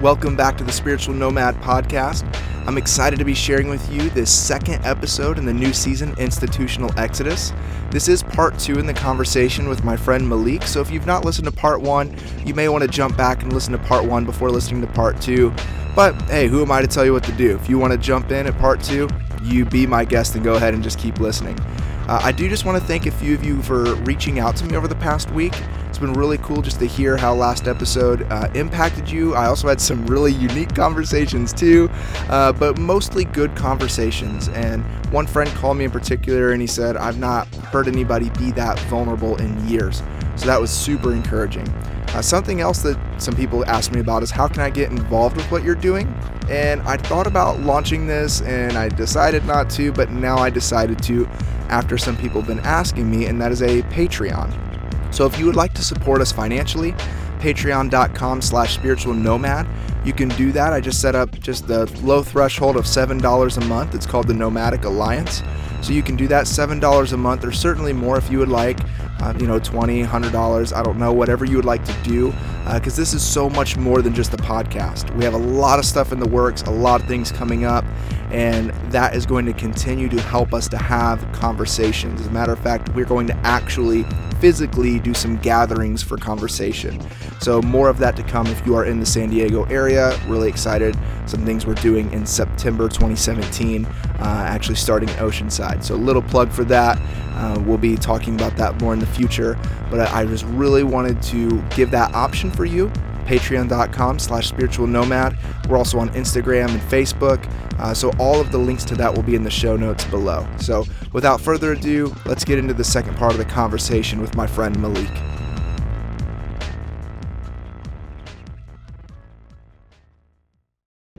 Welcome 0.00 0.36
back 0.36 0.56
to 0.58 0.62
the 0.64 0.70
Spiritual 0.70 1.14
Nomad 1.14 1.56
Podcast. 1.56 2.24
I'm 2.68 2.78
excited 2.78 3.18
to 3.18 3.24
be 3.24 3.34
sharing 3.34 3.68
with 3.68 3.92
you 3.92 4.10
this 4.10 4.32
second 4.32 4.84
episode 4.84 5.38
in 5.38 5.44
the 5.44 5.52
new 5.52 5.72
season, 5.72 6.14
Institutional 6.18 6.96
Exodus. 6.96 7.52
This 7.90 8.06
is 8.06 8.22
part 8.22 8.56
two 8.60 8.78
in 8.78 8.86
the 8.86 8.94
conversation 8.94 9.68
with 9.68 9.82
my 9.82 9.96
friend 9.96 10.28
Malik. 10.28 10.62
So 10.62 10.80
if 10.80 10.92
you've 10.92 11.06
not 11.06 11.24
listened 11.24 11.46
to 11.46 11.52
part 11.52 11.80
one, 11.80 12.16
you 12.46 12.54
may 12.54 12.68
want 12.68 12.82
to 12.82 12.88
jump 12.88 13.16
back 13.16 13.42
and 13.42 13.52
listen 13.52 13.72
to 13.72 13.78
part 13.78 14.04
one 14.04 14.24
before 14.24 14.52
listening 14.52 14.82
to 14.82 14.86
part 14.86 15.20
two. 15.20 15.52
But 15.96 16.14
hey, 16.30 16.46
who 16.46 16.62
am 16.62 16.70
I 16.70 16.80
to 16.80 16.86
tell 16.86 17.04
you 17.04 17.12
what 17.12 17.24
to 17.24 17.32
do? 17.32 17.56
If 17.56 17.68
you 17.68 17.76
want 17.76 17.92
to 17.92 17.98
jump 17.98 18.30
in 18.30 18.46
at 18.46 18.56
part 18.58 18.80
two, 18.80 19.08
you 19.42 19.64
be 19.64 19.84
my 19.84 20.04
guest 20.04 20.36
and 20.36 20.44
go 20.44 20.54
ahead 20.54 20.74
and 20.74 20.82
just 20.82 21.00
keep 21.00 21.18
listening. 21.18 21.58
Uh, 22.06 22.20
I 22.22 22.30
do 22.30 22.48
just 22.48 22.64
want 22.64 22.80
to 22.80 22.86
thank 22.86 23.06
a 23.06 23.10
few 23.10 23.34
of 23.34 23.44
you 23.44 23.60
for 23.62 23.96
reaching 23.96 24.38
out 24.38 24.54
to 24.58 24.64
me 24.64 24.76
over 24.76 24.86
the 24.86 24.94
past 24.94 25.28
week. 25.32 25.54
It's 25.98 26.06
been 26.06 26.14
really 26.14 26.38
cool 26.38 26.62
just 26.62 26.78
to 26.78 26.86
hear 26.86 27.16
how 27.16 27.34
last 27.34 27.66
episode 27.66 28.22
uh, 28.30 28.48
impacted 28.54 29.10
you. 29.10 29.34
I 29.34 29.46
also 29.46 29.66
had 29.66 29.80
some 29.80 30.06
really 30.06 30.30
unique 30.30 30.72
conversations 30.72 31.52
too, 31.52 31.90
uh, 32.28 32.52
but 32.52 32.78
mostly 32.78 33.24
good 33.24 33.56
conversations. 33.56 34.46
And 34.50 34.84
one 35.12 35.26
friend 35.26 35.50
called 35.56 35.76
me 35.76 35.86
in 35.86 35.90
particular 35.90 36.52
and 36.52 36.60
he 36.60 36.68
said, 36.68 36.96
I've 36.96 37.18
not 37.18 37.48
heard 37.48 37.88
anybody 37.88 38.30
be 38.38 38.52
that 38.52 38.78
vulnerable 38.82 39.34
in 39.38 39.68
years. 39.68 40.04
So 40.36 40.46
that 40.46 40.60
was 40.60 40.70
super 40.70 41.12
encouraging. 41.12 41.68
Uh, 42.10 42.22
something 42.22 42.60
else 42.60 42.80
that 42.82 42.96
some 43.20 43.34
people 43.34 43.64
ask 43.64 43.90
me 43.90 43.98
about 43.98 44.22
is 44.22 44.30
how 44.30 44.46
can 44.46 44.60
I 44.60 44.70
get 44.70 44.92
involved 44.92 45.36
with 45.36 45.50
what 45.50 45.64
you're 45.64 45.74
doing? 45.74 46.06
And 46.48 46.80
I 46.82 46.96
thought 46.96 47.26
about 47.26 47.58
launching 47.58 48.06
this 48.06 48.40
and 48.42 48.78
I 48.78 48.88
decided 48.88 49.44
not 49.46 49.68
to, 49.70 49.90
but 49.90 50.12
now 50.12 50.38
I 50.38 50.48
decided 50.48 51.02
to 51.02 51.28
after 51.70 51.98
some 51.98 52.16
people 52.16 52.40
have 52.40 52.48
been 52.48 52.64
asking 52.64 53.10
me, 53.10 53.26
and 53.26 53.40
that 53.42 53.52
is 53.52 53.62
a 53.62 53.82
Patreon. 53.82 54.67
So 55.10 55.26
if 55.26 55.38
you 55.38 55.46
would 55.46 55.56
like 55.56 55.74
to 55.74 55.82
support 55.82 56.20
us 56.20 56.32
financially, 56.32 56.92
patreon.com 57.38 58.42
slash 58.42 58.74
spiritual 58.74 59.14
nomad. 59.14 59.66
You 60.04 60.12
can 60.12 60.28
do 60.30 60.52
that. 60.52 60.72
I 60.72 60.80
just 60.80 61.00
set 61.00 61.14
up 61.14 61.38
just 61.40 61.66
the 61.66 61.86
low 62.02 62.22
threshold 62.22 62.76
of 62.76 62.84
$7 62.84 63.56
a 63.56 63.64
month. 63.66 63.94
It's 63.94 64.06
called 64.06 64.26
the 64.26 64.34
Nomadic 64.34 64.84
Alliance. 64.84 65.42
So 65.80 65.92
you 65.92 66.02
can 66.02 66.16
do 66.16 66.26
that 66.28 66.46
$7 66.46 67.12
a 67.12 67.16
month 67.16 67.44
or 67.44 67.52
certainly 67.52 67.92
more 67.92 68.18
if 68.18 68.30
you 68.30 68.38
would 68.38 68.48
like. 68.48 68.78
Uh, 69.20 69.34
you 69.40 69.48
know, 69.48 69.58
$20, 69.58 70.06
$100, 70.06 70.76
I 70.76 70.82
don't 70.82 70.96
know, 70.96 71.12
whatever 71.12 71.44
you 71.44 71.56
would 71.56 71.64
like 71.64 71.84
to 71.84 71.92
do, 72.04 72.32
because 72.72 72.96
uh, 72.96 73.02
this 73.02 73.14
is 73.14 73.22
so 73.22 73.50
much 73.50 73.76
more 73.76 74.00
than 74.00 74.14
just 74.14 74.32
a 74.32 74.36
podcast. 74.36 75.12
We 75.16 75.24
have 75.24 75.34
a 75.34 75.38
lot 75.38 75.80
of 75.80 75.84
stuff 75.84 76.12
in 76.12 76.20
the 76.20 76.28
works, 76.28 76.62
a 76.62 76.70
lot 76.70 77.00
of 77.00 77.08
things 77.08 77.32
coming 77.32 77.64
up, 77.64 77.84
and 78.30 78.70
that 78.92 79.14
is 79.14 79.26
going 79.26 79.46
to 79.46 79.52
continue 79.52 80.08
to 80.08 80.20
help 80.20 80.52
us 80.52 80.68
to 80.68 80.76
have 80.76 81.30
conversations. 81.32 82.20
As 82.20 82.26
a 82.26 82.30
matter 82.30 82.52
of 82.52 82.58
fact, 82.58 82.88
we're 82.90 83.04
going 83.04 83.26
to 83.28 83.36
actually 83.38 84.04
physically 84.40 85.00
do 85.00 85.14
some 85.14 85.36
gatherings 85.38 86.02
for 86.02 86.16
conversation. 86.16 87.00
So, 87.40 87.62
more 87.62 87.88
of 87.88 87.98
that 87.98 88.16
to 88.16 88.22
come 88.22 88.46
if 88.48 88.64
you 88.66 88.74
are 88.74 88.84
in 88.84 89.00
the 89.00 89.06
San 89.06 89.30
Diego 89.30 89.64
area. 89.64 90.18
Really 90.26 90.48
excited. 90.48 90.96
Some 91.26 91.44
things 91.44 91.66
we're 91.66 91.74
doing 91.74 92.12
in 92.12 92.26
September 92.26 92.88
2017, 92.88 93.84
uh, 93.84 93.90
actually 94.20 94.74
starting 94.76 95.08
in 95.08 95.14
Oceanside. 95.16 95.82
So, 95.84 95.94
a 95.94 95.96
little 95.96 96.22
plug 96.22 96.50
for 96.52 96.64
that. 96.64 97.00
Uh, 97.34 97.62
we'll 97.64 97.78
be 97.78 97.96
talking 97.96 98.34
about 98.34 98.56
that 98.56 98.80
more 98.80 98.92
in 98.92 98.98
the 98.98 99.06
future, 99.06 99.56
but 99.90 100.00
I, 100.00 100.22
I 100.22 100.26
just 100.26 100.44
really 100.46 100.82
wanted 100.82 101.22
to 101.24 101.62
give 101.70 101.90
that 101.92 102.12
option 102.12 102.50
for 102.50 102.64
you 102.64 102.90
patreon.com 103.28 104.18
slash 104.18 104.48
spiritual 104.48 104.86
nomad. 104.86 105.36
We're 105.68 105.76
also 105.76 105.98
on 105.98 106.08
Instagram 106.10 106.70
and 106.70 106.80
Facebook. 106.80 107.44
Uh, 107.78 107.92
so 107.92 108.10
all 108.18 108.40
of 108.40 108.50
the 108.50 108.58
links 108.58 108.84
to 108.86 108.94
that 108.96 109.14
will 109.14 109.22
be 109.22 109.34
in 109.34 109.44
the 109.44 109.50
show 109.50 109.76
notes 109.76 110.04
below. 110.06 110.48
So 110.58 110.84
without 111.12 111.40
further 111.40 111.72
ado, 111.72 112.14
let's 112.24 112.44
get 112.44 112.58
into 112.58 112.72
the 112.72 112.84
second 112.84 113.16
part 113.16 113.32
of 113.32 113.38
the 113.38 113.44
conversation 113.44 114.20
with 114.20 114.34
my 114.34 114.46
friend 114.46 114.80
Malik. 114.80 115.10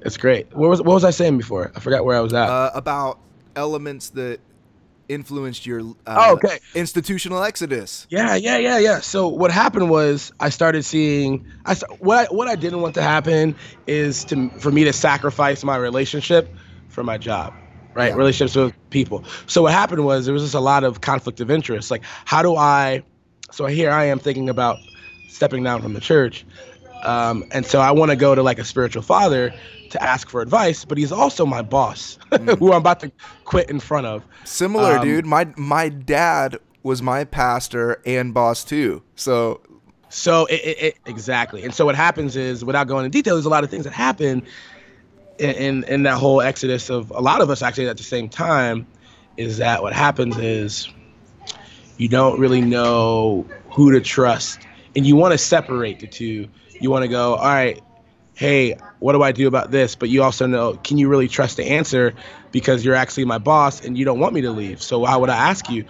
It's 0.02 0.18
great. 0.18 0.52
What 0.56 0.70
was 0.70 0.82
what 0.82 0.96
was 0.96 1.04
I 1.04 1.12
saying 1.12 1.38
before? 1.38 1.72
I 1.76 1.80
forgot 1.80 2.04
where 2.06 2.18
I 2.18 2.22
was 2.22 2.34
at. 2.34 2.50
Uh, 2.50 2.72
about 2.74 3.20
elements 3.56 4.10
that 4.12 4.40
influenced 5.10 5.66
your 5.66 5.82
uh, 5.82 6.28
oh, 6.30 6.34
okay. 6.34 6.60
institutional 6.76 7.44
exodus. 7.44 8.08
Yeah, 8.10 8.36
yeah, 8.36 8.58
yeah, 8.58 8.78
yeah. 8.78 9.00
So 9.02 9.28
what 9.28 9.52
happened 9.52 9.90
was 9.90 10.32
I 10.40 10.50
started 10.50 10.84
seeing 10.84 11.46
I 11.66 11.76
what 12.00 12.30
I, 12.30 12.34
what 12.34 12.48
I 12.48 12.56
didn't 12.56 12.82
want 12.82 12.96
to 12.96 13.02
happen 13.02 13.56
is 13.88 14.24
to 14.26 14.50
for 14.60 14.72
me 14.72 14.86
to 14.86 14.94
sacrifice 14.94 15.64
my 15.64 15.76
relationship 15.76 16.54
for 16.88 17.04
my 17.04 17.18
job, 17.18 17.54
right? 17.94 18.10
Yeah. 18.10 18.16
Relationships 18.16 18.56
with 18.56 18.90
people. 18.92 19.26
So 19.48 19.64
what 19.64 19.74
happened 19.74 20.06
was 20.06 20.26
there 20.26 20.34
was 20.34 20.44
just 20.44 20.56
a 20.56 20.60
lot 20.60 20.84
of 20.84 21.02
conflict 21.02 21.42
of 21.42 21.52
interest. 21.52 21.92
Like 21.92 22.04
how 22.26 22.42
do 22.42 22.56
I? 22.56 23.04
So 23.52 23.66
here 23.66 23.92
I 23.92 24.06
am 24.06 24.20
thinking 24.20 24.50
about 24.50 24.78
stepping 25.28 25.64
down 25.64 25.82
from 25.82 25.94
the 25.94 26.02
church, 26.02 26.46
um, 27.04 27.46
and 27.52 27.66
so 27.66 27.80
I 27.80 27.92
want 27.92 28.12
to 28.12 28.16
go 28.16 28.36
to 28.36 28.44
like 28.44 28.60
a 28.60 28.66
spiritual 28.66 29.02
father 29.02 29.54
to 29.90 30.04
ask 30.04 30.30
for 30.30 30.42
advice, 30.42 30.86
but 30.86 30.98
he's 30.98 31.12
also 31.12 31.46
my 31.46 31.62
boss, 31.62 32.20
mm. 32.32 32.58
who 32.60 32.72
I'm 32.72 32.80
about 32.80 33.00
to 33.02 33.12
quit 33.46 33.70
in 33.70 33.80
front 33.80 34.08
of. 34.08 34.24
Similar, 34.46 34.98
um, 34.98 35.06
dude. 35.06 35.26
My 35.26 35.48
my 35.56 35.90
dad 35.90 36.60
was 36.84 37.02
my 37.02 37.24
pastor 37.24 38.02
and 38.06 38.34
boss 38.34 38.64
too. 38.64 39.04
So 39.16 39.62
so 40.10 40.46
it, 40.48 40.62
it, 40.62 40.82
it, 40.82 40.98
exactly. 41.06 41.64
And 41.64 41.74
so 41.74 41.86
what 41.86 41.96
happens 41.96 42.36
is, 42.36 42.66
without 42.66 42.88
going 42.88 43.06
into 43.06 43.18
detail, 43.18 43.36
there's 43.36 43.46
a 43.46 43.50
lot 43.50 43.64
of 43.64 43.70
things 43.70 43.86
that 43.86 43.94
happen 43.94 44.44
in, 45.38 45.52
in 45.52 45.84
in 45.86 46.04
that 46.04 46.18
whole 46.18 46.42
exodus 46.42 46.90
of 46.90 47.12
a 47.12 47.22
lot 47.22 47.42
of 47.42 47.50
us 47.50 47.62
actually 47.62 47.88
at 47.88 47.98
the 47.98 48.04
same 48.04 48.28
time. 48.28 48.86
Is 49.38 49.58
that 49.58 49.82
what 49.82 49.94
happens 49.94 50.38
is 50.38 50.90
you 51.98 52.10
don't 52.10 52.40
really 52.40 52.62
know 52.62 53.46
who 53.70 53.92
to 53.92 54.02
trust, 54.02 54.60
and 54.96 55.06
you 55.06 55.16
want 55.16 55.32
to 55.32 55.38
separate 55.38 56.00
the 56.00 56.08
two. 56.08 56.48
You 56.80 56.90
want 56.90 57.04
to 57.04 57.08
go, 57.10 57.36
all 57.36 57.46
right, 57.46 57.82
hey, 58.34 58.78
what 59.00 59.14
do 59.14 59.22
I 59.22 59.32
do 59.32 59.48
about 59.48 59.72
this? 59.72 59.96
But 59.96 60.10
you 60.10 60.24
also 60.24 60.48
know, 60.48 60.74
can 60.74 60.98
you 60.98 61.10
really 61.10 61.28
trust 61.28 61.58
the 61.58 61.66
answer 61.66 62.14
because 62.52 62.84
you're 62.84 62.96
actually 62.96 63.26
my 63.26 63.38
boss 63.38 63.84
and 63.84 63.98
you 63.98 64.06
don't 64.06 64.20
want 64.20 64.34
me 64.34 64.42
to 64.42 64.52
leave. 64.52 64.82
So 64.82 65.00
why 65.00 65.16
would 65.16 65.30
I 65.30 65.36
ask 65.36 65.70
you? 65.70 65.86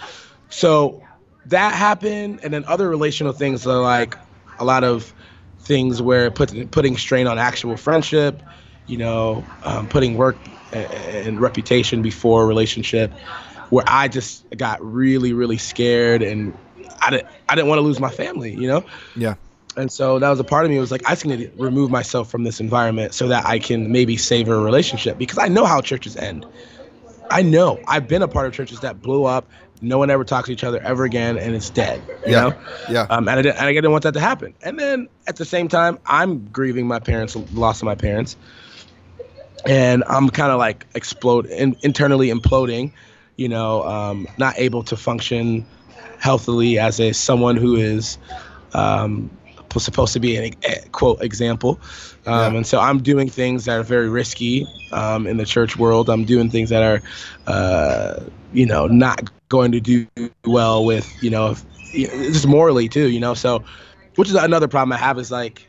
So 0.49 1.03
that 1.45 1.73
happened, 1.73 2.39
and 2.43 2.53
then 2.53 2.65
other 2.65 2.89
relational 2.89 3.33
things 3.33 3.65
are 3.65 3.81
like 3.81 4.15
a 4.59 4.65
lot 4.65 4.83
of 4.83 5.13
things 5.59 6.01
where 6.01 6.31
put, 6.31 6.71
putting 6.71 6.97
strain 6.97 7.27
on 7.27 7.37
actual 7.37 7.77
friendship, 7.77 8.41
you 8.87 8.97
know, 8.97 9.45
um, 9.63 9.87
putting 9.87 10.15
work 10.15 10.37
and 10.73 11.39
reputation 11.39 12.01
before 12.01 12.45
relationship, 12.47 13.11
where 13.69 13.85
I 13.87 14.07
just 14.07 14.45
got 14.55 14.83
really, 14.83 15.33
really 15.33 15.57
scared 15.57 16.21
and 16.21 16.57
I 17.01 17.11
didn't, 17.11 17.27
I 17.47 17.55
didn't 17.55 17.67
want 17.67 17.79
to 17.79 17.83
lose 17.83 17.99
my 17.99 18.09
family, 18.09 18.53
you 18.53 18.67
know? 18.67 18.83
Yeah. 19.15 19.35
And 19.77 19.91
so 19.91 20.19
that 20.19 20.29
was 20.29 20.39
a 20.39 20.43
part 20.43 20.65
of 20.65 20.71
me 20.71 20.77
It 20.77 20.81
was 20.81 20.91
like, 20.91 21.05
I 21.05 21.11
just 21.11 21.25
need 21.25 21.39
to 21.39 21.63
remove 21.63 21.89
myself 21.91 22.29
from 22.29 22.43
this 22.43 22.59
environment 22.59 23.13
so 23.13 23.27
that 23.27 23.45
I 23.45 23.59
can 23.59 23.91
maybe 23.91 24.17
save 24.17 24.49
a 24.49 24.57
relationship 24.57 25.17
because 25.17 25.37
I 25.37 25.47
know 25.47 25.65
how 25.65 25.81
churches 25.81 26.17
end. 26.17 26.45
I 27.31 27.43
know. 27.43 27.79
I've 27.87 28.07
been 28.07 28.23
a 28.23 28.27
part 28.27 28.47
of 28.47 28.53
churches 28.53 28.79
that 28.79 29.01
blew 29.01 29.25
up. 29.25 29.47
No 29.81 29.97
one 29.97 30.09
ever 30.09 30.23
talks 30.23 30.47
to 30.47 30.53
each 30.53 30.63
other 30.63 30.79
ever 30.81 31.05
again, 31.05 31.37
and 31.37 31.55
it's 31.55 31.69
dead. 31.69 32.01
You 32.25 32.33
yeah. 32.33 32.41
know? 32.41 32.57
Yeah. 32.89 33.07
Um, 33.09 33.29
and 33.29 33.39
I, 33.39 33.41
didn't, 33.41 33.57
and 33.57 33.65
I 33.65 33.73
didn't 33.73 33.91
want 33.91 34.03
that 34.03 34.13
to 34.15 34.19
happen. 34.19 34.53
And 34.61 34.77
then 34.77 35.07
at 35.27 35.37
the 35.37 35.45
same 35.45 35.67
time, 35.67 35.99
I'm 36.05 36.47
grieving 36.47 36.87
my 36.87 36.99
parents, 36.99 37.35
loss 37.53 37.81
of 37.81 37.85
my 37.85 37.95
parents, 37.95 38.35
and 39.65 40.03
I'm 40.07 40.29
kind 40.29 40.51
of 40.51 40.57
like 40.57 40.85
explode 40.95 41.45
in, 41.45 41.77
internally 41.81 42.29
imploding. 42.29 42.91
You 43.37 43.47
know, 43.47 43.83
um, 43.83 44.27
not 44.37 44.55
able 44.57 44.83
to 44.83 44.97
function 44.97 45.65
healthily 46.19 46.77
as 46.77 46.99
a 46.99 47.13
someone 47.13 47.55
who 47.55 47.77
is 47.77 48.17
um, 48.73 49.29
supposed 49.77 50.13
to 50.13 50.19
be 50.19 50.35
an 50.37 50.53
quote 50.91 51.21
example. 51.21 51.79
Um, 52.25 52.53
yeah. 52.53 52.57
And 52.57 52.67
so 52.67 52.79
I'm 52.79 53.01
doing 53.01 53.29
things 53.29 53.65
that 53.65 53.79
are 53.79 53.83
very 53.83 54.09
risky 54.09 54.67
um, 54.91 55.27
in 55.27 55.37
the 55.37 55.45
church 55.45 55.77
world. 55.77 56.09
I'm 56.09 56.25
doing 56.25 56.49
things 56.49 56.69
that 56.69 56.83
are, 56.83 57.01
uh, 57.47 58.23
you 58.53 58.65
know, 58.65 58.87
not 58.87 59.29
going 59.49 59.71
to 59.71 59.79
do 59.79 60.07
well 60.45 60.85
with, 60.85 61.21
you 61.21 61.29
know, 61.29 61.51
if, 61.51 61.65
just 61.93 62.47
morally 62.47 62.89
too, 62.89 63.09
you 63.09 63.19
know. 63.19 63.33
So, 63.33 63.63
which 64.15 64.29
is 64.29 64.35
another 64.35 64.67
problem 64.67 64.93
I 64.93 64.97
have 64.97 65.17
is 65.19 65.31
like, 65.31 65.67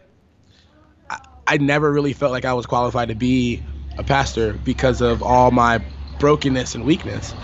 I, 1.10 1.18
I 1.46 1.56
never 1.58 1.92
really 1.92 2.12
felt 2.12 2.32
like 2.32 2.44
I 2.44 2.52
was 2.52 2.66
qualified 2.66 3.08
to 3.08 3.14
be 3.14 3.62
a 3.98 4.04
pastor 4.04 4.54
because 4.54 5.00
of 5.00 5.22
all 5.22 5.50
my 5.50 5.82
brokenness 6.18 6.74
and 6.74 6.84
weakness. 6.84 7.34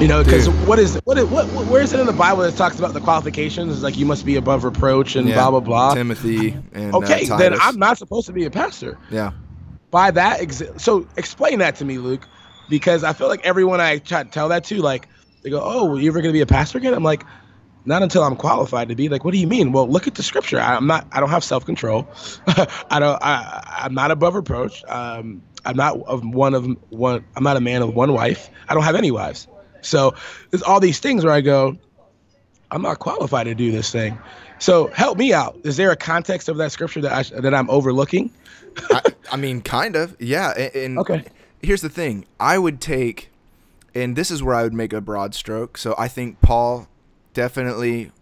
You 0.00 0.08
know, 0.08 0.24
because 0.24 0.48
what 0.66 0.78
is 0.78 0.96
what 1.04 1.16
is 1.18 1.24
what, 1.26 1.48
what 1.50 1.66
where 1.66 1.80
is 1.80 1.92
it 1.92 2.00
in 2.00 2.06
the 2.06 2.12
Bible 2.12 2.42
that 2.42 2.56
talks 2.56 2.78
about 2.78 2.94
the 2.94 3.00
qualifications? 3.00 3.72
It's 3.72 3.82
like 3.82 3.96
you 3.96 4.04
must 4.04 4.26
be 4.26 4.34
above 4.36 4.64
reproach 4.64 5.14
and 5.14 5.28
yeah, 5.28 5.36
blah 5.36 5.50
blah 5.52 5.60
blah. 5.60 5.94
Timothy 5.94 6.56
and 6.72 6.94
okay, 6.96 7.28
uh, 7.28 7.36
then 7.36 7.54
I'm 7.60 7.78
not 7.78 7.96
supposed 7.96 8.26
to 8.26 8.32
be 8.32 8.44
a 8.44 8.50
pastor. 8.50 8.98
Yeah. 9.10 9.30
By 9.92 10.10
that, 10.10 10.40
ex- 10.40 10.62
so 10.78 11.06
explain 11.16 11.60
that 11.60 11.76
to 11.76 11.84
me, 11.84 11.98
Luke, 11.98 12.26
because 12.68 13.04
I 13.04 13.12
feel 13.12 13.28
like 13.28 13.46
everyone 13.46 13.80
I 13.80 13.98
try 13.98 14.24
to 14.24 14.28
tell 14.28 14.48
that 14.48 14.64
to, 14.64 14.82
like 14.82 15.08
they 15.42 15.50
go, 15.50 15.60
"Oh, 15.62 15.96
you 15.96 16.10
ever 16.10 16.20
gonna 16.20 16.32
be 16.32 16.40
a 16.40 16.46
pastor 16.46 16.78
again?" 16.78 16.92
I'm 16.92 17.04
like, 17.04 17.24
not 17.84 18.02
until 18.02 18.24
I'm 18.24 18.36
qualified 18.36 18.88
to 18.88 18.96
be. 18.96 19.08
Like, 19.08 19.24
what 19.24 19.32
do 19.32 19.38
you 19.38 19.46
mean? 19.46 19.70
Well, 19.70 19.88
look 19.88 20.08
at 20.08 20.16
the 20.16 20.22
scripture. 20.24 20.58
I'm 20.58 20.88
not. 20.88 21.06
I 21.12 21.20
don't 21.20 21.30
have 21.30 21.44
self 21.44 21.64
control. 21.64 22.08
I 22.46 22.98
don't. 22.98 23.22
I, 23.22 23.80
I'm 23.84 23.94
not 23.94 24.10
above 24.10 24.34
reproach. 24.34 24.84
Um, 24.88 25.42
I'm 25.64 25.76
not 25.76 26.00
of 26.00 26.24
one 26.24 26.54
of 26.54 26.66
one. 26.90 27.24
I'm 27.36 27.44
not 27.44 27.56
a 27.56 27.60
man 27.60 27.82
of 27.82 27.94
one 27.94 28.12
wife. 28.12 28.50
I 28.68 28.74
don't 28.74 28.82
have 28.82 28.96
any 28.96 29.12
wives. 29.12 29.46
So 29.84 30.14
there's 30.50 30.62
all 30.62 30.80
these 30.80 30.98
things 30.98 31.24
where 31.24 31.32
I 31.32 31.40
go, 31.40 31.76
I'm 32.70 32.82
not 32.82 32.98
qualified 32.98 33.46
to 33.46 33.54
do 33.54 33.70
this 33.70 33.90
thing. 33.92 34.18
So 34.58 34.88
help 34.88 35.18
me 35.18 35.32
out. 35.32 35.58
Is 35.64 35.76
there 35.76 35.90
a 35.90 35.96
context 35.96 36.48
of 36.48 36.56
that 36.56 36.72
scripture 36.72 37.00
that 37.02 37.12
I 37.12 37.40
that 37.40 37.54
I'm 37.54 37.68
overlooking? 37.70 38.30
I, 38.90 39.02
I, 39.32 39.36
mean, 39.36 39.60
kind 39.60 39.94
of, 39.96 40.16
yeah. 40.18 40.52
And, 40.56 40.74
and 40.74 40.98
okay. 40.98 41.24
Here's 41.62 41.82
the 41.82 41.88
thing: 41.88 42.26
I 42.40 42.58
would 42.58 42.80
take, 42.80 43.30
and 43.94 44.16
this 44.16 44.30
is 44.30 44.42
where 44.42 44.54
I 44.54 44.62
would 44.62 44.74
make 44.74 44.92
a 44.92 45.00
broad 45.00 45.34
stroke. 45.34 45.78
So 45.78 45.94
I 45.98 46.08
think 46.08 46.40
Paul 46.40 46.88
definitely 47.32 48.12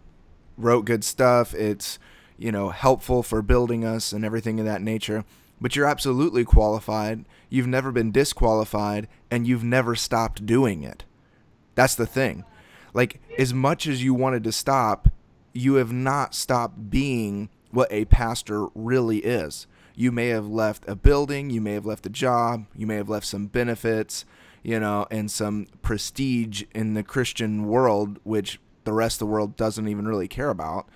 wrote 0.57 0.85
good 0.85 1.03
stuff. 1.03 1.53
It's 1.53 1.99
you 2.37 2.51
know 2.51 2.69
helpful 2.69 3.23
for 3.23 3.41
building 3.41 3.85
us 3.85 4.11
and 4.11 4.25
everything 4.25 4.59
of 4.59 4.65
that 4.65 4.81
nature. 4.81 5.25
But 5.61 5.75
you're 5.75 5.87
absolutely 5.87 6.43
qualified. 6.43 7.25
You've 7.49 7.67
never 7.67 7.91
been 7.91 8.11
disqualified, 8.11 9.07
and 9.31 9.47
you've 9.47 9.63
never 9.63 9.95
stopped 9.95 10.45
doing 10.45 10.83
it. 10.83 11.05
That's 11.75 11.95
the 11.95 12.05
thing. 12.05 12.45
Like 12.93 13.21
as 13.37 13.53
much 13.53 13.87
as 13.87 14.03
you 14.03 14.13
wanted 14.13 14.43
to 14.43 14.51
stop, 14.51 15.09
you 15.53 15.75
have 15.75 15.91
not 15.91 16.35
stopped 16.35 16.89
being 16.89 17.49
what 17.71 17.91
a 17.91 18.05
pastor 18.05 18.67
really 18.75 19.19
is. 19.19 19.67
You 19.95 20.11
may 20.11 20.27
have 20.29 20.47
left 20.47 20.87
a 20.87 20.95
building, 20.95 21.49
you 21.49 21.61
may 21.61 21.73
have 21.73 21.85
left 21.85 22.05
a 22.05 22.09
job, 22.09 22.65
you 22.75 22.87
may 22.87 22.95
have 22.95 23.09
left 23.09 23.27
some 23.27 23.47
benefits, 23.47 24.25
you 24.63 24.79
know, 24.79 25.05
and 25.11 25.29
some 25.29 25.67
prestige 25.81 26.63
in 26.73 26.93
the 26.93 27.03
Christian 27.03 27.65
world, 27.65 28.19
which 28.23 28.59
the 28.85 28.93
rest 28.93 29.15
of 29.15 29.27
the 29.27 29.33
world 29.33 29.55
doesn't 29.55 29.87
even 29.87 30.07
really 30.07 30.27
care 30.27 30.49
about. 30.49 30.87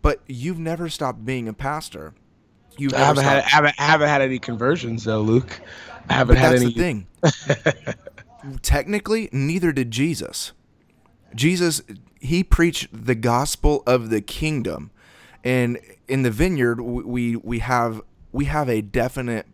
But 0.00 0.20
you've 0.26 0.58
never 0.58 0.88
stopped 0.88 1.24
being 1.24 1.46
a 1.46 1.52
pastor. 1.52 2.14
You've 2.78 2.94
I 2.94 2.98
haven't 2.98 3.24
had, 3.24 3.38
I 3.38 3.48
haven't, 3.48 3.74
I 3.78 3.84
haven't 3.84 4.08
had 4.08 4.22
any 4.22 4.38
conversions 4.38 5.04
though, 5.04 5.20
Luke. 5.20 5.60
I 6.08 6.14
haven't 6.14 6.36
but 6.36 6.40
had 6.40 6.52
that's 6.52 6.62
any. 6.62 7.04
That's 7.20 7.44
the 7.44 7.54
thing. 7.54 7.94
Technically, 8.62 9.28
neither 9.32 9.72
did 9.72 9.90
Jesus. 9.90 10.52
Jesus, 11.34 11.82
he 12.20 12.44
preached 12.44 12.88
the 12.92 13.14
gospel 13.14 13.82
of 13.86 14.10
the 14.10 14.20
kingdom, 14.20 14.90
and 15.42 15.78
in 16.08 16.22
the 16.22 16.30
vineyard, 16.30 16.80
we 16.80 17.36
we 17.36 17.60
have 17.60 18.02
we 18.32 18.44
have 18.46 18.68
a 18.68 18.82
definite 18.82 19.46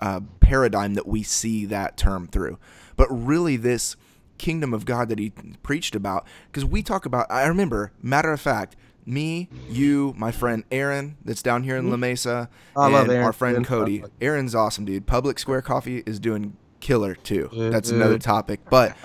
uh, 0.00 0.20
paradigm 0.40 0.94
that 0.94 1.06
we 1.06 1.22
see 1.22 1.64
that 1.66 1.96
term 1.96 2.26
through. 2.26 2.58
But 2.96 3.08
really, 3.10 3.56
this 3.56 3.96
kingdom 4.38 4.74
of 4.74 4.84
God 4.84 5.08
that 5.10 5.18
he 5.18 5.32
preached 5.62 5.94
about, 5.94 6.26
because 6.46 6.64
we 6.64 6.82
talk 6.82 7.06
about, 7.06 7.26
I 7.30 7.46
remember, 7.46 7.92
matter 8.02 8.32
of 8.32 8.40
fact, 8.40 8.74
me, 9.06 9.48
you, 9.68 10.14
my 10.16 10.32
friend 10.32 10.64
Aaron, 10.70 11.16
that's 11.24 11.42
down 11.42 11.62
here 11.62 11.76
in 11.76 11.86
La 11.86 11.94
mm-hmm. 11.94 12.00
Mesa, 12.00 12.48
I 12.76 12.90
and 12.90 13.10
our 13.12 13.32
friend 13.32 13.64
Cody. 13.66 14.04
Aaron's 14.20 14.54
awesome, 14.54 14.84
dude. 14.84 15.06
Public 15.06 15.38
Square 15.38 15.62
Coffee 15.62 16.02
is 16.06 16.18
doing 16.18 16.56
killer 16.80 17.14
too. 17.14 17.48
That's 17.52 17.90
mm-hmm. 17.90 18.00
another 18.00 18.18
topic. 18.18 18.60
But 18.68 18.96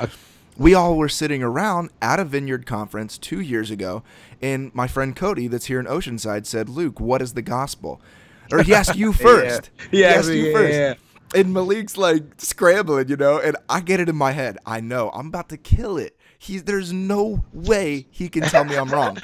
we 0.57 0.73
all 0.73 0.97
were 0.97 1.09
sitting 1.09 1.43
around 1.43 1.89
at 2.01 2.19
a 2.19 2.25
vineyard 2.25 2.65
conference 2.65 3.17
two 3.17 3.39
years 3.39 3.71
ago, 3.71 4.03
and 4.41 4.73
my 4.73 4.87
friend 4.87 5.15
Cody, 5.15 5.47
that's 5.47 5.65
here 5.65 5.79
in 5.79 5.85
Oceanside, 5.85 6.45
said, 6.45 6.69
Luke, 6.69 6.99
what 6.99 7.21
is 7.21 7.33
the 7.33 7.41
gospel? 7.41 8.01
Or 8.51 8.63
he 8.63 8.73
asked 8.73 8.95
you 8.95 9.13
first. 9.13 9.69
yeah. 9.77 9.87
He, 9.91 9.97
he 9.97 10.05
asked 10.05 10.29
you 10.29 10.53
first. 10.53 10.73
Yeah. 10.73 10.93
And 11.33 11.53
Malik's 11.53 11.97
like 11.97 12.23
scrambling, 12.37 13.09
you 13.09 13.17
know, 13.17 13.39
and 13.39 13.57
I 13.67 13.81
get 13.81 13.99
it 13.99 14.07
in 14.07 14.15
my 14.15 14.31
head. 14.31 14.57
I 14.65 14.79
know 14.79 15.09
I'm 15.09 15.27
about 15.27 15.49
to 15.49 15.57
kill 15.57 15.97
it. 15.97 16.17
He's 16.37 16.63
there's 16.63 16.93
no 16.93 17.43
way 17.53 18.07
he 18.11 18.29
can 18.29 18.43
tell 18.43 18.63
me 18.63 18.77
I'm 18.77 18.89
wrong. 18.89 19.17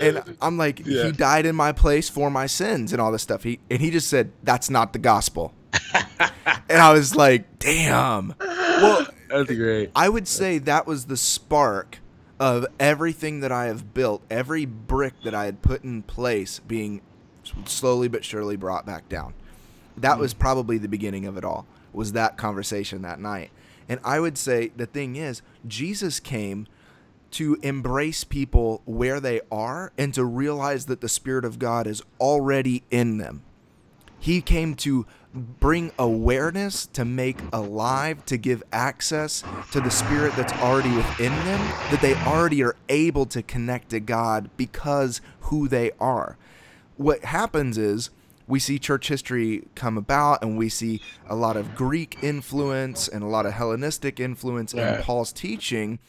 And 0.00 0.36
I'm 0.40 0.56
like, 0.56 0.80
yeah. 0.84 1.04
he 1.04 1.12
died 1.12 1.46
in 1.46 1.56
my 1.56 1.72
place 1.72 2.08
for 2.08 2.30
my 2.30 2.46
sins 2.46 2.92
and 2.92 3.00
all 3.00 3.10
this 3.10 3.22
stuff. 3.22 3.42
He 3.42 3.60
and 3.70 3.80
he 3.80 3.90
just 3.90 4.08
said, 4.08 4.32
That's 4.42 4.70
not 4.70 4.92
the 4.92 4.98
gospel. 4.98 5.54
and 6.68 6.80
I 6.80 6.92
was 6.92 7.14
like, 7.14 7.58
damn. 7.58 8.34
Well 8.38 9.06
that's 9.28 9.52
great. 9.52 9.90
I 9.94 10.08
would 10.08 10.26
say 10.26 10.58
that 10.58 10.86
was 10.86 11.06
the 11.06 11.16
spark 11.16 11.98
of 12.38 12.66
everything 12.78 13.40
that 13.40 13.52
I 13.52 13.66
have 13.66 13.94
built, 13.94 14.22
every 14.30 14.64
brick 14.64 15.14
that 15.24 15.34
I 15.34 15.44
had 15.44 15.62
put 15.62 15.84
in 15.84 16.02
place 16.02 16.58
being 16.58 17.02
slowly 17.66 18.08
but 18.08 18.24
surely 18.24 18.56
brought 18.56 18.86
back 18.86 19.08
down. 19.08 19.34
That 19.96 20.18
was 20.18 20.34
mm. 20.34 20.38
probably 20.38 20.78
the 20.78 20.88
beginning 20.88 21.26
of 21.26 21.36
it 21.36 21.44
all. 21.44 21.66
Was 21.92 22.12
that 22.12 22.36
conversation 22.36 23.02
that 23.02 23.20
night. 23.20 23.50
And 23.88 23.98
I 24.04 24.20
would 24.20 24.38
say 24.38 24.70
the 24.76 24.86
thing 24.86 25.16
is, 25.16 25.42
Jesus 25.66 26.20
came 26.20 26.68
to 27.32 27.58
embrace 27.62 28.24
people 28.24 28.82
where 28.84 29.20
they 29.20 29.40
are 29.50 29.92
and 29.98 30.14
to 30.14 30.24
realize 30.24 30.86
that 30.86 31.00
the 31.00 31.08
Spirit 31.08 31.44
of 31.44 31.58
God 31.58 31.86
is 31.86 32.02
already 32.20 32.84
in 32.90 33.18
them. 33.18 33.42
He 34.18 34.40
came 34.40 34.74
to 34.76 35.06
bring 35.34 35.92
awareness, 35.98 36.86
to 36.86 37.04
make 37.04 37.38
alive, 37.52 38.24
to 38.26 38.36
give 38.36 38.62
access 38.72 39.44
to 39.72 39.80
the 39.80 39.90
Spirit 39.90 40.34
that's 40.36 40.52
already 40.54 40.94
within 40.94 41.32
them, 41.44 41.60
that 41.90 42.00
they 42.00 42.14
already 42.14 42.62
are 42.62 42.76
able 42.88 43.26
to 43.26 43.42
connect 43.42 43.90
to 43.90 44.00
God 44.00 44.50
because 44.56 45.20
who 45.42 45.68
they 45.68 45.92
are. 46.00 46.36
What 46.96 47.24
happens 47.24 47.78
is, 47.78 48.10
we 48.46 48.58
see 48.58 48.80
church 48.80 49.06
history 49.06 49.68
come 49.76 49.96
about 49.96 50.42
and 50.42 50.58
we 50.58 50.68
see 50.68 51.00
a 51.28 51.36
lot 51.36 51.56
of 51.56 51.76
Greek 51.76 52.18
influence 52.20 53.06
and 53.06 53.22
a 53.22 53.26
lot 53.26 53.46
of 53.46 53.52
Hellenistic 53.52 54.18
influence 54.18 54.74
yeah. 54.74 54.96
in 54.96 55.02
Paul's 55.04 55.32
teaching 55.32 56.00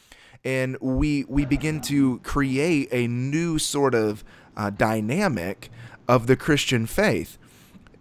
and 0.43 0.77
we 0.79 1.25
we 1.27 1.45
begin 1.45 1.81
to 1.81 2.19
create 2.19 2.89
a 2.91 3.07
new 3.07 3.59
sort 3.59 3.93
of 3.93 4.23
uh, 4.57 4.69
dynamic 4.69 5.69
of 6.07 6.27
the 6.27 6.35
Christian 6.35 6.85
faith 6.85 7.37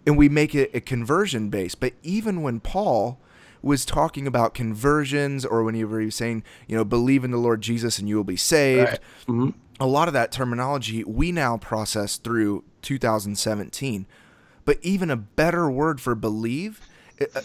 and 0.05 0.17
we 0.17 0.29
make 0.29 0.55
it 0.55 0.71
a 0.73 0.81
conversion 0.81 1.49
base. 1.49 1.75
But 1.75 1.93
even 2.03 2.41
when 2.41 2.59
Paul 2.59 3.19
was 3.61 3.85
talking 3.85 4.25
about 4.25 4.53
conversions 4.53 5.45
or 5.45 5.63
when 5.63 5.75
he 5.75 5.83
was 5.83 6.15
saying, 6.15 6.43
you 6.67 6.75
know, 6.75 6.83
believe 6.83 7.23
in 7.23 7.31
the 7.31 7.37
Lord 7.37 7.61
Jesus 7.61 7.99
and 7.99 8.09
you 8.09 8.15
will 8.15 8.23
be 8.23 8.37
saved, 8.37 8.89
right. 8.89 8.99
mm-hmm. 9.27 9.49
a 9.79 9.85
lot 9.85 10.07
of 10.07 10.13
that 10.13 10.31
terminology 10.31 11.03
we 11.03 11.31
now 11.31 11.57
process 11.57 12.17
through 12.17 12.63
2017. 12.81 14.07
But 14.65 14.79
even 14.81 15.09
a 15.09 15.15
better 15.15 15.69
word 15.69 16.01
for 16.01 16.15
believe, 16.15 16.81
it, 17.17 17.31
uh, 17.35 17.41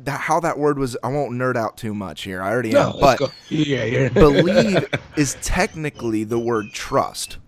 that, 0.00 0.20
how 0.22 0.40
that 0.40 0.58
word 0.58 0.78
was, 0.78 0.96
I 1.02 1.08
won't 1.08 1.32
nerd 1.32 1.56
out 1.56 1.76
too 1.76 1.94
much 1.94 2.22
here. 2.22 2.42
I 2.42 2.50
already 2.50 2.70
no, 2.70 2.92
am. 2.92 3.00
But 3.00 3.32
yeah, 3.48 3.84
yeah. 3.84 4.08
believe 4.12 4.86
is 5.16 5.36
technically 5.40 6.24
the 6.24 6.38
word 6.38 6.72
trust. 6.72 7.38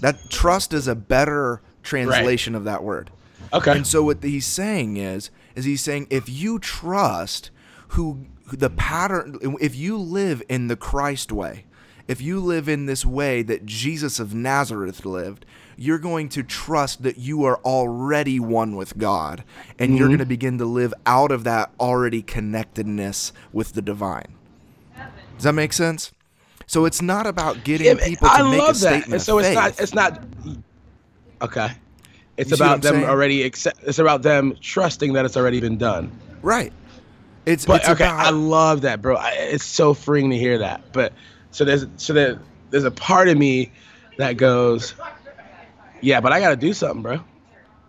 That 0.00 0.30
trust 0.30 0.72
is 0.72 0.88
a 0.88 0.94
better 0.94 1.60
translation 1.82 2.54
right. 2.54 2.58
of 2.58 2.64
that 2.64 2.82
word. 2.82 3.10
Okay. 3.52 3.72
And 3.72 3.86
so 3.86 4.02
what 4.02 4.22
he's 4.22 4.46
saying 4.46 4.96
is, 4.96 5.30
is 5.54 5.64
he's 5.64 5.82
saying 5.82 6.06
if 6.10 6.28
you 6.28 6.58
trust 6.58 7.50
who 7.88 8.26
the 8.50 8.70
pattern, 8.70 9.38
if 9.60 9.74
you 9.74 9.96
live 9.96 10.42
in 10.48 10.68
the 10.68 10.76
Christ 10.76 11.32
way, 11.32 11.64
if 12.08 12.20
you 12.20 12.40
live 12.40 12.68
in 12.68 12.86
this 12.86 13.04
way 13.04 13.42
that 13.42 13.64
Jesus 13.64 14.18
of 14.18 14.34
Nazareth 14.34 15.04
lived, 15.04 15.46
you're 15.76 15.98
going 15.98 16.28
to 16.30 16.42
trust 16.42 17.02
that 17.02 17.18
you 17.18 17.44
are 17.44 17.58
already 17.64 18.38
one 18.38 18.76
with 18.76 18.98
God, 18.98 19.44
and 19.78 19.90
mm-hmm. 19.90 19.98
you're 19.98 20.08
going 20.08 20.18
to 20.18 20.26
begin 20.26 20.58
to 20.58 20.64
live 20.64 20.92
out 21.06 21.30
of 21.30 21.44
that 21.44 21.70
already 21.80 22.22
connectedness 22.22 23.32
with 23.52 23.72
the 23.72 23.82
divine. 23.82 24.34
Does 25.36 25.44
that 25.44 25.54
make 25.54 25.72
sense? 25.72 26.12
So 26.66 26.84
it's 26.84 27.02
not 27.02 27.26
about 27.26 27.64
getting 27.64 27.86
yeah, 27.86 28.06
people 28.06 28.28
to 28.28 28.34
I 28.34 28.50
make 28.50 28.62
a 28.62 28.74
statement. 28.74 29.10
That. 29.10 29.20
so 29.20 29.38
it's 29.38 29.54
not. 29.54 29.80
It's 29.80 29.94
not. 29.94 30.24
Okay. 31.40 31.70
It's 32.36 32.50
you 32.50 32.56
about 32.56 32.82
them 32.82 32.94
saying? 32.94 33.04
already 33.06 33.42
accept. 33.42 33.80
It's 33.82 33.98
about 33.98 34.22
them 34.22 34.56
trusting 34.60 35.12
that 35.14 35.24
it's 35.24 35.36
already 35.36 35.60
been 35.60 35.78
done. 35.78 36.10
Right. 36.40 36.72
It's 37.44 37.66
but 37.66 37.80
it's 37.80 37.90
okay. 37.90 38.04
About... 38.04 38.26
I 38.26 38.30
love 38.30 38.82
that, 38.82 39.02
bro. 39.02 39.16
I, 39.16 39.30
it's 39.32 39.64
so 39.64 39.94
freeing 39.94 40.30
to 40.30 40.38
hear 40.38 40.58
that. 40.58 40.92
But 40.92 41.12
so 41.50 41.64
there's 41.64 41.86
so 41.96 42.12
there, 42.12 42.40
there's 42.70 42.84
a 42.84 42.90
part 42.90 43.28
of 43.28 43.36
me 43.36 43.72
that 44.18 44.36
goes, 44.36 44.94
yeah, 46.00 46.20
but 46.20 46.32
I 46.32 46.40
got 46.40 46.50
to 46.50 46.56
do 46.56 46.72
something, 46.72 47.02
bro. 47.02 47.20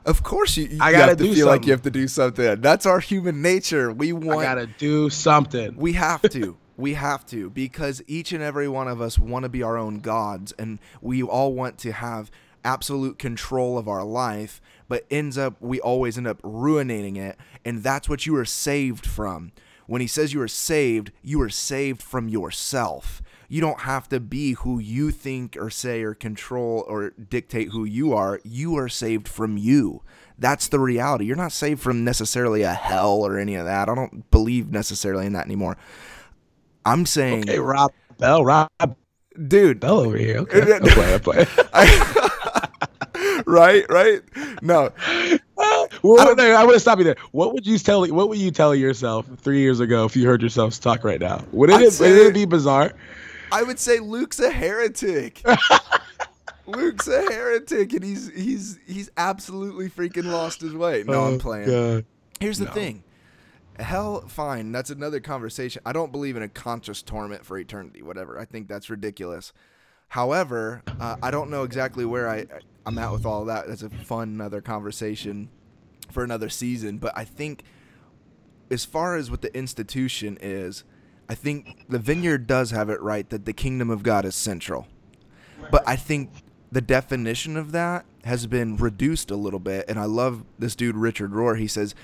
Of 0.05 0.23
course, 0.23 0.57
you, 0.57 0.65
you 0.65 0.77
I 0.81 0.91
gotta 0.91 1.15
to 1.15 1.23
feel 1.23 1.33
something. 1.33 1.45
like 1.45 1.65
you 1.65 1.71
have 1.71 1.81
to 1.83 1.91
do 1.91 2.07
something. 2.09 2.59
That's 2.59 2.85
our 2.85 2.99
human 2.99 3.41
nature. 3.41 3.91
We 3.93 4.11
want. 4.11 4.39
I 4.39 4.43
gotta 4.43 4.67
do 4.67 5.09
something. 5.09 5.75
We 5.77 5.93
have 5.93 6.21
to. 6.21 6.57
we 6.77 6.95
have 6.95 7.25
to 7.27 7.49
because 7.51 8.01
each 8.07 8.31
and 8.31 8.43
every 8.43 8.67
one 8.67 8.87
of 8.87 8.99
us 8.99 9.17
want 9.17 9.43
to 9.43 9.49
be 9.49 9.63
our 9.63 9.77
own 9.77 9.99
gods, 9.99 10.51
and 10.59 10.79
we 11.01 11.23
all 11.23 11.53
want 11.53 11.77
to 11.79 11.93
have 11.93 12.31
absolute 12.63 13.19
control 13.19 13.77
of 13.77 13.87
our 13.87 14.03
life, 14.03 14.61
but 14.87 15.05
ends 15.09 15.37
up 15.37 15.55
we 15.59 15.79
always 15.79 16.17
end 16.17 16.27
up 16.27 16.39
ruining 16.43 17.15
it, 17.15 17.37
and 17.65 17.83
that's 17.83 18.09
what 18.09 18.25
you 18.25 18.35
are 18.35 18.45
saved 18.45 19.05
from. 19.05 19.51
When 19.85 20.01
he 20.01 20.07
says 20.07 20.33
you 20.33 20.41
are 20.41 20.47
saved, 20.47 21.11
you 21.21 21.41
are 21.41 21.49
saved 21.49 22.01
from 22.01 22.29
yourself. 22.29 23.21
You 23.49 23.61
don't 23.61 23.81
have 23.81 24.07
to 24.09 24.19
be 24.19 24.53
who 24.53 24.79
you 24.79 25.11
think 25.11 25.57
or 25.57 25.69
say 25.69 26.01
or 26.01 26.13
control 26.13 26.85
or 26.87 27.11
dictate 27.11 27.69
who 27.69 27.83
you 27.83 28.13
are. 28.13 28.39
You 28.43 28.75
are 28.77 28.89
saved 28.89 29.27
from 29.27 29.57
you. 29.57 30.01
That's 30.39 30.67
the 30.67 30.79
reality. 30.79 31.25
You're 31.25 31.35
not 31.35 31.51
saved 31.51 31.81
from 31.81 32.03
necessarily 32.03 32.63
a 32.63 32.73
hell 32.73 33.21
or 33.21 33.37
any 33.37 33.55
of 33.55 33.65
that. 33.65 33.89
I 33.89 33.95
don't 33.95 34.29
believe 34.31 34.71
necessarily 34.71 35.25
in 35.25 35.33
that 35.33 35.45
anymore. 35.45 35.77
I'm 36.85 37.05
saying, 37.05 37.43
okay, 37.43 37.59
Rob 37.59 37.91
Bell, 38.17 38.43
Rob, 38.43 38.69
dude, 39.47 39.79
Bell 39.79 39.99
over 39.99 40.17
here. 40.17 40.39
Okay, 40.39 40.61
I 40.73 40.79
play, 40.79 41.13
I 41.13 41.17
play. 41.17 41.45
I, 41.73 42.22
right, 43.45 43.85
right. 43.89 44.21
No. 44.61 44.91
Well, 46.01 46.39
I, 46.39 46.51
I 46.51 46.63
want 46.63 46.73
to 46.73 46.79
stop 46.79 46.97
you 46.97 47.03
there. 47.05 47.15
What 47.31 47.53
would 47.53 47.65
you 47.65 47.77
tell? 47.77 48.05
What 48.07 48.29
would 48.29 48.37
you 48.37 48.51
tell 48.51 48.73
yourself 48.75 49.25
three 49.37 49.59
years 49.59 49.79
ago 49.79 50.05
if 50.05 50.15
you 50.15 50.25
heard 50.25 50.41
yourself 50.41 50.79
talk 50.79 51.03
right 51.03 51.19
now? 51.19 51.43
Would 51.51 51.69
it, 51.69 51.99
would 51.99 52.09
it 52.09 52.33
be 52.33 52.45
bizarre? 52.45 52.93
I 53.51 53.63
would 53.63 53.79
say 53.79 53.99
Luke's 53.99 54.39
a 54.39 54.49
heretic. 54.51 55.41
Luke's 56.65 57.07
a 57.07 57.21
heretic, 57.21 57.93
and 57.93 58.03
he's 58.03 58.31
he's 58.33 58.79
he's 58.87 59.11
absolutely 59.17 59.89
freaking 59.89 60.25
lost 60.25 60.61
his 60.61 60.73
way. 60.73 61.03
No, 61.05 61.23
I'm 61.25 61.33
Oh, 61.35 61.37
playing. 61.39 61.67
God. 61.69 62.05
Here's 62.39 62.57
the 62.57 62.65
No. 62.65 62.71
thing. 62.71 63.03
Hell, 63.79 64.21
fine. 64.27 64.71
That's 64.71 64.89
another 64.89 65.19
conversation. 65.19 65.81
I 65.85 65.93
don't 65.93 66.11
believe 66.11 66.35
in 66.37 66.43
a 66.43 66.47
conscious 66.49 67.01
torment 67.01 67.45
for 67.45 67.57
eternity. 67.57 68.01
Whatever. 68.01 68.39
I 68.39 68.45
think 68.45 68.67
that's 68.67 68.89
ridiculous. 68.89 69.51
However, 70.09 70.83
uh, 70.99 71.15
I 71.23 71.31
don't 71.31 71.49
know 71.49 71.63
exactly 71.63 72.05
where 72.05 72.29
I 72.29 72.45
I'm 72.85 72.97
at 72.97 73.11
with 73.11 73.25
all 73.25 73.45
that. 73.45 73.67
That's 73.67 73.83
a 73.83 73.89
fun 73.89 74.29
another 74.29 74.61
conversation 74.61 75.49
for 76.11 76.23
another 76.23 76.49
season. 76.49 76.97
But 76.97 77.17
I 77.17 77.23
think, 77.23 77.63
as 78.69 78.85
far 78.85 79.15
as 79.15 79.31
what 79.31 79.41
the 79.41 79.55
institution 79.55 80.37
is, 80.41 80.83
I 81.29 81.35
think 81.35 81.85
the 81.87 81.99
Vineyard 81.99 82.47
does 82.47 82.71
have 82.71 82.89
it 82.89 83.01
right 83.01 83.29
that 83.29 83.45
the 83.45 83.53
kingdom 83.53 83.89
of 83.89 84.03
God 84.03 84.25
is 84.25 84.35
central. 84.35 84.87
But 85.71 85.83
I 85.87 85.95
think 85.95 86.29
the 86.71 86.81
definition 86.81 87.55
of 87.55 87.71
that 87.71 88.05
has 88.25 88.47
been 88.47 88.75
reduced 88.75 89.31
a 89.31 89.35
little 89.35 89.59
bit. 89.59 89.85
And 89.87 89.99
I 89.99 90.05
love 90.05 90.43
this 90.59 90.75
dude, 90.75 90.97
Richard 90.97 91.31
Rohr. 91.31 91.57
He 91.57 91.67
says, 91.67 91.95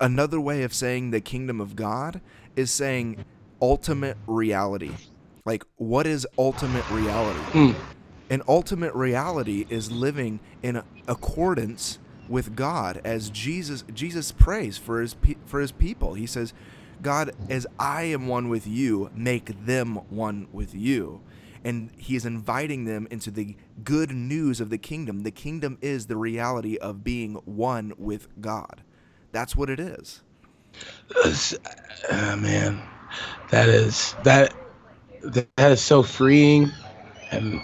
another 0.00 0.40
way 0.40 0.62
of 0.62 0.72
saying 0.72 1.10
the 1.10 1.20
kingdom 1.20 1.60
of 1.60 1.76
God 1.76 2.20
is 2.56 2.70
saying 2.70 3.24
ultimate 3.60 4.16
reality. 4.26 4.92
Like, 5.44 5.64
what 5.76 6.06
is 6.06 6.26
ultimate 6.38 6.88
reality? 6.90 7.40
Mm. 7.50 7.74
And 8.32 8.42
ultimate 8.48 8.94
reality 8.94 9.66
is 9.68 9.92
living 9.92 10.40
in 10.62 10.82
accordance 11.06 11.98
with 12.30 12.56
God 12.56 13.02
as 13.04 13.28
Jesus 13.30 13.84
Jesus 13.92 14.32
prays 14.32 14.78
for 14.78 15.02
his 15.02 15.14
for 15.44 15.60
his 15.60 15.72
people. 15.72 16.14
He 16.14 16.26
says, 16.26 16.54
"God, 17.02 17.32
as 17.50 17.66
I 17.78 18.04
am 18.04 18.28
one 18.28 18.48
with 18.48 18.66
you, 18.66 19.10
make 19.14 19.66
them 19.66 19.96
one 20.08 20.48
with 20.50 20.74
you." 20.74 21.20
And 21.62 21.90
he 21.98 22.16
is 22.16 22.24
inviting 22.24 22.86
them 22.86 23.06
into 23.10 23.30
the 23.30 23.54
good 23.84 24.12
news 24.12 24.62
of 24.62 24.70
the 24.70 24.78
kingdom. 24.78 25.24
The 25.24 25.30
kingdom 25.30 25.76
is 25.82 26.06
the 26.06 26.16
reality 26.16 26.78
of 26.78 27.04
being 27.04 27.34
one 27.44 27.92
with 27.98 28.28
God. 28.40 28.82
That's 29.32 29.54
what 29.54 29.70
it 29.70 29.78
is. 29.78 30.22
Uh, 32.10 32.36
man, 32.36 32.82
that 33.50 33.68
is 33.68 34.16
that 34.24 34.54
that 35.22 35.72
is 35.72 35.82
so 35.82 36.02
freeing, 36.02 36.72
and 37.30 37.62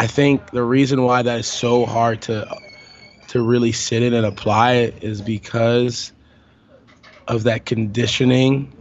I 0.00 0.06
think 0.06 0.52
the 0.52 0.62
reason 0.62 1.02
why 1.02 1.20
that 1.20 1.40
is 1.40 1.46
so 1.46 1.84
hard 1.84 2.22
to 2.22 2.48
to 3.28 3.42
really 3.42 3.70
sit 3.70 4.02
in 4.02 4.14
and 4.14 4.24
apply 4.24 4.72
it 4.72 5.04
is 5.04 5.20
because 5.20 6.10
of 7.28 7.42
that 7.42 7.66
conditioning 7.66 8.72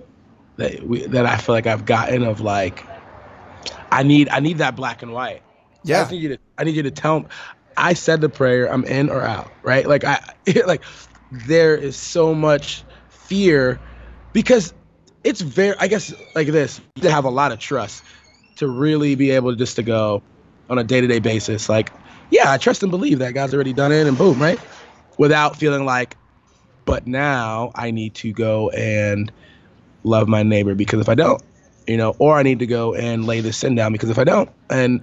that 0.55 0.81
we, 0.83 1.05
that 1.07 1.25
I 1.25 1.35
feel 1.35 1.53
like 1.53 1.67
I've 1.67 1.85
gotten 1.85 2.23
of 2.23 2.39
like 2.39 2.85
I 3.91 4.03
need 4.03 4.29
I 4.29 4.39
need 4.39 4.59
that 4.59 4.77
black 4.77 5.01
and 5.01 5.11
white. 5.11 5.41
Yeah. 5.83 6.05
I 6.05 6.09
need 6.09 6.21
you 6.21 6.29
to 6.29 6.37
I 6.57 6.63
need 6.63 6.77
you 6.77 6.83
to 6.83 6.91
tell 6.91 7.19
me 7.19 7.25
I 7.75 7.95
said 7.95 8.21
the 8.21 8.29
prayer, 8.29 8.71
I'm 8.71 8.85
in 8.85 9.09
or 9.09 9.21
out, 9.21 9.51
right? 9.61 9.85
Like 9.85 10.05
I 10.05 10.23
like 10.65 10.83
there 11.33 11.75
is 11.75 11.97
so 11.97 12.33
much 12.33 12.81
fear 13.09 13.77
because 14.31 14.73
it's 15.25 15.41
very 15.41 15.75
I 15.79 15.89
guess 15.89 16.13
like 16.33 16.47
this, 16.47 16.79
to 17.01 17.11
have 17.11 17.25
a 17.25 17.29
lot 17.29 17.51
of 17.51 17.59
trust 17.59 18.05
to 18.55 18.69
really 18.69 19.15
be 19.15 19.31
able 19.31 19.51
to 19.51 19.57
just 19.57 19.75
to 19.75 19.83
go 19.83 20.23
on 20.69 20.77
a 20.77 20.83
day-to-day 20.83 21.19
basis 21.19 21.69
like 21.69 21.91
yeah, 22.31 22.51
I 22.51 22.57
trust 22.57 22.83
and 22.83 22.91
believe 22.91 23.19
that 23.19 23.33
God's 23.33 23.53
already 23.53 23.73
done 23.73 23.91
it 23.91 24.05
and 24.05 24.17
boom, 24.17 24.39
right? 24.39 24.59
Without 25.17 25.55
feeling 25.55 25.85
like 25.85 26.15
but 26.85 27.05
now 27.05 27.71
I 27.75 27.91
need 27.91 28.15
to 28.15 28.31
go 28.31 28.69
and 28.71 29.31
love 30.03 30.27
my 30.27 30.41
neighbor 30.43 30.73
because 30.73 30.99
if 30.99 31.09
I 31.09 31.15
don't, 31.15 31.41
you 31.87 31.97
know, 31.97 32.15
or 32.17 32.37
I 32.37 32.43
need 32.43 32.59
to 32.59 32.65
go 32.65 32.95
and 32.95 33.25
lay 33.25 33.41
this 33.41 33.57
sin 33.57 33.75
down 33.75 33.91
because 33.91 34.09
if 34.09 34.17
I 34.17 34.23
don't, 34.23 34.49
and 34.69 35.01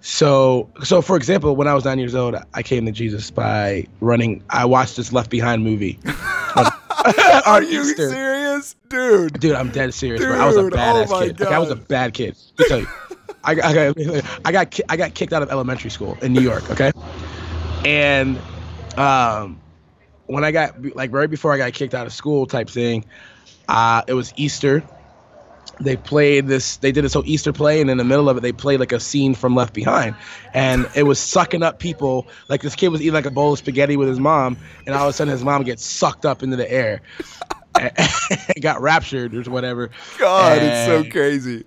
so 0.00 0.68
so 0.82 1.02
for 1.02 1.16
example, 1.16 1.54
when 1.56 1.68
I 1.68 1.74
was 1.74 1.84
nine 1.84 1.98
years 1.98 2.14
old, 2.14 2.36
I 2.54 2.62
came 2.62 2.86
to 2.86 2.92
Jesus 2.92 3.30
by 3.30 3.86
running. 4.00 4.42
I 4.50 4.64
watched 4.64 4.96
this 4.96 5.12
Left 5.12 5.30
Behind 5.30 5.62
movie. 5.62 5.98
Are 7.46 7.62
you 7.62 7.82
Easter. 7.82 8.08
serious, 8.08 8.76
dude? 8.88 9.38
Dude, 9.38 9.54
I'm 9.54 9.70
dead 9.70 9.92
serious, 9.92 10.24
bro. 10.24 10.36
I 10.36 10.46
was 10.46 10.56
a 10.56 10.62
Dude, 10.62 10.74
oh 10.74 10.76
badass 10.76 11.18
kid. 11.20 11.40
Like, 11.40 11.52
I 11.52 11.58
was 11.58 11.70
a 11.70 11.76
bad 11.76 12.14
kid. 12.14 12.36
Let 12.58 12.58
me 12.58 12.68
tell 12.68 12.80
you. 12.80 12.86
I, 13.44 13.52
I 13.52 13.54
got 13.54 13.98
I 14.44 14.52
got 14.52 14.80
I 14.88 14.96
got 14.96 15.14
kicked 15.14 15.32
out 15.32 15.42
of 15.42 15.50
elementary 15.50 15.90
school 15.90 16.16
in 16.22 16.32
New 16.32 16.40
York. 16.40 16.70
Okay, 16.70 16.92
and 17.84 18.38
um, 18.96 19.60
when 20.26 20.44
I 20.44 20.50
got 20.50 20.96
like 20.96 21.12
right 21.12 21.28
before 21.28 21.52
I 21.52 21.58
got 21.58 21.72
kicked 21.72 21.94
out 21.94 22.06
of 22.06 22.12
school, 22.12 22.46
type 22.46 22.68
thing, 22.68 23.04
uh, 23.68 24.02
it 24.06 24.14
was 24.14 24.32
Easter. 24.36 24.82
They 25.80 25.96
played 25.96 26.46
this. 26.46 26.76
They 26.76 26.92
did 26.92 27.04
this 27.04 27.14
whole 27.14 27.24
Easter 27.26 27.52
play, 27.52 27.80
and 27.80 27.90
in 27.90 27.98
the 27.98 28.04
middle 28.04 28.28
of 28.28 28.36
it, 28.36 28.40
they 28.40 28.52
played 28.52 28.78
like 28.80 28.92
a 28.92 29.00
scene 29.00 29.34
from 29.34 29.54
Left 29.54 29.74
Behind, 29.74 30.14
and 30.52 30.88
it 30.94 31.02
was 31.02 31.18
sucking 31.18 31.62
up 31.62 31.80
people. 31.80 32.28
Like 32.48 32.62
this 32.62 32.76
kid 32.76 32.88
was 32.88 33.00
eating 33.00 33.14
like 33.14 33.26
a 33.26 33.30
bowl 33.30 33.52
of 33.52 33.58
spaghetti 33.58 33.96
with 33.96 34.08
his 34.08 34.20
mom, 34.20 34.56
and 34.86 34.94
all 34.94 35.02
of 35.02 35.10
a 35.10 35.12
sudden 35.12 35.32
his 35.32 35.42
mom 35.42 35.64
gets 35.64 35.84
sucked 35.84 36.24
up 36.24 36.42
into 36.42 36.56
the 36.56 36.70
air, 36.70 37.02
and 37.74 37.92
got 38.60 38.80
raptured 38.80 39.34
or 39.34 39.50
whatever. 39.50 39.90
God, 40.18 40.62
it's 40.62 40.86
so 40.86 41.10
crazy. 41.10 41.64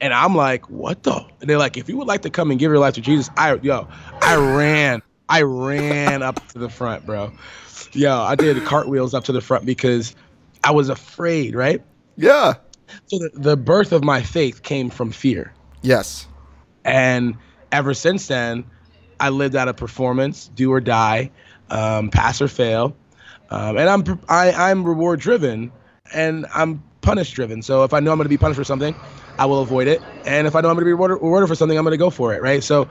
And 0.00 0.14
I'm 0.14 0.34
like, 0.34 0.68
what 0.70 1.02
the? 1.02 1.24
And 1.40 1.48
they're 1.50 1.58
like, 1.58 1.76
if 1.76 1.88
you 1.88 1.96
would 1.96 2.06
like 2.08 2.22
to 2.22 2.30
come 2.30 2.50
and 2.50 2.58
give 2.58 2.70
your 2.70 2.78
life 2.78 2.94
to 2.94 3.00
Jesus, 3.00 3.30
I 3.36 3.54
yo, 3.56 3.88
I 4.22 4.36
ran, 4.36 5.02
I 5.28 5.42
ran 5.42 6.22
up 6.22 6.46
to 6.48 6.58
the 6.58 6.68
front, 6.68 7.04
bro. 7.06 7.32
Yo, 7.92 8.16
I 8.20 8.34
did 8.34 8.64
cartwheels 8.64 9.14
up 9.14 9.24
to 9.24 9.32
the 9.32 9.40
front 9.40 9.64
because 9.66 10.14
I 10.64 10.72
was 10.72 10.88
afraid, 10.88 11.54
right? 11.54 11.82
Yeah. 12.16 12.54
So 13.06 13.18
the, 13.18 13.30
the 13.34 13.56
birth 13.56 13.92
of 13.92 14.02
my 14.04 14.22
faith 14.22 14.62
came 14.62 14.88
from 14.90 15.10
fear, 15.10 15.52
Yes. 15.82 16.26
and 16.84 17.36
ever 17.70 17.92
since 17.94 18.26
then, 18.28 18.64
I 19.20 19.28
lived 19.28 19.56
out 19.56 19.68
of 19.68 19.76
performance, 19.76 20.48
do 20.54 20.72
or 20.72 20.80
die, 20.80 21.30
um, 21.70 22.08
pass 22.10 22.40
or 22.40 22.48
fail, 22.48 22.96
um, 23.50 23.76
and 23.76 23.88
I'm 23.90 24.20
I, 24.28 24.52
I'm 24.52 24.84
reward 24.84 25.20
driven, 25.20 25.70
and 26.14 26.46
I'm 26.54 26.82
punish 27.00 27.32
driven. 27.32 27.62
So 27.62 27.84
if 27.84 27.92
I 27.92 28.00
know 28.00 28.12
I'm 28.12 28.18
going 28.18 28.24
to 28.24 28.30
be 28.30 28.38
punished 28.38 28.58
for 28.58 28.64
something, 28.64 28.94
I 29.38 29.46
will 29.46 29.62
avoid 29.62 29.88
it, 29.88 30.02
and 30.24 30.46
if 30.46 30.56
I 30.56 30.60
know 30.60 30.68
I'm 30.68 30.74
going 30.74 30.82
to 30.84 30.88
be 30.88 30.92
rewarded, 30.92 31.22
rewarded 31.22 31.48
for 31.48 31.54
something, 31.54 31.76
I'm 31.78 31.84
going 31.84 31.92
to 31.92 31.98
go 31.98 32.10
for 32.10 32.34
it, 32.34 32.42
right? 32.42 32.62
So, 32.62 32.88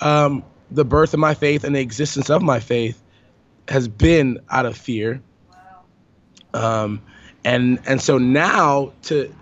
um, 0.00 0.44
the 0.70 0.84
birth 0.84 1.14
of 1.14 1.20
my 1.20 1.34
faith 1.34 1.64
and 1.64 1.74
the 1.74 1.80
existence 1.80 2.30
of 2.30 2.42
my 2.42 2.58
faith 2.60 3.00
has 3.68 3.86
been 3.88 4.40
out 4.50 4.66
of 4.66 4.76
fear, 4.76 5.22
um, 6.52 7.00
and 7.44 7.80
and 7.86 8.00
so 8.00 8.18
now 8.18 8.92
to 9.02 9.32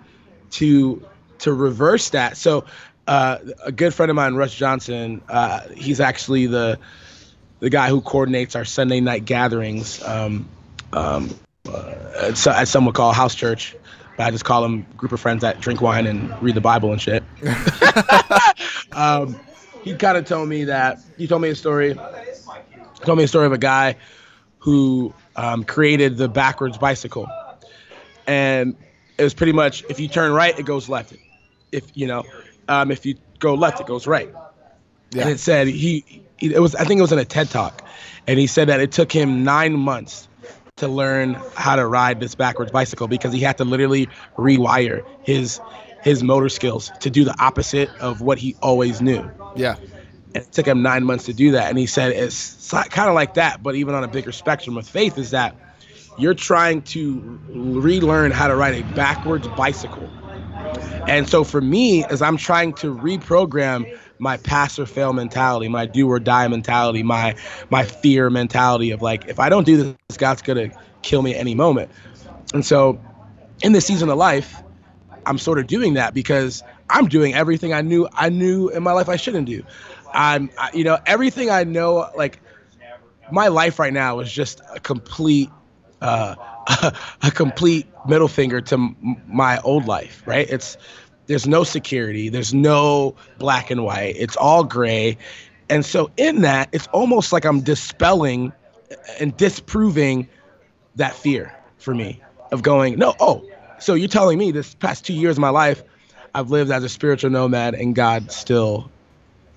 to 0.51 1.07
to 1.39 1.53
reverse 1.53 2.11
that. 2.11 2.37
So 2.37 2.65
uh, 3.07 3.39
a 3.65 3.73
good 3.73 3.93
friend 3.95 4.11
of 4.11 4.17
mine, 4.17 4.35
Russ 4.35 4.55
Johnson, 4.55 5.23
uh, 5.29 5.61
he's 5.75 6.01
actually 6.01 6.47
the 6.47 6.79
the 7.61 7.71
guy 7.71 7.89
who 7.89 8.01
coordinates 8.01 8.57
our 8.57 8.65
Sunday 8.65 9.01
night 9.01 9.25
gatherings. 9.25 10.03
Um, 10.03 10.49
um, 10.93 11.31
uh, 11.69 12.35
some 12.35 12.87
would 12.87 12.95
call 12.95 13.13
house 13.13 13.35
church, 13.35 13.75
but 14.17 14.27
I 14.27 14.31
just 14.31 14.45
call 14.45 14.63
them 14.63 14.87
group 14.97 15.13
of 15.13 15.21
friends 15.21 15.41
that 15.43 15.61
drink 15.61 15.81
wine 15.81 16.07
and 16.07 16.31
read 16.43 16.55
the 16.55 16.61
Bible 16.61 16.93
and 16.93 17.01
shit. 17.01 17.23
um, 18.93 19.39
he 19.83 19.95
kind 19.95 20.17
of 20.17 20.25
told 20.25 20.49
me 20.49 20.65
that 20.65 21.01
he 21.17 21.27
told 21.27 21.43
me 21.43 21.51
a 21.51 21.55
story. 21.55 21.95
Told 23.05 23.19
me 23.19 23.25
a 23.25 23.29
story 23.29 23.47
of 23.47 23.53
a 23.53 23.59
guy 23.59 23.97
who 24.59 25.13
um, 25.35 25.65
created 25.65 26.17
the 26.17 26.29
backwards 26.29 26.79
bicycle, 26.79 27.29
and 28.27 28.77
it 29.19 29.25
was 29.25 29.35
pretty 29.35 29.53
much 29.53 29.85
if 29.89 29.99
you 29.99 30.09
turn 30.09 30.33
right, 30.33 30.57
it 30.59 30.67
goes 30.67 30.89
left. 30.89 31.15
If 31.73 31.91
you 31.95 32.07
know, 32.07 32.25
um, 32.69 32.91
if 32.91 33.05
you 33.05 33.17
go 33.39 33.55
left, 33.55 33.81
it 33.81 33.87
goes 33.87 34.07
right. 34.07 34.33
Yeah. 35.11 35.23
And 35.23 35.31
it 35.31 35.41
said 35.41 35.67
he, 35.67 36.23
he, 36.39 36.55
it 36.55 36.61
was 36.61 36.75
I 36.75 36.85
think 36.85 36.99
it 36.99 37.03
was 37.03 37.13
in 37.13 37.19
a 37.19 37.25
TED 37.25 37.51
talk, 37.51 37.83
and 38.27 38.39
he 38.39 38.47
said 38.47 38.69
that 38.69 38.81
it 38.81 38.93
took 38.93 39.11
him 39.11 39.43
nine 39.43 39.77
months 39.77 40.29
to 40.77 40.89
learn 40.89 41.35
how 41.55 41.77
to 41.77 41.87
ride 41.87 42.21
this 42.21 42.35
backwards 42.35 42.73
bicycle 42.73 43.09
because 43.09 43.33
he 43.33 43.41
had 43.41 43.59
to 43.59 43.65
literally 43.65 44.09
rewire 44.37 45.05
his 45.23 45.61
his 46.03 46.23
motor 46.23 46.49
skills 46.49 46.91
to 47.01 47.11
do 47.11 47.25
the 47.25 47.35
opposite 47.41 47.89
of 48.01 48.21
what 48.21 48.39
he 48.39 48.57
always 48.63 49.01
knew. 49.01 49.31
Yeah. 49.55 49.77
It 50.35 50.51
took 50.51 50.67
him 50.67 50.83
nine 50.83 51.05
months 51.05 51.27
to 51.27 51.33
do 51.33 51.53
that. 51.53 51.69
And 51.69 51.79
he 51.79 51.87
said 51.87 52.11
it's 52.13 52.71
kind 52.71 53.09
of 53.09 53.15
like 53.15 53.35
that, 53.35 53.63
but 53.63 53.77
even 53.77 53.95
on 53.95 54.03
a 54.03 54.09
bigger 54.09 54.33
spectrum 54.33 54.77
of 54.77 54.89
faith 54.89 55.19
is 55.19 55.31
that 55.31 55.55
you're 56.19 56.35
trying 56.35 56.83
to 56.83 57.41
relearn 57.51 58.33
how 58.33 58.49
to 58.49 58.57
ride 58.57 58.75
a 58.75 58.95
backwards 58.95 59.47
bicycle. 59.49 60.11
And 61.09 61.29
so 61.29 61.45
for 61.45 61.61
me, 61.61 62.05
as 62.05 62.23
I'm 62.23 62.37
trying 62.37 62.73
to 62.75 62.95
reprogram 62.95 63.99
my 64.19 64.37
pass 64.37 64.79
or 64.79 64.87
fail 64.87 65.13
mentality, 65.13 65.69
my 65.69 65.87
do 65.87 66.09
or 66.09 66.21
die 66.21 66.47
mentality, 66.49 67.03
my 67.03 67.35
my 67.71 67.85
fear 67.85 68.31
mentality 68.31 68.91
of 68.91 69.03
like, 69.03 69.27
if 69.29 69.39
I 69.39 69.49
don't 69.49 69.65
do 69.65 69.95
this, 70.09 70.17
God's 70.17 70.43
gonna 70.43 70.71
kill 71.03 71.23
me 71.23 71.35
at 71.35 71.41
any 71.41 71.55
moment. 71.55 71.91
And 72.55 72.65
so 72.65 73.01
in 73.63 73.73
this 73.73 73.87
season 73.87 74.09
of 74.09 74.19
life, 74.19 74.63
I'm 75.27 75.39
sort 75.39 75.59
of 75.59 75.67
doing 75.67 75.95
that 75.95 76.15
because 76.15 76.63
I'm 76.89 77.07
doing 77.07 77.35
everything 77.35 77.73
I 77.73 77.81
knew 77.81 78.09
I 78.13 78.29
knew 78.29 78.69
in 78.69 78.83
my 78.83 78.93
life 78.93 79.09
I 79.09 79.17
shouldn't 79.17 79.47
do. 79.47 79.63
I'm, 80.13 80.51
I, 80.59 80.71
you 80.75 80.85
know, 80.85 80.99
everything 81.07 81.51
I 81.51 81.65
know, 81.65 82.11
like 82.17 82.41
my 83.31 83.49
life 83.49 83.79
right 83.79 83.93
now 83.93 84.21
is 84.21 84.31
just 84.31 84.61
a 84.75 84.79
complete, 84.79 85.51
uh, 86.01 86.35
a 87.23 87.31
complete 87.31 87.87
middle 88.07 88.29
finger 88.29 88.61
to 88.61 88.75
m- 88.75 89.17
my 89.27 89.59
old 89.61 89.87
life, 89.87 90.23
right? 90.27 90.49
It's 90.49 90.77
there's 91.27 91.47
no 91.47 91.65
security, 91.65 92.29
there's 92.29 92.53
no 92.53 93.15
black 93.39 93.71
and 93.71 93.85
white, 93.85 94.17
it's 94.19 94.37
all 94.37 94.65
gray. 94.65 95.17
And 95.69 95.85
so, 95.87 96.11
in 96.17 96.43
that, 96.43 96.69
it's 96.73 96.87
almost 96.89 97.33
like 97.33 97.45
I'm 97.45 97.61
dispelling 97.61 98.53
and 99.21 99.35
disproving 99.37 100.29
that 100.97 101.15
fear 101.15 101.55
for 101.79 101.95
me 101.95 102.21
of 102.51 102.63
going, 102.63 102.99
no, 102.99 103.15
oh, 103.21 103.45
so 103.79 103.95
you're 103.95 104.09
telling 104.09 104.39
me 104.39 104.51
this 104.51 104.75
past 104.75 105.07
two 105.07 105.15
years 105.15 105.37
of 105.37 105.41
my 105.41 105.49
life, 105.49 105.83
I've 106.35 106.51
lived 106.51 106.71
as 106.71 106.85
a 106.85 106.89
spiritual 106.89 107.31
nomad 107.31 107.75
and 107.75 107.95
God 107.95 108.31
still 108.31 108.91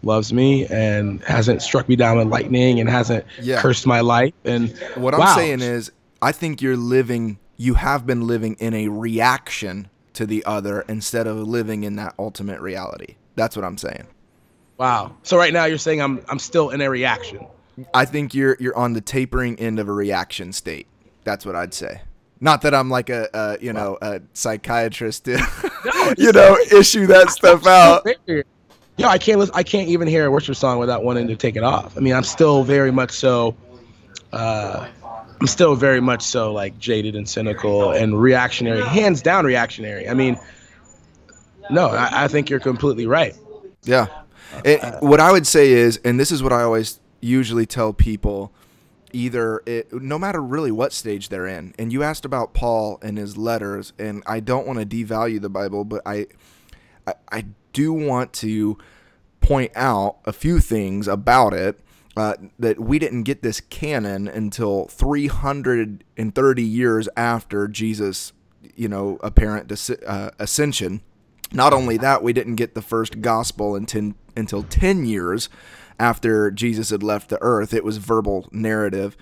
loves 0.03 0.31
me 0.31 0.65
and 0.67 1.21
hasn't 1.23 1.61
struck 1.61 1.89
me 1.89 1.95
down 1.95 2.17
with 2.17 2.27
lightning 2.27 2.79
and 2.79 2.89
hasn't 2.89 3.25
Yeah. 3.41 3.59
cursed 3.59 3.85
my 3.87 4.01
life. 4.01 4.33
And 4.45 4.71
What 4.95 5.13
I'm 5.13 5.35
saying 5.35 5.61
is, 5.61 5.91
I 6.25 6.31
think 6.31 6.59
you're 6.59 6.75
living, 6.75 7.37
you 7.55 7.75
have 7.75 8.07
been 8.07 8.25
living 8.25 8.55
in 8.59 8.73
a 8.73 8.87
reaction 8.87 9.89
to 10.13 10.25
the 10.25 10.43
other 10.43 10.81
instead 10.89 11.27
of 11.27 11.37
living 11.37 11.83
in 11.83 11.97
that 11.97 12.15
ultimate 12.17 12.59
reality. 12.61 13.17
That's 13.35 13.55
what 13.55 13.63
I'm 13.63 13.77
saying. 13.77 14.07
wow. 14.79 15.15
So 15.21 15.37
right 15.37 15.53
now 15.53 15.65
you're 15.65 15.77
saying 15.77 16.01
I'm 16.01 16.25
I'm 16.27 16.39
still 16.39 16.71
in 16.71 16.81
a 16.81 16.89
reaction. 16.89 17.45
I 17.93 18.05
think 18.05 18.33
you're 18.33 18.57
you're 18.59 18.75
on 18.75 18.93
the 18.93 19.01
tapering 19.01 19.59
end 19.59 19.77
of 19.77 19.87
a 19.87 19.93
reaction 19.93 20.51
state. 20.51 20.87
That's 21.25 21.45
what 21.45 21.55
I'd 21.55 21.75
say. 21.75 22.01
Not 22.41 22.63
that 22.63 22.73
I'm 22.73 22.89
like 22.89 23.11
a, 23.11 23.29
a 23.31 23.57
you 23.61 23.71
know 23.71 23.99
a 24.01 24.19
psychiatrist 24.33 25.25
to 25.25 25.33
you 26.17 26.31
know 26.31 26.57
issue 26.71 27.05
that 27.05 27.29
stuff 27.29 27.67
out. 27.67 28.03
Yeah, 28.97 29.09
I 29.09 29.19
can't. 29.19 29.37
Listen, 29.37 29.53
I 29.53 29.61
can't 29.61 29.89
even 29.89 30.07
hear 30.07 30.25
a 30.25 30.31
worship 30.31 30.55
song 30.55 30.79
without 30.79 31.03
wanting 31.03 31.27
to 31.27 31.35
take 31.35 31.55
it 31.55 31.63
off. 31.63 31.95
I 31.95 31.99
mean, 31.99 32.15
I'm 32.15 32.23
still 32.23 32.63
very 32.63 32.91
much 32.91 33.11
so. 33.11 33.55
Uh, 34.33 34.87
I'm 35.39 35.47
still 35.47 35.75
very 35.75 36.01
much 36.01 36.21
so 36.21 36.53
like 36.53 36.77
jaded 36.79 37.15
and 37.15 37.27
cynical 37.27 37.91
and 37.91 38.19
reactionary, 38.19 38.81
hands 38.81 39.21
down 39.21 39.45
reactionary. 39.45 40.07
I 40.07 40.13
mean, 40.13 40.39
no, 41.69 41.89
I, 41.89 42.25
I 42.25 42.27
think 42.27 42.49
you're 42.49 42.59
completely 42.59 43.05
right. 43.05 43.35
Yeah. 43.83 44.07
And 44.63 44.97
what 45.01 45.19
I 45.19 45.31
would 45.31 45.45
say 45.45 45.71
is, 45.71 45.97
and 46.05 46.19
this 46.19 46.31
is 46.31 46.41
what 46.41 46.53
I 46.53 46.63
always 46.63 46.99
usually 47.19 47.65
tell 47.65 47.91
people, 47.91 48.53
either 49.11 49.61
it, 49.65 49.91
no 49.93 50.19
matter 50.19 50.41
really 50.41 50.71
what 50.71 50.93
stage 50.93 51.29
they're 51.29 51.47
in. 51.47 51.73
And 51.79 51.91
you 51.91 52.03
asked 52.03 52.25
about 52.25 52.53
Paul 52.53 52.99
and 53.01 53.17
his 53.17 53.37
letters, 53.37 53.93
and 53.97 54.23
I 54.25 54.39
don't 54.39 54.67
want 54.67 54.79
to 54.79 54.85
devalue 54.85 55.41
the 55.41 55.49
Bible, 55.49 55.83
but 55.83 56.01
I, 56.05 56.27
I, 57.07 57.13
I 57.31 57.45
do 57.73 57.93
want 57.93 58.33
to 58.33 58.77
point 59.41 59.71
out 59.75 60.17
a 60.25 60.33
few 60.33 60.59
things 60.59 61.07
about 61.07 61.53
it. 61.53 61.79
Uh, 62.17 62.35
that 62.57 62.79
we 62.79 62.97
didn't 62.97 63.23
get 63.23 63.41
this 63.41 63.59
canon 63.59 64.27
until 64.27 64.85
330 64.85 66.63
years 66.63 67.09
after 67.17 67.67
Jesus, 67.67 68.31
you 68.75 68.87
know, 68.87 69.19
apparent 69.21 69.67
dis- 69.67 69.89
uh, 69.89 70.31
ascension. 70.39 71.01
Not 71.51 71.73
only 71.73 71.97
that, 71.97 72.23
we 72.23 72.31
didn't 72.31 72.55
get 72.55 72.73
the 72.73 72.81
first 72.81 73.19
gospel 73.19 73.75
until, 73.75 74.13
until 74.35 74.63
10 74.63 75.05
years 75.05 75.49
after 75.99 76.51
Jesus 76.51 76.89
had 76.89 77.03
left 77.03 77.29
the 77.29 77.41
earth. 77.41 77.73
It 77.73 77.83
was 77.83 77.97
verbal 77.97 78.47
narrative. 78.51 79.17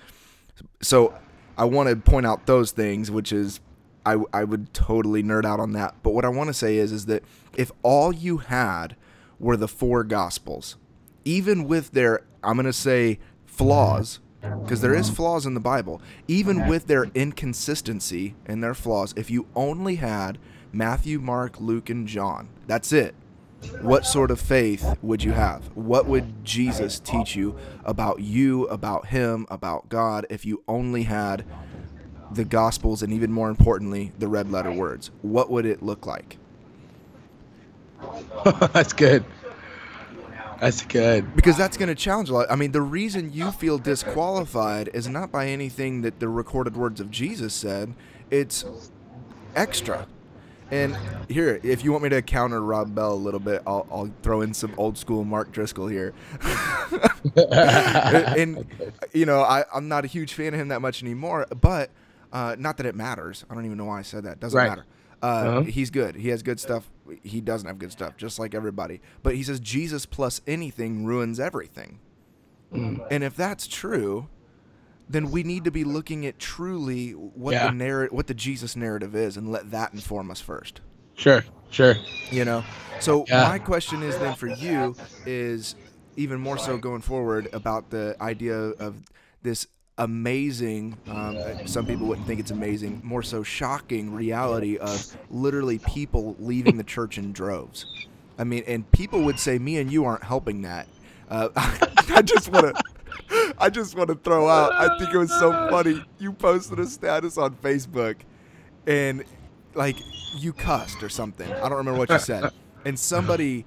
So 0.80 1.14
I 1.56 1.64
want 1.64 1.88
to 1.88 1.96
point 1.96 2.26
out 2.26 2.46
those 2.46 2.70
things, 2.70 3.10
which 3.10 3.32
is 3.32 3.60
I, 4.06 4.18
I 4.32 4.44
would 4.44 4.72
totally 4.74 5.22
nerd 5.22 5.44
out 5.44 5.60
on 5.60 5.72
that. 5.72 5.96
But 6.02 6.14
what 6.14 6.24
I 6.24 6.28
want 6.28 6.48
to 6.48 6.54
say 6.54 6.76
is 6.76 6.92
is 6.92 7.06
that 7.06 7.22
if 7.56 7.70
all 7.82 8.12
you 8.12 8.38
had 8.38 8.96
were 9.38 9.56
the 9.56 9.68
four 9.68 10.04
gospels, 10.04 10.76
even 11.24 11.66
with 11.66 11.92
their 11.92 12.22
I'm 12.44 12.54
going 12.54 12.66
to 12.66 12.72
say 12.72 13.18
flaws, 13.46 14.20
because 14.62 14.80
there 14.80 14.94
is 14.94 15.08
flaws 15.08 15.46
in 15.46 15.54
the 15.54 15.60
Bible, 15.60 16.02
even 16.28 16.66
with 16.68 16.86
their 16.86 17.04
inconsistency 17.14 18.34
and 18.46 18.62
their 18.62 18.74
flaws, 18.74 19.14
if 19.16 19.30
you 19.30 19.46
only 19.54 19.96
had 19.96 20.38
Matthew, 20.72 21.18
Mark, 21.20 21.60
Luke, 21.60 21.88
and 21.88 22.06
John, 22.06 22.48
that's 22.66 22.92
it. 22.92 23.14
What 23.80 24.04
sort 24.04 24.30
of 24.30 24.40
faith 24.40 24.98
would 25.00 25.22
you 25.22 25.32
have? 25.32 25.64
What 25.74 26.06
would 26.06 26.44
Jesus 26.44 27.00
teach 27.00 27.34
you 27.34 27.56
about 27.84 28.20
you, 28.20 28.66
about 28.66 29.06
him, 29.06 29.46
about 29.50 29.88
God 29.88 30.26
if 30.28 30.44
you 30.44 30.62
only 30.68 31.04
had 31.04 31.44
the 32.30 32.44
gospels 32.44 33.02
and 33.02 33.12
even 33.12 33.32
more 33.32 33.48
importantly, 33.48 34.12
the 34.18 34.28
red 34.28 34.50
letter 34.50 34.70
words? 34.72 35.10
What 35.22 35.50
would 35.50 35.64
it 35.64 35.82
look 35.82 36.06
like? 36.06 36.36
That's 38.44 38.92
good. 38.92 39.24
That's 40.64 40.82
good. 40.82 41.36
because 41.36 41.58
that's 41.58 41.76
going 41.76 41.90
to 41.90 41.94
challenge 41.94 42.30
a 42.30 42.32
lot. 42.32 42.50
I 42.50 42.56
mean, 42.56 42.72
the 42.72 42.80
reason 42.80 43.30
you 43.34 43.50
feel 43.50 43.76
disqualified 43.76 44.88
is 44.94 45.06
not 45.08 45.30
by 45.30 45.48
anything 45.48 46.00
that 46.02 46.20
the 46.20 46.28
recorded 46.28 46.74
words 46.74 47.00
of 47.00 47.10
Jesus 47.10 47.52
said, 47.52 47.92
it's 48.30 48.64
extra. 49.54 50.06
And 50.70 50.96
here, 51.28 51.60
if 51.62 51.84
you 51.84 51.92
want 51.92 52.04
me 52.04 52.08
to 52.08 52.22
counter 52.22 52.62
Rob 52.62 52.94
Bell 52.94 53.12
a 53.12 53.14
little 53.14 53.38
bit, 53.40 53.62
I'll, 53.66 53.86
I'll 53.90 54.10
throw 54.22 54.40
in 54.40 54.54
some 54.54 54.72
old 54.78 54.96
school 54.96 55.22
Mark 55.22 55.52
Driscoll 55.52 55.86
here. 55.86 56.14
and, 57.36 58.64
you 59.12 59.26
know, 59.26 59.42
I, 59.42 59.64
I'm 59.72 59.88
not 59.88 60.04
a 60.04 60.08
huge 60.08 60.32
fan 60.32 60.54
of 60.54 60.60
him 60.60 60.68
that 60.68 60.80
much 60.80 61.02
anymore, 61.02 61.46
but 61.60 61.90
uh, 62.32 62.56
not 62.58 62.78
that 62.78 62.86
it 62.86 62.94
matters. 62.94 63.44
I 63.50 63.54
don't 63.54 63.66
even 63.66 63.76
know 63.76 63.84
why 63.84 63.98
I 63.98 64.02
said 64.02 64.24
that. 64.24 64.40
Doesn't 64.40 64.56
Right. 64.56 64.68
matter. 64.70 64.86
Uh, 65.24 65.26
Uh-huh. 65.26 65.62
He's 65.62 65.90
good. 65.90 66.16
He 66.16 66.28
has 66.28 66.42
good 66.42 66.60
stuff. 66.60 66.90
He 67.22 67.40
doesn't 67.40 67.66
have 67.66 67.78
good 67.78 67.92
stuff, 67.92 68.16
just 68.18 68.38
like 68.38 68.54
everybody. 68.54 69.00
But 69.22 69.34
he 69.36 69.42
says 69.42 69.58
Jesus 69.60 70.04
plus 70.04 70.40
anything 70.46 71.04
ruins 71.06 71.40
everything. 71.40 72.00
And 72.72 73.22
if 73.24 73.34
that's 73.36 73.66
true, 73.66 74.28
then 75.08 75.30
we 75.30 75.42
need 75.42 75.64
to 75.64 75.70
be 75.70 75.84
looking 75.84 76.26
at 76.26 76.38
truly 76.38 77.12
what 77.12 77.52
Yeah. 77.52 77.68
the 77.68 77.74
narrative, 77.74 78.12
what 78.16 78.26
the 78.26 78.34
Jesus 78.34 78.74
narrative 78.74 79.14
is, 79.14 79.36
and 79.36 79.50
let 79.50 79.70
that 79.70 79.92
inform 79.94 80.30
us 80.30 80.40
first. 80.40 80.80
Sure, 81.14 81.44
sure. 81.70 81.94
You 82.30 82.44
know. 82.44 82.64
So 83.00 83.24
Yeah. 83.28 83.48
my 83.48 83.58
question 83.60 84.02
is 84.02 84.18
then 84.18 84.34
for 84.34 84.48
you 84.48 84.96
is 85.24 85.76
even 86.16 86.40
more 86.40 86.58
so 86.58 86.76
going 86.78 87.00
forward 87.02 87.48
about 87.52 87.90
the 87.90 88.16
idea 88.20 88.56
of 88.56 89.02
this 89.42 89.68
amazing 89.98 90.96
um, 91.08 91.38
some 91.66 91.86
people 91.86 92.06
wouldn't 92.06 92.26
think 92.26 92.40
it's 92.40 92.50
amazing 92.50 93.00
more 93.04 93.22
so 93.22 93.42
shocking 93.42 94.12
reality 94.12 94.76
of 94.76 95.16
literally 95.30 95.78
people 95.78 96.34
leaving 96.40 96.76
the 96.76 96.84
church 96.84 97.16
in 97.16 97.32
droves 97.32 97.86
i 98.38 98.44
mean 98.44 98.64
and 98.66 98.90
people 98.90 99.22
would 99.22 99.38
say 99.38 99.58
me 99.58 99.78
and 99.78 99.92
you 99.92 100.04
aren't 100.04 100.24
helping 100.24 100.62
that 100.62 100.88
uh, 101.30 101.48
i 101.56 102.20
just 102.22 102.50
want 102.50 102.74
to 102.74 103.54
i 103.58 103.70
just 103.70 103.96
want 103.96 104.08
to 104.08 104.16
throw 104.16 104.48
out 104.48 104.72
i 104.72 104.98
think 104.98 105.14
it 105.14 105.18
was 105.18 105.30
so 105.38 105.52
funny 105.70 106.04
you 106.18 106.32
posted 106.32 106.80
a 106.80 106.86
status 106.86 107.38
on 107.38 107.54
facebook 107.56 108.16
and 108.86 109.24
like 109.74 109.96
you 110.36 110.52
cussed 110.52 111.02
or 111.02 111.08
something. 111.08 111.50
I 111.52 111.68
don't 111.68 111.78
remember 111.78 111.98
what 111.98 112.10
you 112.10 112.18
said. 112.18 112.50
And 112.84 112.98
somebody, 112.98 113.64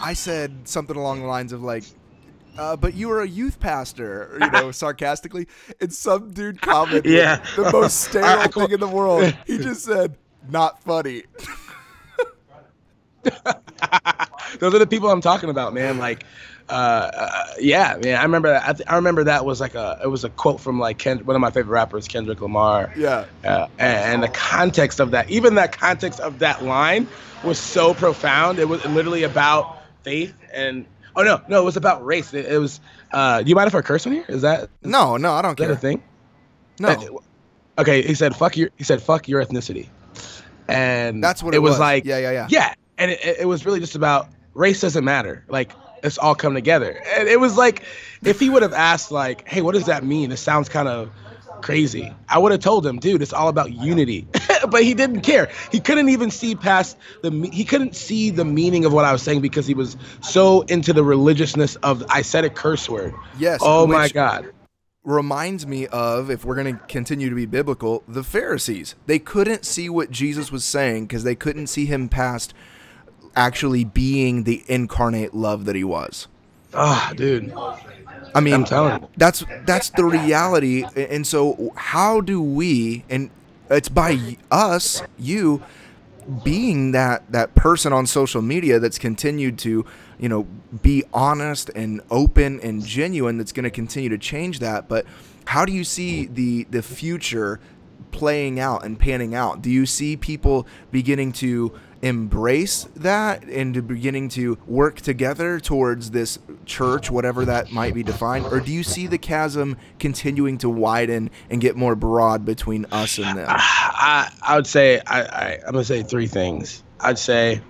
I 0.00 0.14
said 0.14 0.68
something 0.68 0.96
along 0.96 1.20
the 1.20 1.26
lines 1.26 1.52
of 1.52 1.62
like, 1.62 1.84
uh, 2.58 2.76
"But 2.76 2.94
you 2.94 3.08
were 3.08 3.20
a 3.22 3.28
youth 3.28 3.60
pastor," 3.60 4.36
you 4.40 4.50
know, 4.50 4.70
sarcastically. 4.72 5.46
And 5.80 5.92
some 5.92 6.32
dude 6.32 6.60
commented, 6.60 7.06
Yeah. 7.06 7.44
the 7.56 7.70
most 7.72 8.00
sterile 8.00 8.26
I- 8.40 8.42
I- 8.44 8.46
thing 8.48 8.70
in 8.70 8.80
the 8.80 8.88
world." 8.88 9.34
He 9.46 9.58
just 9.58 9.84
said, 9.84 10.16
"Not 10.48 10.82
funny." 10.82 11.24
Those 14.58 14.74
are 14.74 14.78
the 14.78 14.86
people 14.86 15.10
I'm 15.10 15.20
talking 15.20 15.48
about, 15.48 15.72
man. 15.72 15.98
Like, 15.98 16.24
uh, 16.68 16.72
uh, 16.72 17.44
yeah, 17.58 17.96
man. 18.02 18.16
I 18.18 18.22
remember 18.22 18.48
that. 18.50 18.68
I, 18.68 18.72
th- 18.74 18.88
I 18.88 18.96
remember 18.96 19.24
that 19.24 19.44
was 19.46 19.60
like 19.60 19.74
a. 19.74 19.98
It 20.04 20.08
was 20.08 20.24
a 20.24 20.28
quote 20.28 20.60
from 20.60 20.78
like 20.78 20.98
Ken, 20.98 21.18
one 21.24 21.34
of 21.34 21.40
my 21.40 21.50
favorite 21.50 21.72
rappers, 21.72 22.06
Kendrick 22.06 22.40
Lamar. 22.40 22.92
Yeah. 22.96 23.24
Uh, 23.44 23.68
and, 23.78 24.14
and 24.14 24.22
the 24.22 24.28
context 24.28 25.00
of 25.00 25.12
that, 25.12 25.30
even 25.30 25.54
that 25.54 25.72
context 25.72 26.20
of 26.20 26.38
that 26.40 26.62
line, 26.64 27.08
was 27.44 27.58
so 27.58 27.94
profound. 27.94 28.58
It 28.58 28.68
was 28.68 28.84
literally 28.86 29.22
about 29.22 29.78
faith 30.02 30.34
and. 30.52 30.84
Oh 31.14 31.22
no, 31.22 31.42
no, 31.48 31.60
it 31.60 31.64
was 31.64 31.76
about 31.76 32.04
race. 32.04 32.32
It, 32.34 32.46
it 32.46 32.58
was. 32.58 32.80
Uh, 33.10 33.42
do 33.42 33.48
you 33.48 33.54
mind 33.54 33.68
if 33.68 33.74
I 33.74 33.82
curse 33.82 34.06
on 34.06 34.12
here? 34.12 34.24
Is 34.28 34.42
that? 34.42 34.70
No, 34.82 35.16
no, 35.16 35.32
I 35.32 35.42
don't 35.42 35.56
that 35.58 35.64
care. 35.64 35.72
a 35.72 35.76
thing? 35.76 36.02
No, 36.78 37.20
Okay, 37.78 38.02
he 38.02 38.14
said 38.14 38.36
fuck 38.36 38.56
your. 38.56 38.70
He 38.76 38.84
said 38.84 39.02
fuck 39.02 39.28
your 39.28 39.44
ethnicity, 39.44 39.88
and 40.68 41.22
that's 41.22 41.42
what 41.42 41.54
it, 41.54 41.58
it, 41.58 41.60
was, 41.60 41.78
like. 41.78 42.04
Yeah, 42.04 42.18
yeah, 42.18 42.30
yeah. 42.30 42.46
Yeah, 42.50 42.74
and 42.98 43.10
it, 43.10 43.20
it 43.40 43.48
was 43.48 43.64
really 43.64 43.80
just 43.80 43.94
about 43.94 44.28
race 44.54 44.80
doesn't 44.80 45.04
matter. 45.04 45.44
Like 45.48 45.72
it's 46.02 46.18
all 46.18 46.34
come 46.34 46.54
together, 46.54 47.00
and 47.16 47.28
it 47.28 47.40
was 47.40 47.56
like 47.56 47.82
if 48.24 48.40
he 48.40 48.50
would 48.50 48.62
have 48.62 48.74
asked 48.74 49.10
like, 49.10 49.48
"Hey, 49.48 49.62
what 49.62 49.72
does 49.74 49.86
that 49.86 50.04
mean?" 50.04 50.32
It 50.32 50.36
sounds 50.36 50.68
kind 50.68 50.88
of 50.88 51.10
crazy. 51.62 52.12
I 52.28 52.38
would 52.38 52.52
have 52.52 52.60
told 52.60 52.84
him, 52.86 52.98
"Dude, 52.98 53.22
it's 53.22 53.32
all 53.32 53.48
about 53.48 53.72
unity." 53.72 54.26
but 54.70 54.82
he 54.82 54.94
didn't 54.94 55.22
care. 55.22 55.50
He 55.70 55.80
couldn't 55.80 56.08
even 56.08 56.30
see 56.30 56.54
past 56.54 56.96
the. 57.22 57.30
He 57.52 57.64
couldn't 57.64 57.96
see 57.96 58.30
the 58.30 58.44
meaning 58.44 58.84
of 58.84 58.92
what 58.92 59.04
I 59.04 59.12
was 59.12 59.22
saying 59.22 59.40
because 59.40 59.66
he 59.66 59.74
was 59.74 59.96
so 60.20 60.62
into 60.62 60.92
the 60.92 61.04
religiousness 61.04 61.76
of. 61.76 62.04
I 62.08 62.22
said 62.22 62.44
a 62.44 62.50
curse 62.50 62.88
word. 62.88 63.14
Yes. 63.38 63.60
Oh 63.62 63.86
my 63.86 64.08
God. 64.08 64.52
reminds 65.04 65.66
me 65.66 65.86
of 65.88 66.30
if 66.30 66.44
we're 66.44 66.54
going 66.54 66.76
to 66.76 66.80
continue 66.86 67.28
to 67.28 67.34
be 67.34 67.44
biblical 67.44 68.04
the 68.06 68.22
pharisees 68.22 68.94
they 69.06 69.18
couldn't 69.18 69.64
see 69.64 69.88
what 69.88 70.12
jesus 70.12 70.52
was 70.52 70.64
saying 70.64 71.04
because 71.06 71.24
they 71.24 71.34
couldn't 71.34 71.66
see 71.66 71.86
him 71.86 72.08
past 72.08 72.54
actually 73.34 73.82
being 73.82 74.44
the 74.44 74.62
incarnate 74.68 75.34
love 75.34 75.64
that 75.64 75.74
he 75.74 75.82
was 75.82 76.28
Ah, 76.74 77.12
dude. 77.16 77.52
I 78.34 78.40
mean 78.40 78.64
that's 79.16 79.44
that's 79.66 79.90
the 79.90 80.04
reality. 80.04 80.84
And 80.96 81.26
so 81.26 81.72
how 81.76 82.20
do 82.20 82.40
we 82.42 83.04
and 83.08 83.30
it's 83.70 83.88
by 83.88 84.36
us 84.50 85.02
you 85.18 85.62
being 86.44 86.92
that 86.92 87.30
that 87.32 87.54
person 87.54 87.92
on 87.92 88.06
social 88.06 88.42
media 88.42 88.78
that's 88.78 88.98
continued 88.98 89.58
to 89.58 89.84
you 90.18 90.28
know 90.28 90.46
be 90.82 91.04
honest 91.12 91.70
and 91.74 92.00
open 92.10 92.60
and 92.60 92.84
genuine 92.84 93.38
that's 93.38 93.52
going 93.52 93.64
to 93.64 93.70
continue 93.70 94.08
to 94.08 94.18
change 94.18 94.60
that. 94.60 94.88
But 94.88 95.04
how 95.46 95.64
do 95.64 95.72
you 95.72 95.84
see 95.84 96.26
the 96.26 96.64
the 96.64 96.82
future 96.82 97.60
playing 98.12 98.60
out 98.60 98.84
and 98.84 98.98
panning 98.98 99.34
out? 99.34 99.62
Do 99.62 99.70
you 99.70 99.86
see 99.86 100.16
people 100.16 100.66
beginning 100.90 101.32
to 101.32 101.72
embrace 102.02 102.88
that 102.96 103.44
and 103.44 103.86
beginning 103.86 104.28
to 104.28 104.58
work 104.66 105.00
together 105.00 105.60
towards 105.60 106.10
this 106.10 106.38
church, 106.66 107.10
whatever 107.10 107.44
that 107.44 107.70
might 107.72 107.94
be 107.94 108.02
defined? 108.02 108.46
Or 108.46 108.60
do 108.60 108.72
you 108.72 108.82
see 108.82 109.06
the 109.06 109.18
chasm 109.18 109.76
continuing 109.98 110.58
to 110.58 110.68
widen 110.68 111.30
and 111.48 111.60
get 111.60 111.76
more 111.76 111.94
broad 111.94 112.44
between 112.44 112.86
us 112.86 113.18
and 113.18 113.38
them? 113.38 113.46
I, 113.48 114.30
I 114.42 114.56
would 114.56 114.66
say 114.66 115.00
I, 115.06 115.22
I 115.22 115.58
I'm 115.66 115.72
gonna 115.72 115.84
say 115.84 116.02
three 116.02 116.26
things. 116.26 116.82
I'd 117.00 117.18
say 117.18 117.60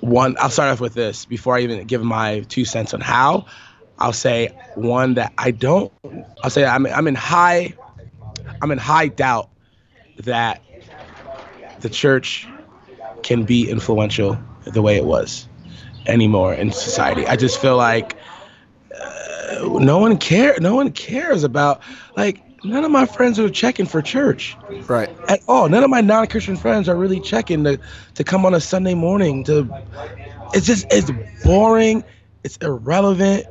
one. 0.00 0.36
I'll 0.40 0.50
start 0.50 0.70
off 0.70 0.80
with 0.80 0.94
this 0.94 1.26
before 1.26 1.56
I 1.56 1.60
even 1.60 1.86
give 1.86 2.02
my 2.02 2.40
two 2.48 2.64
cents 2.64 2.94
on 2.94 3.00
how. 3.00 3.46
I'll 3.98 4.14
say 4.14 4.56
one 4.76 5.14
that 5.14 5.34
I 5.36 5.50
don't. 5.50 5.92
I'll 6.42 6.50
say 6.50 6.64
I'm 6.64 6.86
I'm 6.86 7.06
in 7.06 7.14
high 7.14 7.74
I'm 8.62 8.70
in 8.70 8.78
high 8.78 9.08
doubt 9.08 9.50
that 10.18 10.62
the 11.80 11.88
church 11.88 12.46
can 13.22 13.44
be 13.44 13.68
influential 13.70 14.38
the 14.66 14.82
way 14.82 14.96
it 14.96 15.04
was 15.04 15.48
anymore 16.06 16.54
in 16.54 16.72
society. 16.72 17.26
I 17.26 17.36
just 17.36 17.60
feel 17.60 17.76
like 17.76 18.16
uh, 19.00 19.78
no 19.80 19.98
one 19.98 20.16
care. 20.18 20.56
No 20.60 20.74
one 20.74 20.90
cares 20.92 21.44
about 21.44 21.82
like 22.16 22.42
none 22.64 22.84
of 22.84 22.90
my 22.90 23.06
friends 23.06 23.38
are 23.38 23.48
checking 23.48 23.86
for 23.86 24.02
church, 24.02 24.56
right? 24.88 25.10
At 25.28 25.40
all. 25.48 25.68
None 25.68 25.82
of 25.82 25.90
my 25.90 26.00
non-Christian 26.00 26.56
friends 26.56 26.88
are 26.88 26.96
really 26.96 27.20
checking 27.20 27.64
to 27.64 27.78
to 28.14 28.24
come 28.24 28.44
on 28.44 28.54
a 28.54 28.60
Sunday 28.60 28.94
morning. 28.94 29.44
To 29.44 29.68
it's 30.52 30.66
just 30.66 30.86
it's 30.90 31.10
boring. 31.44 32.04
It's 32.44 32.56
irrelevant. 32.58 33.46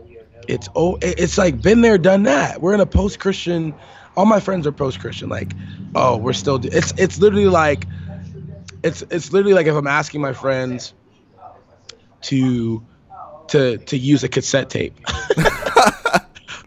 It's 0.47 0.67
oh, 0.75 0.97
it's 1.01 1.37
like 1.37 1.61
been 1.61 1.81
there, 1.81 1.97
done 1.97 2.23
that. 2.23 2.61
We're 2.61 2.73
in 2.73 2.79
a 2.79 2.85
post-Christian. 2.85 3.73
All 4.17 4.25
my 4.25 4.39
friends 4.39 4.65
are 4.65 4.71
post-Christian. 4.71 5.29
Like, 5.29 5.53
oh, 5.93 6.17
we're 6.17 6.33
still. 6.33 6.59
It's 6.63 6.91
it's 6.97 7.19
literally 7.19 7.47
like 7.47 7.85
it's 8.83 9.01
it's 9.09 9.31
literally 9.31 9.53
like 9.53 9.67
if 9.67 9.75
I'm 9.75 9.87
asking 9.87 10.21
my 10.21 10.33
friends 10.33 10.93
to 12.21 12.85
to 13.49 13.77
to 13.77 13.97
use 13.97 14.23
a 14.23 14.29
cassette 14.29 14.69
tape. 14.69 14.97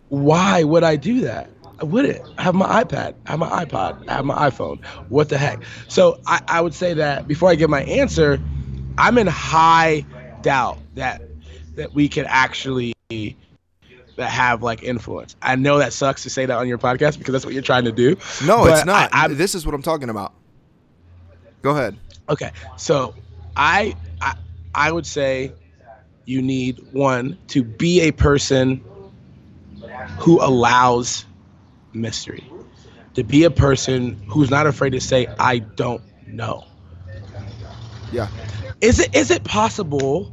Why 0.09 0.63
would 0.63 0.83
I 0.83 0.97
do 0.97 1.23
that? 1.23 1.49
I 1.81 1.85
wouldn't. 1.85 2.21
I 2.39 2.43
have 2.43 2.55
my 2.55 2.85
iPad, 2.85 3.15
I 3.27 3.31
have 3.31 3.41
my 3.41 3.65
iPod, 3.65 4.09
I 4.09 4.15
have 4.15 4.25
my 4.25 4.35
iPhone. 4.51 4.85
What 5.09 5.29
the 5.31 5.39
heck? 5.39 5.63
So 5.89 6.21
I, 6.27 6.41
I 6.47 6.61
would 6.61 6.75
say 6.75 6.95
that 6.95 7.27
before 7.27 7.49
I 7.49 7.55
give 7.55 7.71
my 7.71 7.83
answer, 7.85 8.39
I'm 8.99 9.19
in 9.19 9.27
high 9.27 10.05
doubt 10.43 10.79
that 10.95 11.23
that 11.75 11.95
we 11.95 12.09
can 12.09 12.27
actually 12.27 12.95
that 14.17 14.31
have 14.31 14.63
like 14.63 14.83
influence. 14.83 15.35
I 15.41 15.57
know 15.57 15.79
that 15.79 15.93
sucks 15.93 16.23
to 16.25 16.31
say 16.31 16.47
that 16.47 16.57
on 16.57 16.69
your 16.69 16.79
podcast 16.79 17.19
because 17.19 17.33
that's 17.33 17.45
what 17.45 17.55
you're 17.55 17.63
trying 17.63 17.85
to 17.85 17.93
do. 17.93 18.17
No, 18.45 18.67
it's 18.67 18.85
not. 18.85 19.11
I, 19.13 19.29
this 19.29 19.55
is 19.55 19.65
what 19.65 19.75
I'm 19.75 19.83
talking 19.83 20.11
about. 20.11 20.35
Go 21.63 21.71
ahead. 21.71 21.97
Okay, 22.29 22.51
so 22.77 23.15
I, 23.57 23.95
I 24.21 24.35
I 24.75 24.93
would 24.93 25.07
say 25.07 25.53
you 26.25 26.43
need 26.43 26.79
one 26.93 27.39
to 27.49 27.63
be 27.63 28.01
a 28.03 28.13
person 28.13 28.83
who 30.19 30.43
allows 30.43 31.25
mystery, 31.93 32.51
to 33.15 33.25
be 33.25 33.45
a 33.45 33.51
person 33.51 34.21
who's 34.29 34.51
not 34.51 34.67
afraid 34.67 34.91
to 34.91 35.01
say 35.01 35.27
I 35.39 35.59
don't 35.59 36.03
know. 36.27 36.65
Yeah. 38.13 38.29
Is 38.81 39.01
it 39.01 39.15
is 39.15 39.31
it 39.31 39.45
possible 39.45 40.33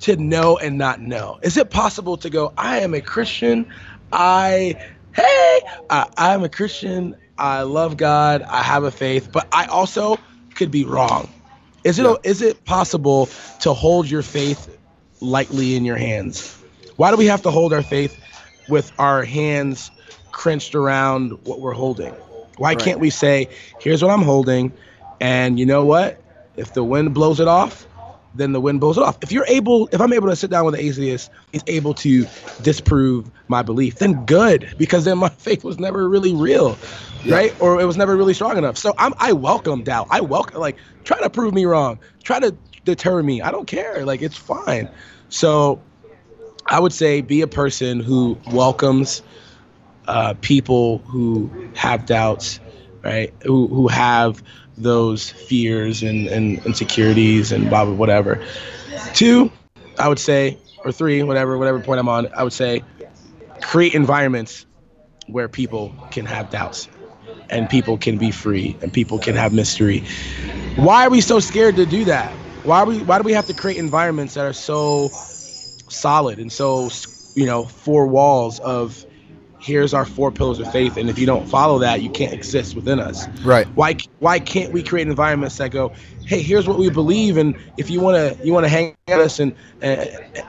to 0.00 0.16
know 0.16 0.58
and 0.58 0.78
not 0.78 1.00
know? 1.00 1.38
Is 1.42 1.56
it 1.56 1.70
possible 1.70 2.16
to 2.18 2.30
go 2.30 2.52
I 2.56 2.78
am 2.80 2.94
a 2.94 3.00
Christian, 3.00 3.66
I 4.12 4.74
hey, 5.14 5.60
I, 5.90 6.06
I 6.16 6.34
am 6.34 6.44
a 6.44 6.48
Christian, 6.48 7.16
I 7.38 7.62
love 7.62 7.96
God, 7.96 8.42
I 8.42 8.62
have 8.62 8.84
a 8.84 8.90
faith, 8.90 9.30
but 9.32 9.46
I 9.52 9.66
also 9.66 10.18
could 10.54 10.70
be 10.70 10.84
wrong. 10.84 11.28
Is 11.84 11.98
it 11.98 12.04
yeah. 12.04 12.16
is 12.24 12.42
it 12.42 12.64
possible 12.64 13.26
to 13.60 13.72
hold 13.72 14.10
your 14.10 14.22
faith 14.22 14.76
lightly 15.20 15.76
in 15.76 15.84
your 15.84 15.96
hands? 15.96 16.60
Why 16.96 17.10
do 17.10 17.16
we 17.16 17.26
have 17.26 17.42
to 17.42 17.50
hold 17.50 17.72
our 17.72 17.82
faith 17.82 18.18
with 18.68 18.92
our 18.98 19.24
hands 19.24 19.90
crunched 20.32 20.74
around 20.74 21.32
what 21.44 21.60
we're 21.60 21.72
holding? 21.72 22.12
Why 22.56 22.70
right. 22.70 22.78
can't 22.78 23.00
we 23.00 23.10
say, 23.10 23.48
"Here's 23.78 24.02
what 24.02 24.10
I'm 24.10 24.22
holding," 24.22 24.72
and 25.20 25.58
you 25.58 25.66
know 25.66 25.84
what? 25.84 26.20
If 26.56 26.74
the 26.74 26.82
wind 26.82 27.14
blows 27.14 27.38
it 27.38 27.46
off, 27.46 27.86
then 28.38 28.52
the 28.52 28.60
wind 28.60 28.80
blows 28.80 28.96
it 28.96 29.02
off. 29.02 29.18
If 29.22 29.32
you're 29.32 29.46
able, 29.46 29.88
if 29.92 30.00
I'm 30.00 30.12
able 30.12 30.28
to 30.28 30.36
sit 30.36 30.50
down 30.50 30.64
with 30.64 30.74
an 30.74 30.80
atheist, 30.80 31.30
he's 31.52 31.64
able 31.66 31.92
to 31.94 32.26
disprove 32.62 33.30
my 33.48 33.62
belief, 33.62 33.96
then 33.96 34.24
good, 34.24 34.74
because 34.78 35.04
then 35.04 35.18
my 35.18 35.28
faith 35.38 35.64
was 35.64 35.78
never 35.78 36.08
really 36.08 36.34
real, 36.34 36.78
yeah. 37.24 37.34
right? 37.34 37.60
Or 37.60 37.80
it 37.80 37.84
was 37.84 37.96
never 37.96 38.16
really 38.16 38.34
strong 38.34 38.56
enough. 38.56 38.78
So 38.78 38.94
I'm, 38.96 39.12
I 39.18 39.32
welcome 39.32 39.82
doubt. 39.82 40.06
I 40.10 40.20
welcome, 40.20 40.60
like, 40.60 40.76
try 41.04 41.20
to 41.20 41.28
prove 41.28 41.52
me 41.52 41.64
wrong, 41.64 41.98
try 42.22 42.38
to 42.40 42.56
deter 42.84 43.22
me. 43.22 43.42
I 43.42 43.50
don't 43.50 43.66
care. 43.66 44.04
Like, 44.06 44.22
it's 44.22 44.36
fine. 44.36 44.88
So 45.28 45.82
I 46.66 46.78
would 46.78 46.92
say 46.92 47.20
be 47.20 47.42
a 47.42 47.48
person 47.48 48.00
who 48.00 48.38
welcomes 48.52 49.22
uh, 50.06 50.34
people 50.40 50.98
who 50.98 51.50
have 51.74 52.06
doubts, 52.06 52.60
right? 53.02 53.34
Who, 53.42 53.66
who 53.66 53.88
have 53.88 54.42
those 54.82 55.30
fears 55.30 56.02
and, 56.02 56.26
and 56.28 56.64
insecurities 56.66 57.52
and 57.52 57.68
blah, 57.68 57.84
blah, 57.84 57.94
whatever. 57.94 58.42
Two, 59.14 59.50
I 59.98 60.08
would 60.08 60.18
say, 60.18 60.58
or 60.84 60.92
three, 60.92 61.22
whatever, 61.22 61.58
whatever 61.58 61.80
point 61.80 62.00
I'm 62.00 62.08
on, 62.08 62.28
I 62.34 62.42
would 62.42 62.52
say 62.52 62.82
create 63.62 63.94
environments 63.94 64.66
where 65.26 65.48
people 65.48 65.94
can 66.10 66.24
have 66.26 66.50
doubts 66.50 66.88
and 67.50 67.68
people 67.68 67.96
can 67.98 68.18
be 68.18 68.30
free 68.30 68.76
and 68.82 68.92
people 68.92 69.18
can 69.18 69.34
have 69.34 69.52
mystery. 69.52 70.04
Why 70.76 71.06
are 71.06 71.10
we 71.10 71.20
so 71.20 71.40
scared 71.40 71.76
to 71.76 71.86
do 71.86 72.04
that? 72.04 72.32
Why 72.62 72.84
we 72.84 73.02
why 73.02 73.18
do 73.18 73.24
we 73.24 73.32
have 73.32 73.46
to 73.46 73.54
create 73.54 73.78
environments 73.78 74.34
that 74.34 74.44
are 74.44 74.52
so 74.52 75.08
solid 75.88 76.38
and 76.38 76.52
so 76.52 76.90
you 77.34 77.46
know 77.46 77.64
four 77.64 78.06
walls 78.06 78.60
of 78.60 79.04
here's 79.60 79.92
our 79.92 80.04
four 80.04 80.30
pillars 80.30 80.58
of 80.58 80.70
faith 80.70 80.96
and 80.96 81.10
if 81.10 81.18
you 81.18 81.26
don't 81.26 81.48
follow 81.48 81.78
that 81.78 82.00
you 82.02 82.10
can't 82.10 82.32
exist 82.32 82.74
within 82.76 83.00
us. 83.00 83.26
Right. 83.42 83.66
Why 83.68 83.96
why 84.20 84.38
can't 84.38 84.72
we 84.72 84.82
create 84.82 85.08
environments 85.08 85.56
that 85.58 85.70
go 85.70 85.92
hey 86.26 86.42
here's 86.42 86.68
what 86.68 86.78
we 86.78 86.90
believe 86.90 87.36
and 87.36 87.56
if 87.76 87.90
you 87.90 88.00
want 88.00 88.16
to 88.16 88.44
you 88.44 88.52
want 88.52 88.64
to 88.64 88.68
hang 88.68 88.94
at 89.08 89.20
us 89.20 89.40
and 89.40 89.54
uh, 89.82 90.04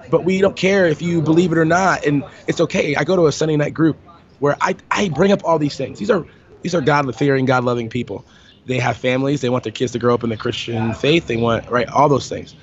but 0.09 0.23
we 0.23 0.39
don't 0.41 0.55
care 0.55 0.85
if 0.85 1.01
you 1.01 1.21
believe 1.21 1.51
it 1.51 1.57
or 1.57 1.65
not 1.65 2.05
and 2.05 2.23
it's 2.47 2.61
okay. 2.61 2.95
I 2.95 3.03
go 3.03 3.15
to 3.15 3.27
a 3.27 3.31
sunday 3.31 3.57
night 3.57 3.73
group 3.73 3.97
where 4.39 4.55
i 4.61 4.75
i 4.91 5.09
bring 5.09 5.31
up 5.31 5.43
all 5.43 5.57
these 5.59 5.75
things. 5.75 5.99
These 5.99 6.11
are 6.11 6.25
these 6.61 6.75
are 6.75 6.81
god 6.81 7.13
fearing 7.15 7.45
god 7.45 7.63
loving 7.63 7.89
people. 7.89 8.25
They 8.65 8.77
have 8.77 8.97
families. 8.97 9.41
They 9.41 9.49
want 9.49 9.63
their 9.63 9.73
kids 9.73 9.93
to 9.93 9.99
grow 9.99 10.13
up 10.13 10.23
in 10.23 10.29
the 10.29 10.37
christian 10.37 10.93
faith. 10.93 11.27
They 11.27 11.37
want 11.37 11.69
right 11.69 11.87
all 11.89 12.09
those 12.09 12.29
things. 12.29 12.55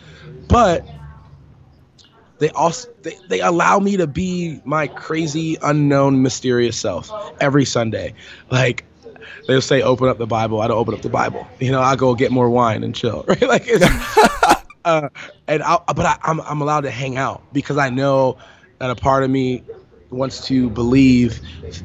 But 0.48 0.86
they 2.38 2.50
also 2.50 2.88
they, 3.02 3.16
they 3.28 3.40
allow 3.40 3.78
me 3.78 3.96
to 3.96 4.06
be 4.06 4.60
my 4.64 4.86
crazy 4.88 5.56
unknown 5.62 6.22
mysterious 6.22 6.76
self 6.76 7.10
every 7.40 7.64
sunday. 7.64 8.14
Like 8.50 8.84
they'll 9.46 9.60
say 9.60 9.82
open 9.82 10.08
up 10.08 10.18
the 10.18 10.26
bible. 10.26 10.60
I 10.60 10.68
don't 10.68 10.78
open 10.78 10.94
up 10.94 11.02
the 11.02 11.08
bible. 11.08 11.46
You 11.60 11.72
know 11.72 11.80
i'll 11.80 11.96
go 11.96 12.14
get 12.14 12.30
more 12.30 12.50
wine 12.50 12.82
and 12.84 12.94
chill 12.94 13.24
right? 13.28 13.42
Like 13.42 13.68
uh, 14.84 15.08
and 15.48 15.62
i 15.62 15.78
but 15.86 16.06
I, 16.06 16.18
I'm, 16.22 16.40
I'm 16.40 16.60
allowed 16.60 16.82
to 16.82 16.90
hang 16.90 17.16
out 17.16 17.42
because 17.52 17.76
i 17.76 17.90
know 17.90 18.38
that 18.78 18.90
a 18.90 18.94
part 18.94 19.24
of 19.24 19.30
me 19.30 19.64
wants 20.10 20.46
to 20.46 20.70
believe 20.70 21.40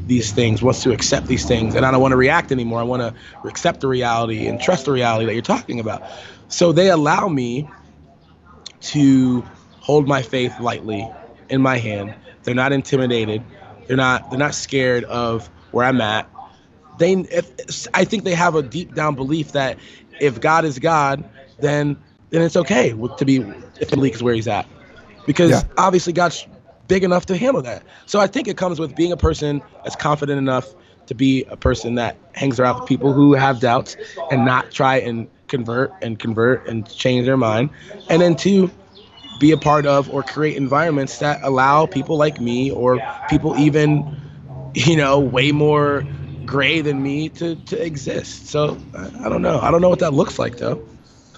these 0.05 0.31
things 0.31 0.61
wants 0.61 0.83
to 0.83 0.91
accept 0.91 1.25
these 1.27 1.45
things 1.45 1.73
and 1.73 1.85
i 1.85 1.91
don't 1.91 2.01
want 2.01 2.11
to 2.11 2.17
react 2.17 2.51
anymore. 2.51 2.79
I 2.79 2.83
want 2.83 3.01
to 3.01 3.47
accept 3.47 3.81
the 3.81 3.87
reality 3.87 4.47
and 4.47 4.61
trust 4.61 4.85
the 4.85 4.91
reality 4.91 5.25
that 5.25 5.33
you're 5.33 5.41
talking 5.41 5.79
about. 5.79 6.03
So 6.47 6.71
they 6.71 6.89
allow 6.89 7.27
me 7.27 7.67
to 8.81 9.43
hold 9.81 10.07
my 10.07 10.21
faith 10.21 10.57
lightly 10.59 11.07
in 11.49 11.61
my 11.61 11.77
hand. 11.77 12.15
They're 12.43 12.55
not 12.55 12.71
intimidated. 12.71 13.43
They're 13.87 13.97
not 13.97 14.29
they're 14.29 14.39
not 14.39 14.55
scared 14.55 15.03
of 15.05 15.47
where 15.71 15.85
I'm 15.85 15.99
at. 15.99 16.29
They 16.97 17.13
if 17.13 17.87
I 17.93 18.05
think 18.05 18.23
they 18.23 18.35
have 18.35 18.55
a 18.55 18.63
deep 18.63 18.95
down 18.95 19.15
belief 19.15 19.51
that 19.51 19.77
if 20.21 20.39
God 20.39 20.63
is 20.63 20.79
God, 20.79 21.23
then 21.59 21.97
then 22.29 22.41
it's 22.41 22.55
okay 22.55 22.91
to 22.91 23.25
be 23.25 23.37
if 23.81 23.93
Malik 23.93 24.15
is 24.15 24.23
where 24.23 24.33
he's 24.33 24.47
at. 24.47 24.65
Because 25.25 25.51
yeah. 25.51 25.63
obviously 25.77 26.13
God's 26.13 26.47
big 26.87 27.03
enough 27.03 27.25
to 27.27 27.37
handle 27.37 27.61
that. 27.61 27.83
So 28.05 28.19
I 28.19 28.27
think 28.27 28.47
it 28.47 28.57
comes 28.57 28.79
with 28.79 28.95
being 28.95 29.11
a 29.11 29.17
person 29.17 29.61
that's 29.83 29.95
confident 29.95 30.37
enough 30.37 30.73
to 31.07 31.15
be 31.15 31.43
a 31.45 31.57
person 31.57 31.95
that 31.95 32.15
hangs 32.33 32.59
around 32.59 32.79
with 32.79 32.87
people 32.87 33.11
who 33.13 33.33
have 33.33 33.59
doubts 33.59 33.97
and 34.29 34.45
not 34.45 34.71
try 34.71 34.97
and 34.97 35.27
convert 35.47 35.91
and 36.01 36.19
convert 36.19 36.65
and 36.67 36.89
change 36.89 37.25
their 37.25 37.37
mind. 37.37 37.69
And 38.09 38.21
then 38.21 38.35
two, 38.35 38.71
be 39.41 39.51
a 39.51 39.57
part 39.57 39.87
of 39.87 40.07
or 40.09 40.21
create 40.21 40.55
environments 40.55 41.17
that 41.17 41.41
allow 41.41 41.87
people 41.87 42.15
like 42.15 42.39
me 42.39 42.71
or 42.71 43.01
people 43.27 43.57
even 43.57 44.15
you 44.75 44.95
know 44.95 45.19
way 45.19 45.51
more 45.51 46.05
gray 46.45 46.79
than 46.81 47.01
me 47.01 47.27
to 47.27 47.55
to 47.55 47.83
exist. 47.83 48.47
So 48.47 48.77
I, 48.95 49.25
I 49.25 49.29
don't 49.29 49.41
know. 49.41 49.59
I 49.59 49.71
don't 49.71 49.81
know 49.81 49.89
what 49.89 49.99
that 49.99 50.13
looks 50.13 50.37
like 50.39 50.57
though. 50.57 50.87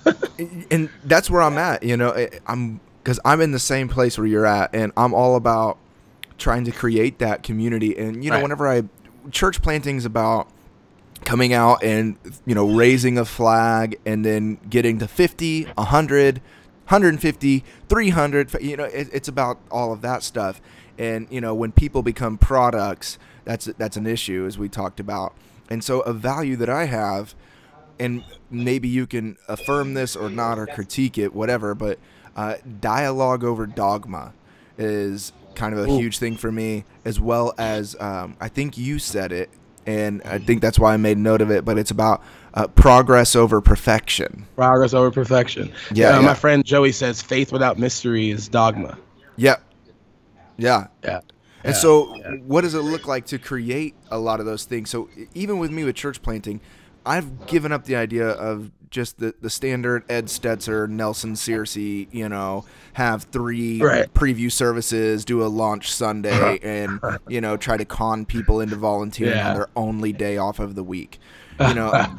and 0.69 0.89
that's 1.05 1.29
where 1.29 1.41
I'm 1.41 1.57
at. 1.57 1.81
You 1.81 1.97
know, 1.97 2.27
I'm 2.45 2.81
because 3.01 3.19
I'm 3.25 3.41
in 3.41 3.51
the 3.51 3.59
same 3.59 3.87
place 3.87 4.17
where 4.17 4.27
you're 4.27 4.45
at, 4.45 4.75
and 4.75 4.91
I'm 4.97 5.13
all 5.13 5.35
about 5.35 5.77
trying 6.37 6.65
to 6.65 6.71
create 6.71 7.19
that 7.19 7.41
community. 7.41 7.97
And 7.97 8.23
you 8.23 8.29
know, 8.29 8.37
Right. 8.37 8.43
whenever 8.43 8.67
I 8.67 8.83
church 9.31 9.61
planting's 9.61 10.03
about 10.03 10.49
coming 11.23 11.53
out 11.53 11.81
and 11.81 12.17
you 12.45 12.53
know 12.53 12.67
raising 12.75 13.17
a 13.17 13.23
flag 13.23 13.97
and 14.05 14.25
then 14.25 14.57
getting 14.69 14.99
to 14.99 15.07
50 15.07 15.63
100 15.63 16.41
150 16.85 17.63
300 17.89 18.61
you 18.61 18.77
know 18.77 18.83
it, 18.83 19.09
it's 19.11 19.27
about 19.27 19.59
all 19.71 19.91
of 19.91 20.01
that 20.01 20.23
stuff. 20.23 20.61
And 20.97 21.27
you 21.29 21.41
know 21.41 21.53
when 21.53 21.71
people 21.71 22.03
become 22.03 22.37
products 22.37 23.17
that's 23.45 23.65
that's 23.65 23.97
an 23.97 24.07
issue 24.07 24.45
as 24.45 24.57
we 24.57 24.69
talked 24.69 24.99
about. 24.99 25.33
And 25.69 25.83
so 25.83 26.01
a 26.01 26.13
value 26.13 26.55
that 26.57 26.69
i 26.69 26.85
have 26.85 27.33
and 27.99 28.23
maybe 28.49 28.87
you 28.87 29.05
can 29.05 29.37
affirm 29.47 29.93
this 29.93 30.15
or 30.15 30.29
not 30.29 30.57
or 30.59 30.67
critique 30.67 31.17
it 31.17 31.33
whatever 31.33 31.75
but 31.75 31.99
uh, 32.35 32.55
dialogue 32.81 33.43
over 33.43 33.65
dogma 33.65 34.33
is 34.77 35.31
kind 35.55 35.73
of 35.73 35.87
a 35.87 35.91
Ooh. 35.91 35.97
huge 35.97 36.17
thing 36.17 36.35
for 36.35 36.51
me 36.51 36.83
as 37.05 37.19
well 37.19 37.53
as 37.57 37.95
um, 37.99 38.35
i 38.39 38.47
think 38.47 38.77
you 38.77 38.99
said 38.99 39.31
it 39.31 39.49
and 39.85 40.21
i 40.23 40.37
think 40.37 40.61
that's 40.61 40.79
why 40.79 40.93
i 40.93 40.97
made 40.97 41.17
note 41.17 41.41
of 41.41 41.51
it 41.51 41.63
but 41.63 41.77
it's 41.77 41.91
about 41.91 42.21
uh, 42.55 42.67
progress 42.67 43.35
over 43.35 43.61
perfection 43.61 44.45
Progress 44.55 44.93
over 44.93 45.09
perfection. 45.11 45.71
Yeah, 45.93 46.09
Uh, 46.09 46.19
yeah. 46.19 46.25
My 46.27 46.33
friend 46.35 46.63
Joey 46.65 46.91
says 46.91 47.21
faith 47.21 47.51
without 47.51 47.79
mystery 47.79 48.29
is 48.29 48.47
dogma. 48.47 48.97
yep 49.37 49.61
yeah 50.57 50.87
Yeah. 51.03 51.19
And 51.65 51.73
Yeah, 51.73 51.79
so, 51.79 52.15
yeah. 52.17 52.31
what 52.45 52.61
does 52.61 52.73
it 52.73 52.81
look 52.81 53.07
like 53.07 53.25
to 53.27 53.39
create 53.39 53.95
a 54.11 54.17
lot 54.19 54.41
of 54.41 54.45
those 54.45 54.65
things? 54.65 54.89
So, 54.89 55.07
even 55.33 55.59
with 55.59 55.71
me 55.71 55.85
with 55.85 55.95
church 55.95 56.21
planting, 56.21 56.59
I've 57.05 57.47
given 57.47 57.71
up 57.71 57.85
the 57.85 57.95
idea 57.95 58.27
of 58.27 58.69
just 58.89 59.17
the, 59.17 59.33
the 59.41 59.49
standard 59.49 60.03
Ed 60.09 60.25
Stetzer, 60.25 60.89
Nelson 60.89 61.33
Searcy, 61.35 62.07
you 62.11 62.27
know, 62.27 62.65
have 62.93 63.23
three 63.23 63.81
Right. 63.81 64.13
preview 64.13 64.51
services, 64.51 65.23
do 65.23 65.41
a 65.41 65.47
launch 65.47 65.89
Sunday, 65.91 66.59
and, 66.63 66.99
you 67.29 67.39
know, 67.41 67.55
try 67.55 67.77
to 67.77 67.85
con 67.85 68.25
people 68.25 68.59
into 68.59 68.75
volunteering 68.75 69.33
Yeah. 69.37 69.49
on 69.49 69.55
their 69.55 69.69
only 69.77 70.11
day 70.11 70.37
off 70.37 70.59
of 70.59 70.75
the 70.75 70.83
week. 70.83 71.17
You 71.59 71.73
know, 71.73 71.91
I, 71.93 72.09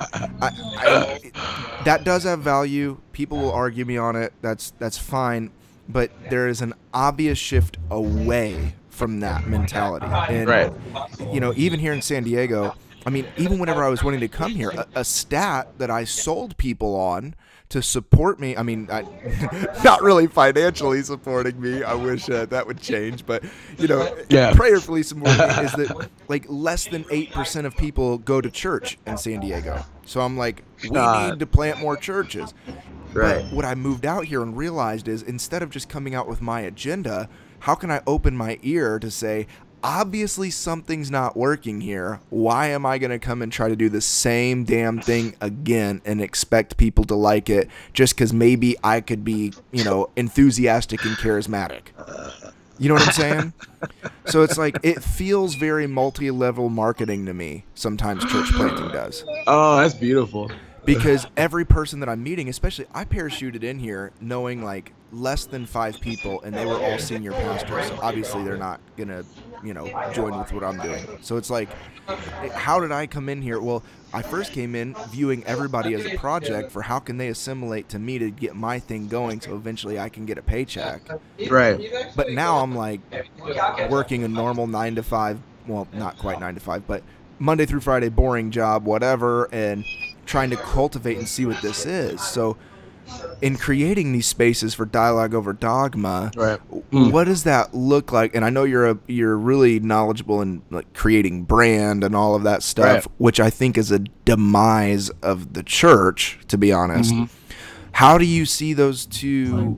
I, 0.42 1.20
that 1.84 2.04
does 2.04 2.24
have 2.24 2.40
value. 2.40 2.98
People 3.12 3.38
will 3.38 3.52
argue 3.52 3.84
me 3.84 3.96
on 3.96 4.16
it. 4.16 4.32
That's 4.42 4.72
that's 4.78 4.98
fine, 4.98 5.50
but 5.88 6.10
there 6.30 6.48
is 6.48 6.60
an 6.60 6.74
obvious 6.92 7.38
shift 7.38 7.78
away 7.90 8.74
from 8.90 9.20
that 9.20 9.46
mentality. 9.48 10.06
And, 10.06 10.48
Right. 10.48 10.72
You 11.32 11.40
know, 11.40 11.52
even 11.56 11.80
here 11.80 11.92
in 11.92 12.00
San 12.00 12.22
Diego, 12.22 12.74
I 13.06 13.10
mean, 13.10 13.26
even 13.36 13.58
whenever 13.58 13.84
I 13.84 13.88
was 13.88 14.02
wanting 14.02 14.20
to 14.20 14.28
come 14.28 14.52
here, 14.52 14.70
a, 14.70 14.86
a 14.96 15.04
stat 15.04 15.68
that 15.78 15.90
I 15.90 16.04
sold 16.04 16.56
people 16.56 16.96
on 16.96 17.34
to 17.70 17.82
support 17.82 18.38
me. 18.38 18.56
I 18.56 18.62
mean, 18.62 18.88
I, 18.90 19.02
not 19.84 20.02
really 20.02 20.26
financially 20.26 21.02
supporting 21.02 21.60
me. 21.60 21.82
I 21.82 21.94
wish 21.94 22.28
uh, 22.30 22.46
that 22.46 22.66
would 22.66 22.80
change, 22.80 23.26
but 23.26 23.42
you 23.78 23.88
know, 23.88 24.16
Yeah. 24.28 24.52
prayerfully 24.54 25.02
supporting 25.02 25.38
me 25.38 25.64
is 25.64 25.72
that 25.72 26.08
like 26.28 26.46
less 26.48 26.86
than 26.86 27.04
eight 27.10 27.32
percent 27.32 27.66
of 27.66 27.76
people 27.76 28.18
go 28.18 28.40
to 28.40 28.50
church 28.50 28.98
in 29.06 29.16
San 29.16 29.40
Diego. 29.40 29.84
So 30.06 30.20
I'm 30.20 30.36
like, 30.36 30.62
we 30.82 30.90
God. 30.90 31.32
need 31.32 31.38
to 31.40 31.46
plant 31.46 31.80
more 31.80 31.96
churches. 31.96 32.54
Right. 33.12 33.42
But 33.42 33.52
what 33.52 33.64
I 33.64 33.74
moved 33.74 34.04
out 34.06 34.24
here 34.26 34.42
and 34.42 34.56
realized 34.56 35.08
is 35.08 35.22
instead 35.22 35.62
of 35.62 35.70
just 35.70 35.88
coming 35.88 36.14
out 36.14 36.28
with 36.28 36.42
my 36.42 36.60
agenda, 36.60 37.28
how 37.60 37.74
can 37.74 37.90
I 37.90 38.02
open 38.06 38.36
my 38.36 38.58
ear 38.62 38.98
to 38.98 39.10
say, 39.10 39.46
obviously 39.84 40.50
something's 40.50 41.10
not 41.10 41.36
working 41.36 41.80
here. 41.82 42.18
Why 42.30 42.68
am 42.68 42.86
I 42.86 42.96
going 42.98 43.10
to 43.10 43.18
come 43.18 43.42
and 43.42 43.52
try 43.52 43.68
to 43.68 43.76
do 43.76 43.88
the 43.90 44.00
same 44.00 44.64
damn 44.64 44.98
thing 45.00 45.36
again 45.40 46.00
and 46.06 46.20
expect 46.22 46.76
people 46.78 47.04
to 47.04 47.14
like 47.14 47.50
it 47.50 47.68
just 47.92 48.16
because 48.16 48.32
maybe 48.32 48.76
I 48.82 49.00
could 49.02 49.24
be, 49.24 49.52
you 49.70 49.84
know, 49.84 50.08
enthusiastic 50.16 51.04
and 51.04 51.14
charismatic? 51.16 51.82
You 52.78 52.88
know 52.88 52.94
what 52.94 53.06
I'm 53.06 53.12
saying? 53.12 53.52
so 54.26 54.42
it's 54.42 54.58
like 54.58 54.78
it 54.82 55.02
feels 55.02 55.54
very 55.54 55.86
multi-level 55.86 56.70
marketing 56.70 57.26
to 57.26 57.34
me. 57.34 57.64
Sometimes 57.74 58.24
church 58.24 58.50
planting 58.52 58.88
does 58.88 59.24
Oh, 59.46 59.76
that's 59.76 59.94
beautiful. 59.94 60.50
because 60.84 61.26
every 61.36 61.64
person 61.64 62.00
that 62.00 62.08
I'm 62.08 62.22
meeting, 62.22 62.48
especially 62.48 62.86
I 62.92 63.04
parachuted 63.04 63.62
in 63.62 63.78
here 63.78 64.10
knowing 64.20 64.64
like 64.64 64.92
less 65.12 65.44
than 65.44 65.64
five 65.66 66.00
people, 66.00 66.42
and 66.42 66.52
they 66.52 66.66
were 66.66 66.74
all 66.82 66.98
senior 66.98 67.30
pastors. 67.30 67.86
So 67.86 67.98
obviously, 68.02 68.42
they're 68.42 68.56
not 68.56 68.80
gonna, 68.96 69.22
you 69.64 69.74
know, 69.74 69.86
join 70.12 70.38
with 70.38 70.52
what 70.52 70.62
I'm 70.62 70.78
doing. 70.78 71.04
So 71.22 71.36
it's 71.36 71.50
like, 71.50 71.68
eh, 72.08 72.50
how 72.50 72.80
did 72.80 72.92
I 72.92 73.06
come 73.06 73.28
in 73.28 73.40
here? 73.42 73.60
Well, 73.60 73.82
I 74.12 74.22
first 74.22 74.52
came 74.52 74.74
in 74.74 74.94
viewing 75.08 75.42
everybody 75.44 75.94
as 75.94 76.04
a 76.06 76.16
project 76.18 76.70
for 76.70 76.82
how 76.82 76.98
can 77.00 77.16
they 77.16 77.28
assimilate 77.28 77.88
to 77.90 77.98
me 77.98 78.18
to 78.18 78.30
get 78.30 78.54
my 78.54 78.78
thing 78.78 79.08
going, 79.08 79.40
so 79.40 79.54
eventually 79.56 79.98
I 79.98 80.08
can 80.08 80.26
get 80.26 80.38
a 80.38 80.42
paycheck. 80.42 81.02
Right. 81.50 81.80
But 82.14 82.30
now 82.30 82.58
I'm 82.58 82.74
like 82.76 83.00
working 83.90 84.22
a 84.22 84.28
normal 84.28 84.66
nine 84.66 84.94
to 84.96 85.02
five, 85.02 85.38
well, 85.66 85.88
not 85.92 86.18
quite 86.18 86.38
nine 86.40 86.54
to 86.54 86.60
five, 86.60 86.86
but 86.86 87.02
Monday 87.38 87.66
through 87.66 87.80
Friday, 87.80 88.08
boring 88.08 88.50
job, 88.52 88.84
whatever, 88.84 89.48
and 89.52 89.84
trying 90.26 90.50
to 90.50 90.56
cultivate 90.56 91.18
and 91.18 91.28
see 91.28 91.46
what 91.46 91.60
this 91.62 91.84
is. 91.84 92.20
So, 92.22 92.56
in 93.42 93.56
creating 93.56 94.12
these 94.12 94.26
spaces 94.26 94.74
for 94.74 94.84
dialogue 94.86 95.34
over 95.34 95.52
dogma, 95.52 96.30
Right. 96.36 96.58
Mm. 96.92 97.12
what 97.12 97.24
does 97.24 97.44
that 97.44 97.74
look 97.74 98.12
like? 98.12 98.34
And 98.34 98.44
I 98.44 98.50
know 98.50 98.64
you're 98.64 98.88
a 98.90 98.98
you're 99.06 99.36
really 99.36 99.80
knowledgeable 99.80 100.40
in 100.42 100.62
like 100.70 100.92
creating 100.94 101.42
brand 101.44 102.02
and 102.04 102.14
all 102.16 102.34
of 102.34 102.42
that 102.44 102.62
stuff, 102.62 103.06
Right. 103.06 103.14
which 103.18 103.40
I 103.40 103.50
think 103.50 103.76
is 103.76 103.90
a 103.90 103.98
demise 104.24 105.10
of 105.22 105.52
the 105.54 105.62
church, 105.62 106.38
to 106.48 106.56
be 106.58 106.72
honest. 106.72 107.12
Mhm. 107.12 107.28
How 107.92 108.18
do 108.18 108.24
you 108.24 108.44
see 108.46 108.72
those 108.72 109.06
two 109.06 109.76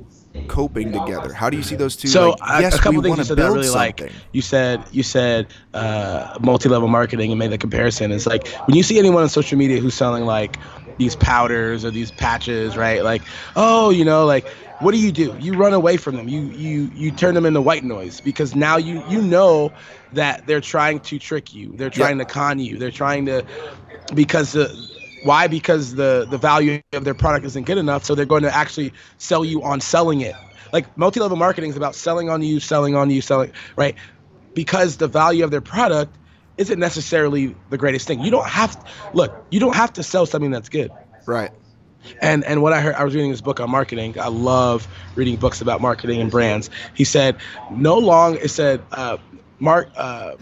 coping 0.49 0.93
together? 0.93 1.33
How 1.33 1.49
do 1.51 1.57
you 1.57 1.63
see 1.63 1.77
those 1.77 1.97
two? 1.97 2.09
So 2.09 2.31
like, 2.31 2.39
I- 2.43 2.61
yes, 2.61 2.75
a 2.75 2.79
couple 2.79 3.01
we 3.01 3.03
things 3.05 3.09
want 3.09 3.19
you 3.19 3.25
to 3.25 3.29
said 3.29 3.37
that 3.39 3.43
I 3.43 3.47
build 3.47 3.57
really 3.59 3.71
like. 3.71 4.13
You 4.33 4.43
said 4.43 4.83
you 4.93 5.03
said 5.03 5.47
uh, 5.75 6.39
multi-level 6.41 6.89
marketing 6.89 7.31
and 7.33 7.39
made 7.39 7.51
the 7.51 7.59
comparison. 7.59 8.13
It's 8.13 8.27
like 8.27 8.47
when 8.67 8.77
you 8.77 8.83
see 8.83 8.99
anyone 8.99 9.23
on 9.23 9.29
social 9.29 9.59
media 9.59 9.81
who's 9.81 9.95
selling 9.95 10.25
like 10.25 10.59
these 10.99 11.17
powders 11.17 11.85
or 11.85 11.91
these 11.91 12.11
patches, 12.11 12.77
right? 12.77 13.03
Like, 13.05 13.23
oh, 13.55 13.91
you 13.91 14.05
know, 14.05 14.25
like 14.27 14.47
what 14.81 14.93
do 14.93 14.99
you 14.99 15.13
do? 15.13 15.37
You 15.41 15.55
run 15.55 15.73
away 15.73 15.97
from 15.97 16.17
them. 16.17 16.29
You 16.29 16.43
you 16.43 16.91
you 16.95 17.11
turn 17.11 17.35
them 17.35 17.47
into 17.47 17.61
white 17.61 17.85
noise 17.85 18.21
because 18.21 18.55
now 18.55 18.77
you 18.77 19.03
you 19.09 19.23
know 19.23 19.73
that 20.13 20.47
they're 20.47 20.61
trying 20.61 21.01
to 21.01 21.19
trick 21.19 21.55
you. 21.55 21.73
They're 21.77 21.91
trying 21.91 22.19
to 22.19 22.25
con 22.25 22.59
you. 22.59 22.79
They're 22.79 22.91
trying 22.91 23.27
to 23.27 23.45
because 24.15 24.53
the 24.53 24.69
why 25.23 25.49
because 25.49 25.95
the 25.95 26.27
the 26.29 26.39
value 26.39 26.81
of 26.93 27.05
their 27.05 27.15
product 27.15 27.45
isn't 27.47 27.65
good 27.67 27.79
enough 27.79 28.05
so 28.05 28.15
they're 28.15 28.25
going 28.25 28.43
to 28.43 28.55
actually 28.55 28.93
sell 29.19 29.45
you 29.45 29.63
on 29.63 29.81
selling 29.81 30.21
it 30.21 30.35
like 30.73 30.97
multi-level 30.97 31.37
marketing 31.37 31.71
is 31.71 31.77
about 31.77 31.95
selling 31.95 32.29
on 32.29 32.43
you 32.43 32.61
selling 32.61 32.95
on 32.95 33.11
you 33.11 33.21
selling 33.21 33.51
right 33.77 33.97
because 34.55 34.97
the 34.99 35.09
value 35.09 35.43
of 35.43 35.51
their 35.51 35.61
product 35.61 36.17
isn't 36.59 36.79
necessarily 36.79 37.55
the 37.71 37.79
greatest 37.79 38.07
thing 38.07 38.21
you 38.21 38.31
don't 38.31 38.49
have 38.49 38.79
to 38.83 38.91
look 39.15 39.45
you 39.51 39.61
don't 39.61 39.75
have 39.75 39.93
to 39.93 40.03
sell 40.03 40.27
something 40.27 40.51
that's 40.51 40.69
good 40.69 40.91
Right. 41.27 41.51
and 42.21 42.45
and 42.45 42.63
what 42.63 42.73
I 42.73 42.81
heard, 42.81 42.95
I 42.95 43.03
was 43.05 43.15
reading 43.15 43.31
this 43.33 43.41
book 43.41 43.59
on 43.59 43.69
marketing. 43.69 44.19
I 44.19 44.29
love 44.29 44.87
reading 45.17 45.37
books 45.37 45.61
about 45.61 45.81
marketing 45.81 46.21
and 46.21 46.31
brands. 46.31 46.71
He 46.95 47.03
said, 47.03 47.37
no 47.73 47.99
long. 47.99 48.37
It 48.37 48.49
said, 48.51 48.81
uh, 48.93 49.17
mark, 49.59 49.91
uh, 49.97 50.37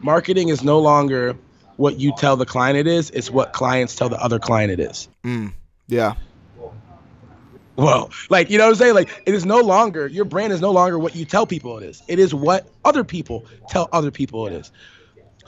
marketing 0.00 0.48
is 0.48 0.62
no 0.62 0.78
longer 0.78 1.36
what 1.76 1.98
you 1.98 2.12
tell 2.16 2.36
the 2.36 2.46
client 2.46 2.78
it 2.78 2.86
is. 2.86 3.10
It's 3.10 3.30
what 3.32 3.52
clients 3.52 3.96
tell 3.96 4.08
the 4.08 4.22
other 4.22 4.38
client 4.38 4.70
it 4.70 4.78
is. 4.78 5.08
Mm. 5.24 5.54
Yeah. 5.88 6.14
Well, 7.76 8.10
like 8.28 8.50
you 8.50 8.58
know 8.58 8.64
what 8.66 8.70
I'm 8.70 8.76
saying? 8.76 8.94
Like 8.94 9.22
it 9.26 9.34
is 9.34 9.44
no 9.44 9.60
longer 9.60 10.06
your 10.06 10.24
brand 10.24 10.52
is 10.52 10.60
no 10.60 10.70
longer 10.70 10.98
what 10.98 11.14
you 11.16 11.24
tell 11.24 11.46
people 11.46 11.78
it 11.78 11.84
is. 11.84 12.02
It 12.08 12.18
is 12.18 12.34
what 12.34 12.68
other 12.84 13.02
people 13.04 13.44
tell 13.68 13.88
other 13.92 14.10
people 14.10 14.46
it 14.46 14.52
is. 14.52 14.70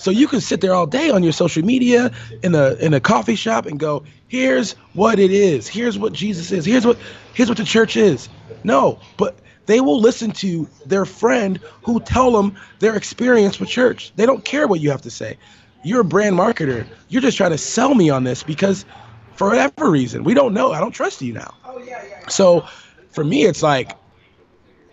So 0.01 0.11
you 0.11 0.27
can 0.29 0.41
sit 0.41 0.63
there 0.63 0.75
all 0.75 0.87
day 0.87 1.11
on 1.11 1.23
your 1.23 1.33
social 1.33 1.63
media 1.63 2.11
in 2.43 2.55
a 2.55 2.73
in 2.75 2.95
a 2.95 3.01
coffee 3.01 3.35
shop 3.35 3.67
and 3.67 3.79
go, 3.79 4.03
here's 4.29 4.73
what 4.95 5.19
it 5.19 5.31
is. 5.31 5.69
Here's 5.69 5.99
what 5.99 6.15
Jesus 6.15 6.51
is. 6.53 6.65
Here's 6.65 6.87
what 6.87 6.99
here's 7.35 7.51
what 7.51 7.59
the 7.59 7.65
church 7.65 7.97
is. 7.97 8.29
No, 8.65 8.99
but 9.19 9.39
they 9.67 9.81
will 9.81 10.01
listen 10.01 10.31
to 10.33 10.67
their 10.87 11.05
friend 11.05 11.61
who 11.85 12.01
tell 12.01 12.33
them 12.33 12.57
their 12.79 12.97
experience 12.97 13.61
with 13.61 13.69
church. 13.69 14.13
They 14.17 14.25
don't 14.25 14.45
care 14.45 14.67
what 14.67 14.81
you 14.81 14.91
have 14.91 15.03
to 15.03 15.11
say. 15.11 15.37
You're 15.83 16.01
a 16.01 16.05
brand 16.05 16.37
marketer. 16.37 16.87
You're 17.09 17.23
just 17.23 17.37
trying 17.37 17.53
to 17.53 17.59
sell 17.59 17.95
me 17.95 18.09
on 18.09 18.25
this 18.25 18.43
because 18.43 18.87
for 19.35 19.49
whatever 19.49 19.91
reason, 19.91 20.25
we 20.25 20.33
don't 20.35 20.55
know. 20.55 20.73
I 20.73 20.81
don't 20.81 20.93
trust 20.93 21.21
you 21.21 21.35
now. 21.35 21.55
Oh, 21.65 21.83
so 22.29 22.67
for 23.11 23.23
me, 23.23 23.45
it's 23.45 23.63
like 23.63 23.97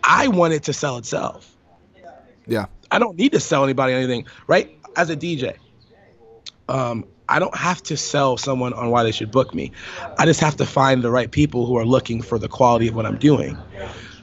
I 0.04 0.28
want 0.28 0.52
it 0.52 0.64
to 0.64 0.74
sell 0.74 0.98
itself. 0.98 1.54
Yeah. 2.46 2.66
I 2.90 2.98
don't 2.98 3.16
need 3.18 3.32
to 3.32 3.40
sell 3.40 3.64
anybody 3.64 3.92
anything, 3.92 4.26
right? 4.46 4.77
As 4.98 5.10
a 5.10 5.16
DJ, 5.16 5.56
um, 6.68 7.04
I 7.28 7.38
don't 7.38 7.54
have 7.56 7.80
to 7.84 7.96
sell 7.96 8.36
someone 8.36 8.72
on 8.72 8.90
why 8.90 9.04
they 9.04 9.12
should 9.12 9.30
book 9.30 9.54
me. 9.54 9.70
I 10.18 10.24
just 10.26 10.40
have 10.40 10.56
to 10.56 10.66
find 10.66 11.02
the 11.02 11.10
right 11.12 11.30
people 11.30 11.66
who 11.66 11.76
are 11.76 11.84
looking 11.84 12.20
for 12.20 12.36
the 12.36 12.48
quality 12.48 12.88
of 12.88 12.96
what 12.96 13.06
I'm 13.06 13.16
doing. 13.16 13.56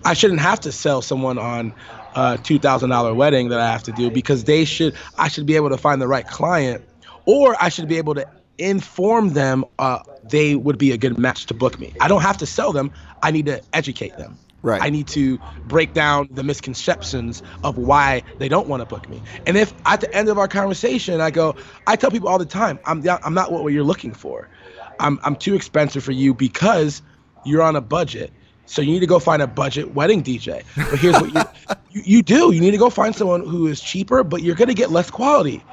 I 0.04 0.14
shouldn't 0.14 0.42
have 0.42 0.60
to 0.60 0.74
sell 0.74 1.02
someone 1.02 1.38
on 1.38 1.74
a 2.16 2.38
two 2.44 2.60
thousand 2.60 2.90
dollar 2.90 3.14
wedding 3.14 3.48
that 3.50 3.60
I 3.62 3.72
have 3.72 3.84
to 3.84 3.94
do 3.94 4.12
because 4.12 4.44
they 4.44 4.66
should. 4.66 4.94
I 5.18 5.30
should 5.30 5.46
be 5.46 5.56
able 5.56 5.70
to 5.70 5.78
find 5.78 6.02
the 6.02 6.10
right 6.10 6.28
client 6.28 6.84
or 7.26 7.56
I 7.62 7.70
should 7.70 7.88
be 7.88 7.98
able 7.98 8.16
to 8.16 8.28
inform 8.58 9.30
them 9.30 9.64
uh, 9.80 10.00
they 10.24 10.56
would 10.56 10.78
be 10.78 10.92
a 10.92 10.98
good 10.98 11.18
match 11.18 11.46
to 11.46 11.54
book 11.54 11.80
me. 11.80 11.94
I 12.02 12.10
don't 12.10 12.22
have 12.22 12.38
to 12.40 12.46
sell 12.46 12.74
them. 12.74 12.92
I 13.24 13.32
need 13.32 13.46
to 13.46 13.62
educate 13.74 14.18
them. 14.18 14.38
Right. 14.66 14.82
I 14.82 14.90
need 14.90 15.06
to 15.10 15.38
break 15.68 15.94
down 15.94 16.28
the 16.32 16.44
misconceptions 16.44 17.44
of 17.64 17.78
why 17.78 18.24
they 18.40 18.50
don't 18.50 18.68
want 18.68 18.82
to 18.82 18.88
book 18.88 19.08
me. 19.08 19.22
And 19.46 19.58
if 19.58 19.72
at 19.86 20.02
the 20.02 20.12
end 20.12 20.28
of 20.28 20.40
our 20.40 20.48
conversation, 20.48 21.22
I 21.22 21.30
go, 21.30 21.56
I 21.86 21.96
tell 21.96 22.10
people 22.10 22.28
all 22.30 22.40
the 22.40 22.48
time, 22.48 22.80
I'm 22.84 23.08
I'm 23.08 23.36
not 23.36 23.52
what 23.52 23.72
you're 23.72 23.84
looking 23.84 24.12
for. 24.12 24.50
I'm, 25.00 25.20
I'm 25.24 25.36
too 25.36 25.54
expensive 25.54 26.04
for 26.04 26.14
you 26.14 26.34
because 26.34 27.04
you're 27.46 27.62
on 27.62 27.76
a 27.76 27.82
budget. 27.82 28.34
So 28.66 28.82
you 28.82 28.92
need 28.92 29.02
to 29.02 29.06
go 29.06 29.20
find 29.20 29.44
a 29.44 29.48
budget 29.48 29.94
wedding 29.94 30.24
DJ. 30.24 30.64
But 30.76 30.98
here's 30.98 31.22
what 31.22 31.32
you, 31.32 31.42
you, 31.92 32.02
you 32.04 32.24
do. 32.24 32.52
You 32.52 32.60
need 32.60 32.72
to 32.72 32.78
go 32.78 32.90
find 32.90 33.16
someone 33.16 33.46
who 33.46 33.68
is 33.68 33.80
cheaper, 33.80 34.24
but 34.24 34.42
you're 34.42 34.56
to 34.56 34.74
get 34.74 34.90
less 34.90 35.12
quality. 35.12 35.64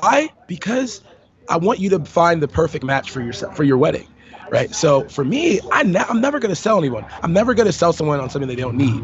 Why? 0.00 0.28
Because 0.46 1.02
I 1.48 1.56
want 1.56 1.80
you 1.80 1.90
to 1.90 2.04
find 2.04 2.40
the 2.40 2.46
perfect 2.46 2.84
match 2.84 3.10
for 3.10 3.20
your 3.20 3.32
for 3.32 3.64
your 3.64 3.78
wedding 3.78 4.06
right? 4.50 4.74
So 4.74 5.08
for 5.08 5.24
me, 5.24 5.60
I 5.72 5.82
ne- 5.82 5.98
I'm 5.98 6.20
never 6.20 6.38
going 6.38 6.50
to 6.50 6.56
sell 6.56 6.78
anyone. 6.78 7.04
I'm 7.22 7.32
never 7.32 7.54
going 7.54 7.66
to 7.66 7.72
sell 7.72 7.92
someone 7.92 8.20
on 8.20 8.30
something 8.30 8.48
they 8.48 8.56
don't 8.56 8.76
need. 8.76 9.02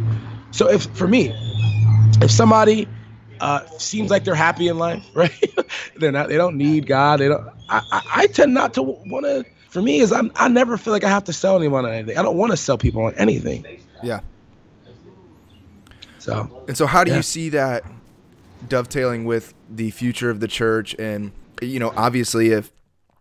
So 0.51 0.69
if 0.69 0.85
for 0.97 1.09
me, 1.09 1.33
if 2.23 2.31
somebody 2.31 2.89
uh, 3.41 3.67
seems 3.79 4.11
like 4.11 4.25
they're 4.25 4.35
happy 4.35 4.69
in 4.69 4.79
life, 4.79 5.05
right? 5.15 5.55
they're 5.97 6.13
not. 6.13 6.29
They 6.29 6.37
don't 6.37 6.57
need 6.57 6.87
God. 6.87 7.21
They 7.21 7.29
don't. 7.29 7.47
I, 7.69 7.83
I, 7.91 8.03
I 8.15 8.27
tend 8.29 8.55
not 8.55 8.75
to 8.75 8.83
want 8.83 9.27
to. 9.27 9.45
For 9.69 9.83
me, 9.83 9.99
is 10.01 10.13
I'm, 10.13 10.31
I 10.37 10.49
never 10.49 10.77
feel 10.77 10.93
like 10.93 11.03
I 11.03 11.09
have 11.09 11.25
to 11.25 11.33
sell 11.33 11.57
anyone 11.57 11.85
on 11.85 11.93
anything. 11.93 12.17
I 12.17 12.23
don't 12.23 12.37
want 12.37 12.53
to 12.53 12.57
sell 12.57 12.79
people 12.79 13.03
on 13.03 13.15
anything. 13.17 13.81
Yeah. 14.05 14.21
So. 16.19 16.65
And 16.69 16.77
so, 16.77 16.87
how 16.87 17.03
do 17.03 17.11
yeah. 17.11 17.17
you 17.17 17.23
see 17.23 17.49
that 17.51 17.85
dovetailing 18.69 19.25
with 19.25 19.53
the 19.69 19.91
future 19.91 20.31
of 20.31 20.39
the 20.39 20.47
church? 20.47 20.95
And 20.99 21.33
you 21.61 21.81
know, 21.81 21.93
obviously, 21.97 22.51
if 22.51 22.73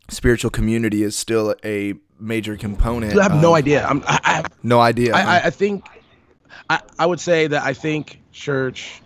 spiritual 0.09 0.51
community 0.51 1.03
is 1.03 1.15
still 1.15 1.55
a 1.63 1.95
major 2.23 2.57
component. 2.57 3.17
I 3.17 3.23
have 3.23 3.41
no 3.41 3.53
idea. 3.53 3.85
I'm, 3.85 4.03
I, 4.07 4.19
I 4.23 4.33
have 4.33 4.49
no 4.63 4.79
idea. 4.79 5.13
I, 5.13 5.21
I, 5.21 5.45
I 5.45 5.49
think 5.49 5.85
I, 6.69 6.79
I 6.97 7.05
would 7.05 7.19
say 7.19 7.47
that 7.47 7.63
I 7.63 7.73
think 7.73 8.19
church 8.31 9.01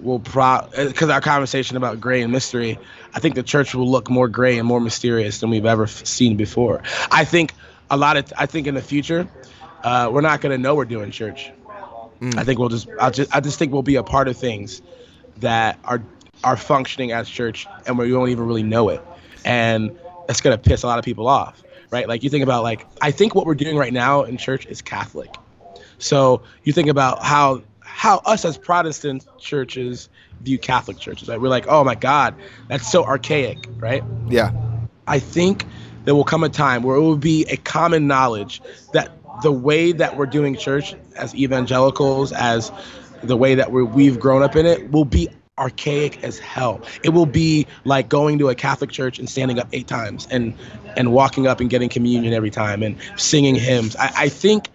will 0.00 0.18
pro 0.18 0.68
because 0.76 1.08
our 1.08 1.20
conversation 1.20 1.76
about 1.76 2.00
gray 2.00 2.22
and 2.22 2.32
mystery. 2.32 2.78
I 3.14 3.20
think 3.20 3.34
the 3.34 3.42
church 3.42 3.74
will 3.74 3.88
look 3.88 4.10
more 4.10 4.28
gray 4.28 4.58
and 4.58 4.66
more 4.66 4.80
mysterious 4.80 5.40
than 5.40 5.50
we've 5.50 5.66
ever 5.66 5.84
f- 5.84 6.04
seen 6.06 6.36
before. 6.36 6.82
I 7.10 7.24
think 7.24 7.52
a 7.90 7.96
lot 7.96 8.16
of 8.16 8.32
I 8.36 8.46
think 8.46 8.66
in 8.66 8.74
the 8.74 8.82
future 8.82 9.28
uh, 9.84 10.10
we're 10.12 10.20
not 10.22 10.40
going 10.40 10.52
to 10.52 10.58
know 10.58 10.74
we're 10.74 10.84
doing 10.84 11.10
church. 11.10 11.50
Mm. 12.20 12.36
I 12.36 12.44
think 12.44 12.58
we'll 12.58 12.70
just 12.70 12.88
I 13.00 13.10
just 13.10 13.34
I 13.34 13.40
just 13.40 13.58
think 13.58 13.72
we'll 13.72 13.82
be 13.82 13.96
a 13.96 14.02
part 14.02 14.28
of 14.28 14.36
things 14.36 14.82
that 15.38 15.78
are 15.84 16.02
are 16.44 16.56
functioning 16.56 17.12
as 17.12 17.28
church 17.28 17.66
and 17.86 17.98
we 17.98 18.12
won't 18.12 18.30
even 18.30 18.46
really 18.46 18.62
know 18.62 18.90
it 18.90 19.02
and 19.44 19.96
that's 20.26 20.40
gonna 20.40 20.58
piss 20.58 20.82
a 20.82 20.86
lot 20.86 20.98
of 20.98 21.04
people 21.04 21.28
off, 21.28 21.62
right? 21.90 22.08
Like 22.08 22.22
you 22.22 22.30
think 22.30 22.42
about 22.42 22.62
like 22.62 22.86
I 23.00 23.10
think 23.10 23.34
what 23.34 23.46
we're 23.46 23.54
doing 23.54 23.76
right 23.76 23.92
now 23.92 24.22
in 24.22 24.36
church 24.36 24.66
is 24.66 24.82
Catholic. 24.82 25.34
So 25.98 26.42
you 26.64 26.72
think 26.72 26.88
about 26.88 27.22
how 27.22 27.62
how 27.80 28.18
us 28.18 28.44
as 28.44 28.58
Protestant 28.58 29.26
churches 29.38 30.08
view 30.42 30.58
Catholic 30.58 30.98
churches. 30.98 31.28
Right? 31.28 31.40
We're 31.40 31.48
like, 31.48 31.66
oh 31.68 31.84
my 31.84 31.94
God, 31.94 32.34
that's 32.68 32.90
so 32.90 33.04
archaic, 33.04 33.58
right? 33.78 34.02
Yeah. 34.28 34.52
I 35.06 35.18
think 35.18 35.64
there 36.04 36.14
will 36.14 36.24
come 36.24 36.44
a 36.44 36.48
time 36.48 36.82
where 36.82 36.96
it 36.96 37.00
will 37.00 37.16
be 37.16 37.44
a 37.48 37.56
common 37.56 38.06
knowledge 38.06 38.60
that 38.92 39.10
the 39.42 39.52
way 39.52 39.92
that 39.92 40.16
we're 40.16 40.26
doing 40.26 40.56
church 40.56 40.94
as 41.16 41.34
evangelicals, 41.34 42.32
as 42.32 42.70
the 43.22 43.36
way 43.36 43.54
that 43.56 43.72
we 43.72 43.82
we've 43.82 44.20
grown 44.20 44.42
up 44.42 44.56
in 44.56 44.66
it, 44.66 44.90
will 44.90 45.04
be 45.04 45.28
archaic 45.58 46.22
as 46.22 46.38
hell. 46.38 46.82
It 47.02 47.10
will 47.10 47.26
be 47.26 47.66
like 47.84 48.08
going 48.08 48.38
to 48.40 48.50
a 48.50 48.54
Catholic 48.54 48.90
church 48.90 49.18
and 49.18 49.28
standing 49.28 49.58
up 49.58 49.68
eight 49.72 49.86
times 49.86 50.28
and 50.30 50.54
and 50.96 51.12
walking 51.12 51.46
up 51.46 51.60
and 51.60 51.70
getting 51.70 51.88
communion 51.88 52.34
every 52.34 52.50
time 52.50 52.82
and 52.82 52.96
singing 53.16 53.54
hymns. 53.54 53.96
I, 53.96 54.12
I 54.16 54.28
think 54.28 54.68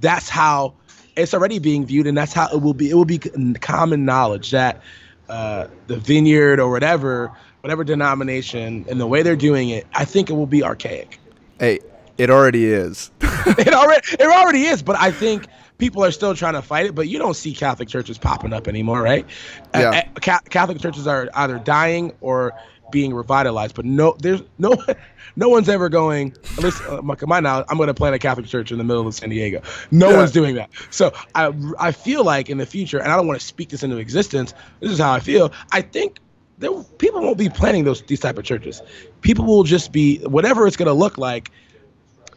that's 0.00 0.28
how 0.28 0.74
it's 1.16 1.34
already 1.34 1.58
being 1.58 1.84
viewed, 1.86 2.06
and 2.06 2.16
that's 2.16 2.32
how 2.32 2.48
it 2.52 2.60
will 2.60 2.74
be. 2.74 2.90
It 2.90 2.94
will 2.94 3.04
be 3.04 3.18
common 3.18 4.04
knowledge 4.04 4.52
that 4.52 4.82
uh, 5.28 5.66
the 5.88 5.96
Vineyard 5.96 6.60
or 6.60 6.70
whatever, 6.70 7.32
whatever 7.60 7.84
denomination, 7.84 8.86
and 8.88 9.00
the 9.00 9.06
way 9.06 9.22
they're 9.22 9.36
doing 9.36 9.70
it, 9.70 9.86
I 9.92 10.04
think 10.04 10.30
it 10.30 10.34
will 10.34 10.46
be 10.46 10.62
archaic. 10.62 11.18
Hey, 11.58 11.80
it 12.16 12.30
already 12.30 12.66
is. 12.66 13.10
it 13.20 13.74
already 13.74 14.06
it 14.12 14.22
already 14.22 14.62
is, 14.62 14.82
but 14.82 14.96
I 14.96 15.10
think 15.10 15.46
people 15.78 16.04
are 16.04 16.10
still 16.10 16.34
trying 16.34 16.54
to 16.54 16.62
fight 16.62 16.86
it, 16.86 16.94
but 16.94 17.08
you 17.08 17.18
don't 17.18 17.34
see 17.34 17.54
Catholic 17.54 17.88
churches 17.88 18.18
popping 18.18 18.52
up 18.52 18.68
anymore, 18.68 19.02
right? 19.02 19.26
Yeah. 19.74 20.02
Catholic 20.20 20.80
churches 20.80 21.06
are 21.06 21.28
either 21.34 21.58
dying 21.58 22.12
or 22.20 22.54
being 22.92 23.12
revitalized, 23.14 23.74
but 23.74 23.84
no, 23.84 24.14
there's 24.20 24.42
no, 24.58 24.76
no 25.36 25.48
one's 25.48 25.68
ever 25.68 25.88
going. 25.88 26.36
At 26.56 26.62
least 26.62 26.82
uh, 26.82 27.02
my 27.02 27.40
now, 27.40 27.64
I'm 27.68 27.76
going 27.76 27.88
to 27.88 27.94
plant 27.94 28.14
a 28.14 28.18
Catholic 28.18 28.46
church 28.46 28.70
in 28.70 28.78
the 28.78 28.84
middle 28.84 29.04
of 29.06 29.14
San 29.14 29.30
Diego. 29.30 29.62
No 29.90 30.10
yeah. 30.10 30.16
one's 30.18 30.30
doing 30.30 30.54
that. 30.54 30.70
So 30.90 31.12
I, 31.34 31.52
I 31.80 31.90
feel 31.90 32.22
like 32.22 32.48
in 32.48 32.58
the 32.58 32.66
future, 32.66 33.00
and 33.00 33.10
I 33.10 33.16
don't 33.16 33.26
want 33.26 33.40
to 33.40 33.44
speak 33.44 33.70
this 33.70 33.82
into 33.82 33.96
existence. 33.96 34.54
This 34.80 34.92
is 34.92 34.98
how 34.98 35.12
I 35.12 35.20
feel. 35.20 35.52
I 35.72 35.80
think 35.80 36.20
there, 36.58 36.70
people 36.98 37.22
won't 37.22 37.38
be 37.38 37.48
planning 37.48 37.84
those 37.84 38.02
these 38.02 38.20
type 38.20 38.38
of 38.38 38.44
churches. 38.44 38.82
People 39.22 39.46
will 39.46 39.64
just 39.64 39.90
be 39.90 40.18
whatever 40.18 40.66
it's 40.66 40.76
going 40.76 40.86
to 40.86 40.92
look 40.92 41.18
like. 41.18 41.50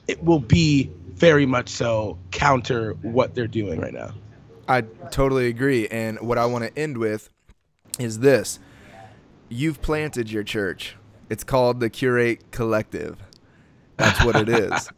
It 0.08 0.24
will 0.24 0.40
be 0.40 0.90
very 1.16 1.46
much 1.46 1.70
so 1.70 2.18
counter 2.32 2.94
what 3.02 3.34
they're 3.34 3.48
doing 3.48 3.80
right 3.80 3.94
now. 3.94 4.12
I 4.68 4.82
totally 5.12 5.48
agree. 5.48 5.88
And 5.88 6.20
what 6.20 6.38
I 6.38 6.46
want 6.46 6.64
to 6.64 6.78
end 6.78 6.98
with 6.98 7.30
is 8.00 8.20
this 8.20 8.60
you've 9.50 9.82
planted 9.82 10.32
your 10.32 10.44
church. 10.44 10.96
It's 11.30 11.44
called 11.44 11.80
the 11.80 11.90
Curate 11.90 12.52
Collective. 12.52 13.18
That's 13.98 14.24
what 14.24 14.36
it 14.36 14.50
is. 14.50 14.90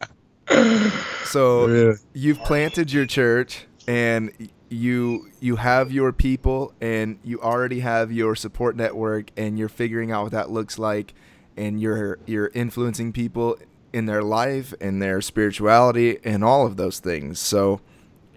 so 1.24 1.66
yeah. 1.66 1.92
you've 2.12 2.38
planted 2.40 2.92
your 2.92 3.06
church 3.06 3.66
and 3.86 4.32
you 4.70 5.30
you 5.40 5.56
have 5.56 5.92
your 5.92 6.12
people 6.12 6.74
and 6.80 7.18
you 7.22 7.40
already 7.40 7.80
have 7.80 8.12
your 8.12 8.34
support 8.34 8.76
network 8.76 9.30
and 9.36 9.58
you're 9.58 9.68
figuring 9.68 10.10
out 10.10 10.24
what 10.24 10.32
that 10.32 10.50
looks 10.50 10.78
like 10.78 11.14
and 11.56 11.80
you're 11.80 12.18
you're 12.26 12.50
influencing 12.54 13.12
people 13.12 13.56
in 13.92 14.06
their 14.06 14.22
life 14.22 14.74
and 14.80 15.00
their 15.00 15.20
spirituality 15.20 16.18
and 16.24 16.44
all 16.44 16.66
of 16.66 16.76
those 16.76 16.98
things. 17.00 17.38
So 17.38 17.80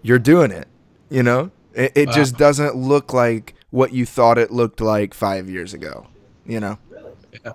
you're 0.02 0.18
doing 0.18 0.50
it, 0.50 0.68
you 1.10 1.22
know? 1.22 1.50
It, 1.74 1.92
it 1.94 2.10
just 2.10 2.36
doesn't 2.36 2.76
look 2.76 3.12
like 3.12 3.54
what 3.70 3.92
you 3.92 4.04
thought 4.04 4.38
it 4.38 4.50
looked 4.50 4.80
like 4.80 5.14
five 5.14 5.48
years 5.48 5.72
ago, 5.72 6.06
you 6.44 6.60
know? 6.60 6.78
Yeah. 7.44 7.52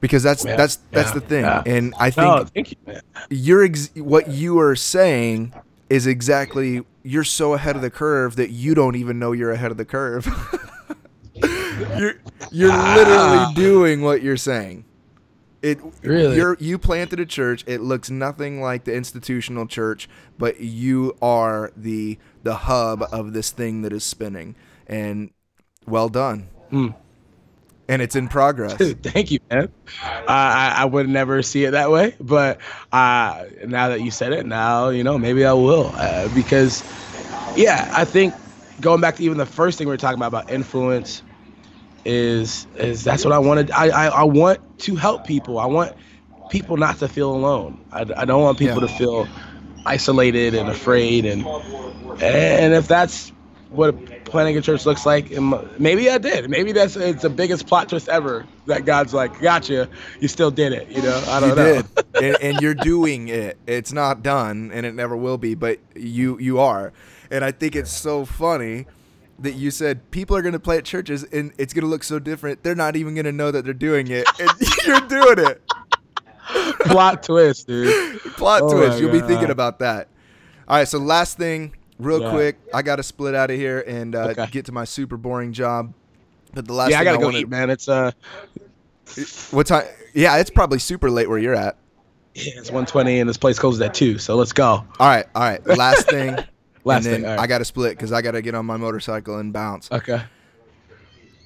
Because 0.00 0.22
that's 0.22 0.44
yeah. 0.44 0.56
that's 0.56 0.76
that's 0.90 1.10
yeah. 1.10 1.14
the 1.14 1.20
thing, 1.20 1.44
and 1.44 1.94
I 1.96 2.10
think 2.10 2.26
oh, 2.26 2.46
you, 2.56 3.00
you're 3.30 3.62
ex- 3.62 3.90
what 3.94 4.26
you 4.26 4.58
are 4.58 4.74
saying 4.74 5.54
is 5.88 6.08
exactly 6.08 6.82
you're 7.04 7.22
so 7.22 7.54
ahead 7.54 7.76
of 7.76 7.82
the 7.82 7.90
curve 7.90 8.34
that 8.34 8.50
you 8.50 8.74
don't 8.74 8.96
even 8.96 9.20
know 9.20 9.30
you're 9.30 9.52
ahead 9.52 9.70
of 9.70 9.76
the 9.76 9.84
curve. 9.84 10.26
you're 11.96 12.14
you're 12.50 12.72
ah. 12.72 12.94
literally 12.96 13.54
doing 13.54 14.02
what 14.02 14.22
you're 14.22 14.36
saying. 14.36 14.84
It 15.62 15.78
really 16.02 16.36
you're 16.36 16.56
you 16.58 16.76
planted 16.76 17.20
a 17.20 17.26
church. 17.26 17.64
It 17.68 17.80
looks 17.80 18.10
nothing 18.10 18.60
like 18.60 18.84
the 18.84 18.94
institutional 18.94 19.66
church, 19.66 20.08
but 20.36 20.60
you 20.60 21.16
are 21.22 21.72
the 21.76 22.18
the 22.42 22.54
hub 22.54 23.04
of 23.12 23.32
this 23.32 23.50
thing 23.50 23.82
that 23.82 23.92
is 23.92 24.02
spinning. 24.04 24.56
And 24.88 25.30
well 25.86 26.08
done. 26.08 26.48
Mm. 26.72 26.94
And 27.88 28.02
it's 28.02 28.16
in 28.16 28.28
progress. 28.28 28.74
Thank 29.02 29.30
you, 29.30 29.38
man. 29.50 29.68
Uh, 30.02 30.24
I, 30.26 30.74
I 30.78 30.84
would 30.84 31.08
never 31.08 31.42
see 31.42 31.64
it 31.64 31.72
that 31.72 31.90
way, 31.90 32.14
but 32.20 32.58
uh, 32.92 33.44
now 33.66 33.88
that 33.88 34.00
you 34.00 34.10
said 34.10 34.32
it, 34.32 34.46
now 34.46 34.88
you 34.88 35.04
know 35.04 35.18
maybe 35.18 35.44
I 35.44 35.52
will 35.52 35.92
uh, 35.94 36.28
because, 36.34 36.82
yeah, 37.56 37.90
I 37.94 38.04
think 38.04 38.34
going 38.80 39.00
back 39.00 39.16
to 39.16 39.22
even 39.22 39.38
the 39.38 39.46
first 39.46 39.78
thing 39.78 39.86
we 39.86 39.92
were 39.92 39.98
talking 39.98 40.18
about 40.18 40.28
about 40.28 40.50
influence 40.50 41.22
is 42.04 42.66
is 42.76 43.04
that's 43.04 43.24
what 43.24 43.32
I 43.32 43.38
wanted. 43.38 43.70
I, 43.70 43.88
I, 43.88 44.06
I 44.06 44.24
want 44.24 44.60
to 44.80 44.96
help 44.96 45.26
people. 45.26 45.58
I 45.58 45.66
want 45.66 45.94
people 46.50 46.76
not 46.76 46.98
to 46.98 47.08
feel 47.08 47.34
alone. 47.34 47.82
I, 47.92 48.00
I 48.16 48.24
don't 48.24 48.42
want 48.42 48.58
people 48.58 48.80
yeah. 48.82 48.88
to 48.88 48.94
feel 48.98 49.28
isolated 49.86 50.54
and 50.54 50.68
afraid 50.68 51.24
and 51.24 51.44
and 52.22 52.72
if 52.72 52.86
that's 52.86 53.30
what 53.70 54.24
planning 54.24 54.56
a 54.56 54.60
church 54.60 54.86
looks 54.86 55.04
like 55.06 55.30
maybe 55.78 56.08
i 56.10 56.18
did 56.18 56.48
maybe 56.48 56.72
that's 56.72 56.94
it's 56.94 57.22
the 57.22 57.30
biggest 57.30 57.66
plot 57.66 57.88
twist 57.88 58.08
ever 58.08 58.46
that 58.66 58.84
god's 58.84 59.12
like 59.12 59.40
gotcha 59.40 59.88
you 60.20 60.28
still 60.28 60.50
did 60.50 60.72
it 60.72 60.88
you 60.88 61.02
know 61.02 61.24
i 61.28 61.40
don't 61.40 61.50
you 61.50 61.56
know 61.56 61.82
did. 61.82 62.04
and, 62.22 62.36
and 62.42 62.60
you're 62.60 62.74
doing 62.74 63.28
it 63.28 63.58
it's 63.66 63.92
not 63.92 64.22
done 64.22 64.70
and 64.72 64.86
it 64.86 64.94
never 64.94 65.16
will 65.16 65.38
be 65.38 65.54
but 65.54 65.78
you 65.96 66.38
you 66.38 66.60
are 66.60 66.92
and 67.30 67.44
i 67.44 67.50
think 67.50 67.74
it's 67.74 67.92
so 67.92 68.24
funny 68.24 68.86
that 69.42 69.54
you 69.54 69.70
said 69.70 70.10
people 70.10 70.36
are 70.36 70.42
going 70.42 70.52
to 70.52 70.60
play 70.60 70.78
at 70.78 70.84
churches 70.84 71.24
and 71.24 71.52
it's 71.58 71.74
going 71.74 71.82
to 71.82 71.88
look 71.88 72.04
so 72.04 72.18
different. 72.18 72.62
They're 72.62 72.74
not 72.74 72.96
even 72.96 73.14
going 73.14 73.26
to 73.26 73.32
know 73.32 73.50
that 73.50 73.64
they're 73.64 73.74
doing 73.74 74.08
it, 74.08 74.26
and 74.40 74.50
you're 74.86 75.00
doing 75.00 75.50
it. 75.50 75.62
Plot 76.80 77.22
twist, 77.22 77.66
dude. 77.66 78.20
Plot 78.36 78.62
oh 78.62 78.72
twist. 78.72 79.00
You'll 79.00 79.12
God. 79.12 79.22
be 79.22 79.26
thinking 79.26 79.50
about 79.50 79.78
that. 79.80 80.08
All 80.68 80.76
right. 80.76 80.88
So 80.88 80.98
last 80.98 81.38
thing, 81.38 81.74
real 81.98 82.20
yeah. 82.22 82.30
quick, 82.30 82.58
I 82.72 82.82
got 82.82 82.96
to 82.96 83.02
split 83.02 83.34
out 83.34 83.50
of 83.50 83.56
here 83.56 83.80
and 83.86 84.14
uh, 84.14 84.28
okay. 84.28 84.46
get 84.50 84.66
to 84.66 84.72
my 84.72 84.84
super 84.84 85.16
boring 85.16 85.52
job. 85.52 85.92
But 86.54 86.66
the 86.66 86.74
last 86.74 86.90
yeah, 86.90 87.00
I 87.00 87.04
gotta 87.04 87.18
I 87.18 87.20
go 87.20 87.26
wanted... 87.26 87.40
eat, 87.40 87.48
man. 87.48 87.70
It's 87.70 87.88
uh, 87.88 88.12
What 89.50 89.66
time? 89.66 89.86
Yeah, 90.12 90.36
it's 90.36 90.50
probably 90.50 90.78
super 90.78 91.10
late 91.10 91.28
where 91.28 91.38
you're 91.38 91.54
at. 91.54 91.76
Yeah, 92.34 92.52
it's 92.56 92.70
120 92.70 93.20
and 93.20 93.28
this 93.28 93.36
place 93.36 93.58
closes 93.58 93.80
at 93.80 93.94
two. 93.94 94.18
So 94.18 94.36
let's 94.36 94.52
go. 94.52 94.66
All 94.66 94.86
right, 95.00 95.26
all 95.34 95.42
right. 95.42 95.66
Last 95.66 96.08
thing. 96.08 96.36
Last 96.84 97.04
and 97.04 97.14
then 97.14 97.20
thing. 97.22 97.30
right. 97.30 97.38
I 97.38 97.46
got 97.46 97.58
to 97.58 97.64
split 97.64 97.96
because 97.96 98.12
I 98.12 98.22
got 98.22 98.32
to 98.32 98.42
get 98.42 98.54
on 98.54 98.66
my 98.66 98.76
motorcycle 98.76 99.38
and 99.38 99.52
bounce. 99.52 99.90
okay. 99.92 100.22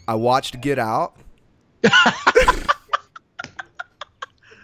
I 0.09 0.15
watched 0.15 0.61
Get 0.61 0.79
Out. 0.79 1.17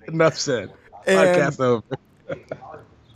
Enough 0.09 0.37
said. 0.39 0.73
And- 1.07 1.37
Podcast 1.37 1.61
over. 1.61 1.83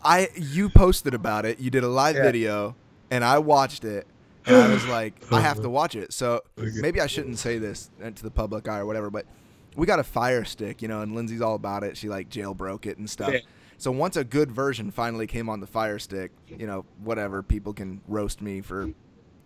I 0.04 0.28
you 0.36 0.68
posted 0.68 1.14
about 1.14 1.44
it. 1.46 1.58
You 1.58 1.70
did 1.70 1.82
a 1.84 1.88
live 1.88 2.16
Yeah. 2.16 2.22
video, 2.22 2.76
and 3.10 3.24
I 3.24 3.38
watched 3.38 3.84
it. 3.84 4.06
And 4.46 4.54
I 4.56 4.68
was 4.72 4.86
like, 4.86 5.14
I 5.32 5.40
have 5.40 5.60
to 5.62 5.68
watch 5.70 5.96
it. 5.96 6.12
So 6.12 6.42
maybe 6.56 7.00
I 7.00 7.06
shouldn't 7.08 7.38
say 7.38 7.58
this 7.58 7.90
to 8.00 8.22
the 8.22 8.30
public 8.30 8.68
eye 8.68 8.78
or 8.78 8.86
whatever, 8.86 9.10
but 9.10 9.26
we 9.74 9.86
got 9.86 9.98
a 9.98 10.04
fire 10.04 10.44
stick, 10.44 10.80
you 10.82 10.88
know, 10.88 11.00
and 11.00 11.14
Lindsay's 11.14 11.40
all 11.40 11.54
about 11.56 11.82
it. 11.82 11.96
She 11.96 12.08
like 12.08 12.28
jailbroke 12.30 12.86
it 12.86 12.98
and 12.98 13.10
stuff. 13.10 13.32
Yeah. 13.32 13.40
So 13.78 13.90
once 13.90 14.16
a 14.16 14.24
good 14.24 14.50
version 14.50 14.90
finally 14.90 15.26
came 15.26 15.48
on 15.48 15.60
the 15.60 15.66
fire 15.66 15.98
stick, 15.98 16.32
you 16.48 16.66
know, 16.66 16.84
whatever, 17.02 17.42
people 17.42 17.72
can 17.74 18.00
roast 18.08 18.40
me 18.40 18.60
for 18.60 18.90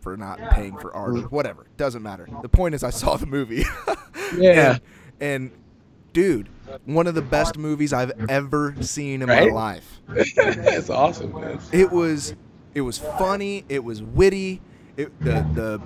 for 0.01 0.16
not 0.16 0.39
paying 0.53 0.76
for 0.78 0.95
art 0.95 1.11
or 1.11 1.22
whatever. 1.28 1.66
Doesn't 1.76 2.03
matter. 2.03 2.26
The 2.43 2.49
point 2.49 2.74
is 2.74 2.83
I 2.83 2.91
saw 2.91 3.16
the 3.16 3.26
movie. 3.26 3.64
Yeah. 4.37 4.78
and, 5.20 5.51
and 5.51 5.51
dude, 6.12 6.49
one 6.85 7.09
of 7.09 7.16
the 7.16 7.22
best 7.22 7.59
movies 7.59 7.93
I've 7.93 8.12
ever 8.31 8.76
seen 8.81 9.22
in 9.22 9.28
Right? 9.28 9.49
my 9.51 9.55
life. 9.55 10.01
That's 10.37 10.89
awesome, 10.89 11.33
man. 11.33 11.59
It 11.72 11.91
was 11.91 12.35
it 12.74 12.83
was 12.83 12.97
funny, 12.99 13.64
it 13.68 13.83
was 13.83 14.03
witty, 14.05 14.61
it, 14.97 15.18
the 15.20 15.45
the 15.55 15.81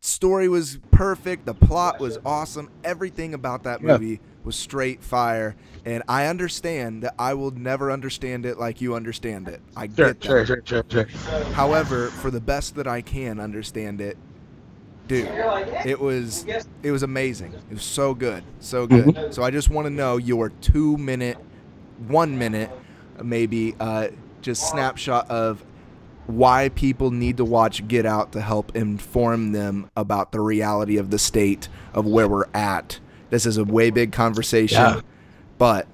story 0.00 0.48
was 0.48 0.78
perfect, 0.92 1.44
the 1.44 1.52
plot 1.52 2.00
was 2.00 2.18
awesome, 2.24 2.70
everything 2.84 3.34
about 3.34 3.64
that 3.64 3.82
Yeah. 3.82 3.98
Was 4.44 4.56
straight 4.56 5.02
fire. 5.02 5.56
And 5.84 6.02
I 6.08 6.26
understand 6.26 7.02
that 7.02 7.14
I 7.18 7.34
will 7.34 7.50
never 7.52 7.90
understand 7.90 8.44
it 8.44 8.58
like 8.58 8.80
you 8.80 8.94
understand 8.94 9.48
it. 9.48 9.60
I 9.76 9.86
Sure, 9.86 10.12
get 10.12 10.20
that. 10.20 10.24
sure, 10.26 10.46
sure, 10.46 10.62
sure, 10.64 10.84
sure. 10.90 11.06
However, 11.52 12.08
for 12.08 12.30
the 12.30 12.40
best 12.40 12.74
that 12.76 12.86
I 12.86 13.00
can 13.00 13.40
understand 13.40 14.00
it, 14.00 14.18
dude, 15.08 15.26
it 15.84 15.98
was 15.98 16.44
it 16.82 16.90
was 16.90 17.02
amazing. 17.02 17.54
It 17.70 17.74
was 17.74 17.82
so 17.82 18.14
good, 18.14 18.44
so 18.60 18.86
good. 18.86 19.06
Mm-hmm. 19.06 19.32
So 19.32 19.42
I 19.42 19.50
just 19.50 19.70
want 19.70 19.86
to 19.86 19.90
know 19.90 20.18
your 20.18 20.50
two 20.50 20.96
minute, 20.98 21.38
one 22.08 22.38
minute, 22.38 22.70
maybe, 23.22 23.74
uh, 23.80 24.08
just 24.42 24.68
snapshot 24.70 25.30
of 25.30 25.64
why 26.26 26.68
people 26.70 27.10
need 27.10 27.38
to 27.38 27.44
watch 27.44 27.86
Get 27.88 28.06
Out 28.06 28.32
to 28.32 28.40
help 28.40 28.76
inform 28.76 29.52
them 29.52 29.90
about 29.96 30.30
the 30.32 30.40
reality 30.40 30.96
of 30.96 31.10
the 31.10 31.18
state 31.18 31.68
of 31.92 32.06
where 32.06 32.28
we're 32.28 32.48
at. 32.54 33.00
This 33.30 33.46
is 33.46 33.56
a 33.56 33.64
way 33.64 33.90
big 33.90 34.12
conversation, 34.12 34.78
Yeah. 34.78 35.00
but 35.58 35.86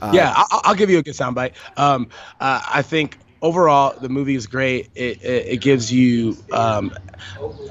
uh, 0.00 0.12
yeah, 0.14 0.32
I- 0.36 0.60
I'll 0.64 0.74
give 0.74 0.90
you 0.90 0.98
a 0.98 1.02
good 1.02 1.14
soundbite. 1.14 1.52
Um, 1.76 2.08
uh, 2.40 2.60
I 2.72 2.82
think 2.82 3.18
overall 3.42 3.94
the 4.00 4.08
movie 4.08 4.34
is 4.34 4.46
great. 4.46 4.90
It, 4.94 5.22
it, 5.22 5.46
it 5.54 5.60
gives 5.60 5.92
you 5.92 6.36
um, 6.52 6.92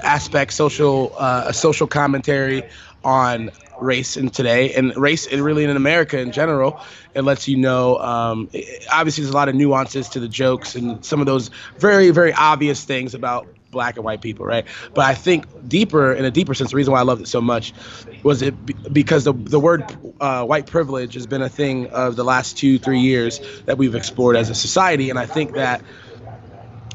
aspects, 0.02 0.54
social, 0.56 1.14
uh, 1.18 1.44
a 1.46 1.52
social 1.54 1.86
commentary 1.86 2.62
on 3.04 3.50
race 3.80 4.16
in 4.16 4.30
today 4.30 4.72
and 4.74 4.96
race 4.96 5.26
and 5.26 5.42
really 5.42 5.64
in 5.64 5.70
America 5.70 6.18
in 6.18 6.32
general. 6.32 6.80
It 7.14 7.22
lets 7.22 7.46
you 7.48 7.56
know. 7.56 7.98
Um, 7.98 8.48
it- 8.52 8.86
obviously, 8.92 9.22
there's 9.24 9.34
a 9.34 9.36
lot 9.36 9.48
of 9.48 9.54
nuances 9.54 10.08
to 10.10 10.20
the 10.20 10.28
jokes 10.28 10.74
and 10.74 11.04
some 11.04 11.20
of 11.20 11.26
those 11.26 11.50
very, 11.78 12.10
very 12.10 12.32
obvious 12.32 12.84
things 12.84 13.14
about 13.14 13.46
black 13.74 13.96
and 13.96 14.04
white 14.04 14.22
people, 14.22 14.46
right? 14.46 14.66
But 14.94 15.04
I 15.04 15.14
think 15.14 15.46
deeper, 15.68 16.12
in 16.12 16.24
a 16.24 16.30
deeper 16.30 16.54
sense, 16.54 16.70
the 16.70 16.76
reason 16.76 16.92
why 16.92 17.00
I 17.00 17.02
loved 17.02 17.20
it 17.20 17.28
so 17.28 17.42
much 17.42 17.74
was 18.22 18.40
it 18.40 18.64
be- 18.64 18.76
because 18.90 19.24
the 19.24 19.34
the 19.34 19.60
word 19.60 19.84
uh, 20.20 20.44
white 20.44 20.66
privilege 20.66 21.14
has 21.14 21.26
been 21.26 21.42
a 21.42 21.48
thing 21.50 21.88
of 21.88 22.16
the 22.16 22.24
last 22.24 22.56
two, 22.56 22.78
three 22.78 23.00
years 23.00 23.40
that 23.66 23.76
we've 23.76 23.94
explored 23.94 24.36
as 24.36 24.48
a 24.48 24.54
society, 24.54 25.10
and 25.10 25.18
I 25.18 25.26
think 25.26 25.52
that 25.54 25.82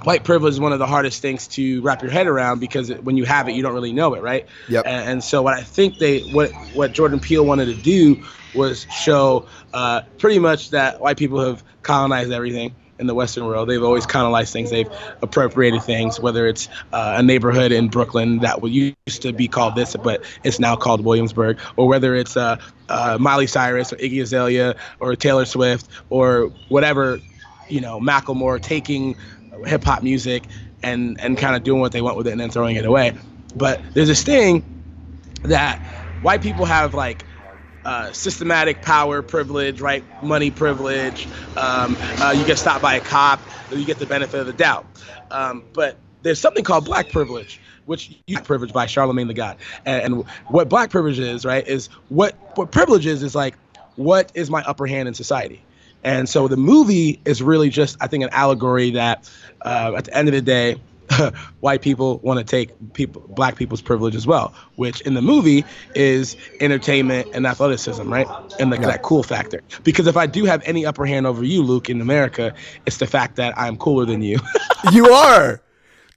white 0.03 0.23
privilege 0.23 0.53
is 0.53 0.59
one 0.59 0.73
of 0.73 0.79
the 0.79 0.87
hardest 0.87 1.21
things 1.21 1.47
to 1.47 1.81
wrap 1.81 2.01
your 2.01 2.11
head 2.11 2.27
around 2.27 2.59
because 2.59 2.89
it, 2.89 3.03
when 3.03 3.17
you 3.17 3.25
have 3.25 3.47
it, 3.47 3.53
you 3.53 3.61
don't 3.61 3.73
really 3.73 3.93
know 3.93 4.13
it, 4.13 4.21
right? 4.21 4.47
Yep. 4.69 4.85
And, 4.85 5.09
and 5.09 5.23
so 5.23 5.41
what 5.41 5.53
I 5.53 5.61
think 5.61 5.97
they 5.97 6.19
what 6.21 6.51
what 6.73 6.91
Jordan 6.93 7.19
Peele 7.19 7.45
wanted 7.45 7.65
to 7.65 7.75
do 7.75 8.23
was 8.53 8.85
show 8.89 9.47
uh, 9.73 10.01
pretty 10.17 10.39
much 10.39 10.71
that 10.71 10.99
white 10.99 11.17
people 11.17 11.39
have 11.39 11.63
colonized 11.83 12.31
everything 12.31 12.75
in 12.99 13.07
the 13.07 13.15
Western 13.15 13.45
world. 13.45 13.69
They've 13.69 13.83
always 13.83 14.05
colonized 14.05 14.53
things. 14.53 14.69
They've 14.69 14.89
appropriated 15.21 15.81
things, 15.83 16.19
whether 16.19 16.47
it's 16.47 16.67
uh, 16.93 17.15
a 17.17 17.23
neighborhood 17.23 17.71
in 17.71 17.87
Brooklyn 17.87 18.39
that 18.39 18.61
used 18.67 19.21
to 19.21 19.33
be 19.33 19.47
called 19.47 19.75
this, 19.75 19.95
but 19.95 20.23
it's 20.43 20.59
now 20.59 20.75
called 20.75 21.03
Williamsburg, 21.03 21.59
or 21.77 21.87
whether 21.87 22.15
it's 22.15 22.37
uh, 22.37 22.57
uh, 22.89 23.17
Miley 23.19 23.47
Cyrus 23.47 23.91
or 23.93 23.95
Iggy 23.97 24.21
Azalea 24.21 24.75
or 24.99 25.15
Taylor 25.15 25.45
Swift 25.45 25.87
or 26.09 26.51
whatever, 26.67 27.19
you 27.69 27.81
know, 27.81 27.99
Macklemore 27.99 28.61
taking 28.61 29.15
hip 29.65 29.83
hop 29.83 30.03
music 30.03 30.43
and 30.83 31.19
and 31.19 31.37
kind 31.37 31.55
of 31.55 31.63
doing 31.63 31.81
what 31.81 31.91
they 31.91 32.01
want 32.01 32.17
with 32.17 32.27
it 32.27 32.31
and 32.31 32.39
then 32.39 32.49
throwing 32.49 32.75
it 32.75 32.85
away. 32.85 33.13
But 33.55 33.81
there's 33.93 34.07
this 34.07 34.23
thing 34.23 34.63
that 35.43 35.79
white 36.21 36.41
people 36.41 36.65
have 36.65 36.93
like 36.93 37.25
uh, 37.85 38.11
systematic 38.11 38.81
power 38.81 39.21
privilege, 39.21 39.81
right? 39.81 40.03
Money 40.23 40.51
privilege. 40.51 41.27
Um, 41.55 41.95
uh, 41.99 42.33
you 42.37 42.45
get 42.45 42.57
stopped 42.57 42.81
by 42.81 42.95
a 42.95 42.99
cop, 42.99 43.39
you 43.71 43.85
get 43.85 43.99
the 43.99 44.05
benefit 44.05 44.39
of 44.39 44.45
the 44.47 44.53
doubt. 44.53 44.85
Um, 45.31 45.63
but 45.73 45.97
there's 46.21 46.39
something 46.39 46.63
called 46.63 46.85
black 46.85 47.09
privilege, 47.09 47.59
which 47.85 48.17
you 48.27 48.39
privilege 48.39 48.73
by 48.73 48.85
Charlemagne 48.85 49.27
the 49.27 49.33
God. 49.33 49.57
And, 49.85 50.03
and 50.03 50.27
what 50.47 50.69
black 50.69 50.89
privilege 50.89 51.19
is, 51.19 51.45
right, 51.45 51.65
is 51.67 51.87
what 52.09 52.35
what 52.57 52.71
privilege 52.71 53.05
is 53.05 53.23
is 53.23 53.35
like 53.35 53.55
what 53.95 54.31
is 54.33 54.49
my 54.49 54.63
upper 54.63 54.87
hand 54.87 55.07
in 55.07 55.13
society. 55.13 55.61
And 56.03 56.29
so 56.29 56.47
the 56.47 56.57
movie 56.57 57.19
is 57.25 57.43
really 57.43 57.69
just, 57.69 57.97
I 57.99 58.07
think, 58.07 58.23
an 58.23 58.29
allegory 58.31 58.91
that 58.91 59.29
uh, 59.61 59.93
at 59.97 60.05
the 60.05 60.15
end 60.15 60.29
of 60.29 60.33
the 60.33 60.41
day, 60.41 60.77
white 61.59 61.81
people 61.81 62.19
want 62.19 62.39
to 62.39 62.43
take 62.43 62.71
people, 62.93 63.21
black 63.29 63.55
people's 63.55 63.81
privilege 63.81 64.15
as 64.15 64.27
well, 64.27 64.53
which 64.75 65.01
in 65.01 65.13
the 65.13 65.21
movie 65.21 65.65
is 65.95 66.37
entertainment 66.59 67.27
and 67.33 67.45
athleticism, 67.45 68.11
right? 68.11 68.27
And 68.59 68.69
like 68.71 68.81
that 68.81 69.01
cool 69.03 69.23
factor. 69.23 69.61
Because 69.83 70.07
if 70.07 70.17
I 70.17 70.25
do 70.27 70.45
have 70.45 70.61
any 70.65 70.85
upper 70.85 71.05
hand 71.05 71.25
over 71.27 71.43
you, 71.43 71.63
Luke, 71.63 71.89
in 71.89 72.01
America, 72.01 72.53
it's 72.85 72.97
the 72.97 73.07
fact 73.07 73.35
that 73.37 73.57
I'm 73.57 73.77
cooler 73.77 74.05
than 74.05 74.21
you. 74.21 74.39
you 74.91 75.09
are, 75.11 75.61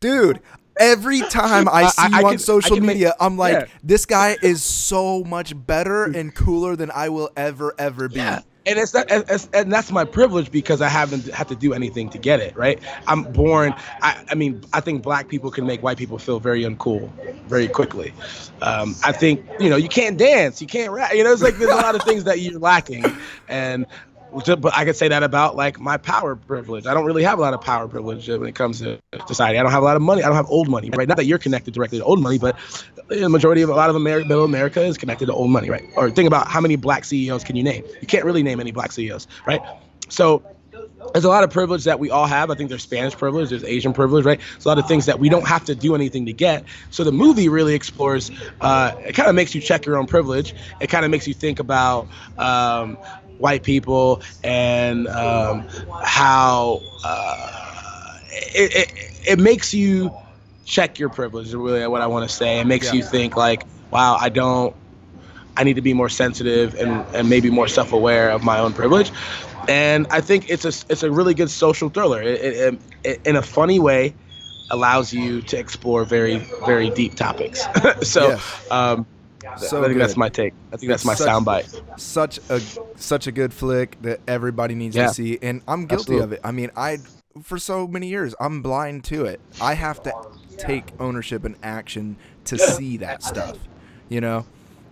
dude. 0.00 0.40
Every 0.78 1.20
time 1.20 1.68
I 1.68 1.88
see 1.88 2.02
I- 2.02 2.06
you 2.08 2.14
I 2.14 2.22
on 2.22 2.30
can- 2.30 2.38
social 2.38 2.76
can 2.76 2.86
make- 2.86 2.96
media, 2.96 3.14
I'm 3.20 3.36
like, 3.36 3.52
yeah. 3.52 3.66
this 3.84 4.06
guy 4.06 4.36
is 4.42 4.62
so 4.62 5.22
much 5.22 5.52
better 5.66 6.04
and 6.04 6.34
cooler 6.34 6.76
than 6.76 6.90
I 6.90 7.10
will 7.10 7.30
ever, 7.36 7.74
ever 7.78 8.08
be. 8.08 8.16
And 8.64 8.78
it's 8.78 8.92
that, 8.92 9.10
and, 9.52 9.72
that's 9.72 9.90
my 9.90 10.04
privilege 10.04 10.50
because 10.50 10.80
I 10.80 10.88
haven't 10.88 11.26
had 11.28 11.48
to 11.48 11.56
do 11.56 11.72
anything 11.72 12.08
to 12.10 12.18
get 12.18 12.40
it, 12.40 12.56
right? 12.56 12.80
I'm 13.06 13.24
born. 13.24 13.74
I, 14.02 14.24
I 14.30 14.34
mean, 14.34 14.62
I 14.72 14.80
think 14.80 15.02
black 15.02 15.28
people 15.28 15.50
can 15.50 15.66
make 15.66 15.82
white 15.82 15.98
people 15.98 16.18
feel 16.18 16.38
very 16.38 16.62
uncool 16.62 17.10
very 17.48 17.66
quickly. 17.66 18.12
Um, 18.60 18.94
I 19.04 19.12
think 19.12 19.44
you 19.58 19.68
know 19.68 19.76
you 19.76 19.88
can't 19.88 20.16
dance, 20.16 20.60
you 20.60 20.68
can't 20.68 20.92
rap. 20.92 21.12
You 21.12 21.24
know, 21.24 21.32
it's 21.32 21.42
like 21.42 21.58
there's 21.58 21.72
a 21.72 21.76
lot 21.76 21.94
of 21.96 22.02
things 22.02 22.24
that 22.24 22.40
you're 22.40 22.60
lacking, 22.60 23.04
and 23.48 23.86
but 24.32 24.76
I 24.76 24.84
could 24.84 24.96
say 24.96 25.08
that 25.08 25.22
about 25.22 25.56
like 25.56 25.78
my 25.80 25.96
power 25.96 26.36
privilege. 26.36 26.86
I 26.86 26.94
don't 26.94 27.04
really 27.04 27.22
have 27.22 27.38
a 27.38 27.42
lot 27.42 27.54
of 27.54 27.60
power 27.60 27.88
privilege 27.88 28.28
when 28.28 28.46
it 28.46 28.54
comes 28.54 28.80
to 28.80 28.98
society. 29.26 29.58
I 29.58 29.62
don't 29.62 29.72
have 29.72 29.82
a 29.82 29.86
lot 29.86 29.96
of 29.96 30.02
money. 30.02 30.22
I 30.22 30.26
don't 30.26 30.36
have 30.36 30.50
old 30.50 30.68
money, 30.68 30.90
right? 30.90 31.06
Not 31.06 31.16
that 31.18 31.26
you're 31.26 31.38
connected 31.38 31.74
directly 31.74 31.98
to 31.98 32.04
old 32.04 32.20
money, 32.20 32.38
but 32.38 32.56
the 33.08 33.28
majority 33.28 33.62
of 33.62 33.68
a 33.68 33.74
lot 33.74 33.90
of 33.90 33.96
America, 33.96 34.28
middle 34.28 34.44
America 34.44 34.82
is 34.82 34.96
connected 34.96 35.26
to 35.26 35.32
old 35.32 35.50
money, 35.50 35.70
right? 35.70 35.84
Or 35.96 36.10
think 36.10 36.26
about 36.26 36.48
how 36.48 36.60
many 36.60 36.76
black 36.76 37.04
CEOs 37.04 37.44
can 37.44 37.56
you 37.56 37.62
name? 37.62 37.84
You 38.00 38.06
can't 38.06 38.24
really 38.24 38.42
name 38.42 38.60
any 38.60 38.72
black 38.72 38.92
CEOs, 38.92 39.26
right? 39.46 39.60
So 40.08 40.42
there's 41.12 41.24
a 41.24 41.28
lot 41.28 41.44
of 41.44 41.50
privilege 41.50 41.84
that 41.84 41.98
we 41.98 42.10
all 42.10 42.26
have. 42.26 42.50
I 42.50 42.54
think 42.54 42.68
there's 42.68 42.82
Spanish 42.82 43.14
privilege, 43.16 43.50
there's 43.50 43.64
Asian 43.64 43.92
privilege, 43.92 44.24
right? 44.24 44.40
There's 44.52 44.64
a 44.64 44.68
lot 44.68 44.78
of 44.78 44.86
things 44.86 45.06
that 45.06 45.18
we 45.18 45.28
don't 45.28 45.46
have 45.46 45.64
to 45.66 45.74
do 45.74 45.94
anything 45.94 46.26
to 46.26 46.32
get. 46.32 46.64
So 46.90 47.04
the 47.04 47.12
movie 47.12 47.48
really 47.48 47.74
explores. 47.74 48.30
Uh, 48.60 48.92
it 49.04 49.14
kind 49.14 49.28
of 49.28 49.34
makes 49.34 49.54
you 49.54 49.60
check 49.60 49.84
your 49.84 49.98
own 49.98 50.06
privilege. 50.06 50.54
It 50.80 50.88
kind 50.88 51.04
of 51.04 51.10
makes 51.10 51.26
you 51.26 51.34
think 51.34 51.58
about 51.58 52.08
um, 52.38 52.96
white 53.42 53.64
people 53.64 54.22
and 54.44 55.08
um, 55.08 55.66
how 56.02 56.80
uh, 57.04 58.18
it, 58.54 58.72
it 58.74 58.92
it 59.32 59.38
makes 59.40 59.74
you 59.74 60.12
check 60.64 60.98
your 60.98 61.10
privilege. 61.10 61.48
Is 61.48 61.56
really 61.56 61.86
what 61.88 62.02
I 62.02 62.06
want 62.06 62.28
to 62.28 62.34
say. 62.34 62.60
It 62.60 62.66
makes 62.66 62.86
Yeah. 62.86 62.96
you 62.96 63.02
think 63.02 63.36
like, 63.36 63.64
wow, 63.90 64.16
I 64.20 64.30
don't. 64.30 64.74
I 65.56 65.64
need 65.64 65.76
to 65.76 65.82
be 65.82 65.94
more 65.94 66.08
sensitive 66.08 66.74
and, 66.74 67.04
and 67.14 67.28
maybe 67.28 67.50
more 67.50 67.68
self-aware 67.68 68.30
of 68.30 68.42
my 68.44 68.58
own 68.60 68.72
privilege. 68.72 69.12
And 69.68 70.06
I 70.10 70.20
think 70.20 70.48
it's 70.50 70.64
a 70.64 70.68
it's 70.90 71.02
a 71.02 71.10
really 71.10 71.34
good 71.34 71.50
social 71.50 71.90
thriller. 71.90 72.22
It, 72.22 72.40
it, 72.42 72.80
it 73.04 73.20
in 73.26 73.36
a 73.36 73.42
funny 73.42 73.78
way 73.78 74.16
allows 74.70 75.12
you 75.12 75.42
to 75.42 75.58
explore 75.58 76.04
very 76.04 76.38
very 76.64 76.90
deep 76.90 77.14
topics. 77.16 77.66
so 78.02 78.34
Yes. 78.34 78.56
um, 78.70 79.06
So 79.58 79.82
I 79.82 79.88
think 79.88 79.98
that's 79.98 80.16
my 80.16 80.28
take. 80.28 80.54
I 80.72 80.76
think 80.76 80.90
that's 80.90 81.04
my 81.04 81.14
soundbite. 81.14 81.98
Such 81.98 82.38
a 82.48 82.60
such 82.96 83.26
a 83.26 83.32
good 83.32 83.52
flick 83.52 84.00
that 84.02 84.20
everybody 84.28 84.74
needs 84.74 84.96
Yeah. 84.96 85.08
to 85.08 85.14
see, 85.14 85.38
and 85.42 85.62
I'm 85.68 85.86
guilty 85.86 86.14
Absolutely. 86.14 86.24
of 86.24 86.32
it. 86.34 86.40
I 86.44 86.52
mean, 86.52 86.70
I 86.76 86.98
for 87.42 87.58
so 87.58 87.86
many 87.86 88.08
years 88.08 88.34
I'm 88.40 88.62
blind 88.62 89.04
to 89.04 89.24
it. 89.24 89.40
I 89.60 89.74
have 89.74 90.02
to 90.04 90.12
take 90.58 90.92
ownership 91.00 91.44
and 91.44 91.56
action 91.62 92.16
to 92.44 92.58
see 92.58 92.98
that 92.98 93.22
stuff, 93.22 93.56
you 94.08 94.20
know. 94.20 94.44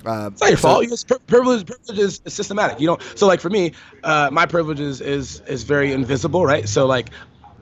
Uh, 0.06 0.30
it's 0.32 0.40
not 0.40 0.48
your 0.48 0.56
so, 0.56 0.68
fault. 0.68 0.84
It's 0.84 1.04
privilege, 1.04 1.66
privilege 1.66 1.98
is 1.98 2.22
systematic. 2.26 2.80
You 2.80 2.86
know, 2.86 2.98
so 3.14 3.26
like 3.26 3.40
for 3.40 3.50
me, 3.50 3.72
uh, 4.02 4.30
my 4.32 4.46
privilege 4.46 4.80
is, 4.80 5.00
is 5.02 5.40
is 5.46 5.62
very 5.62 5.92
invisible, 5.92 6.46
right? 6.46 6.66
So 6.68 6.86
like 6.86 7.10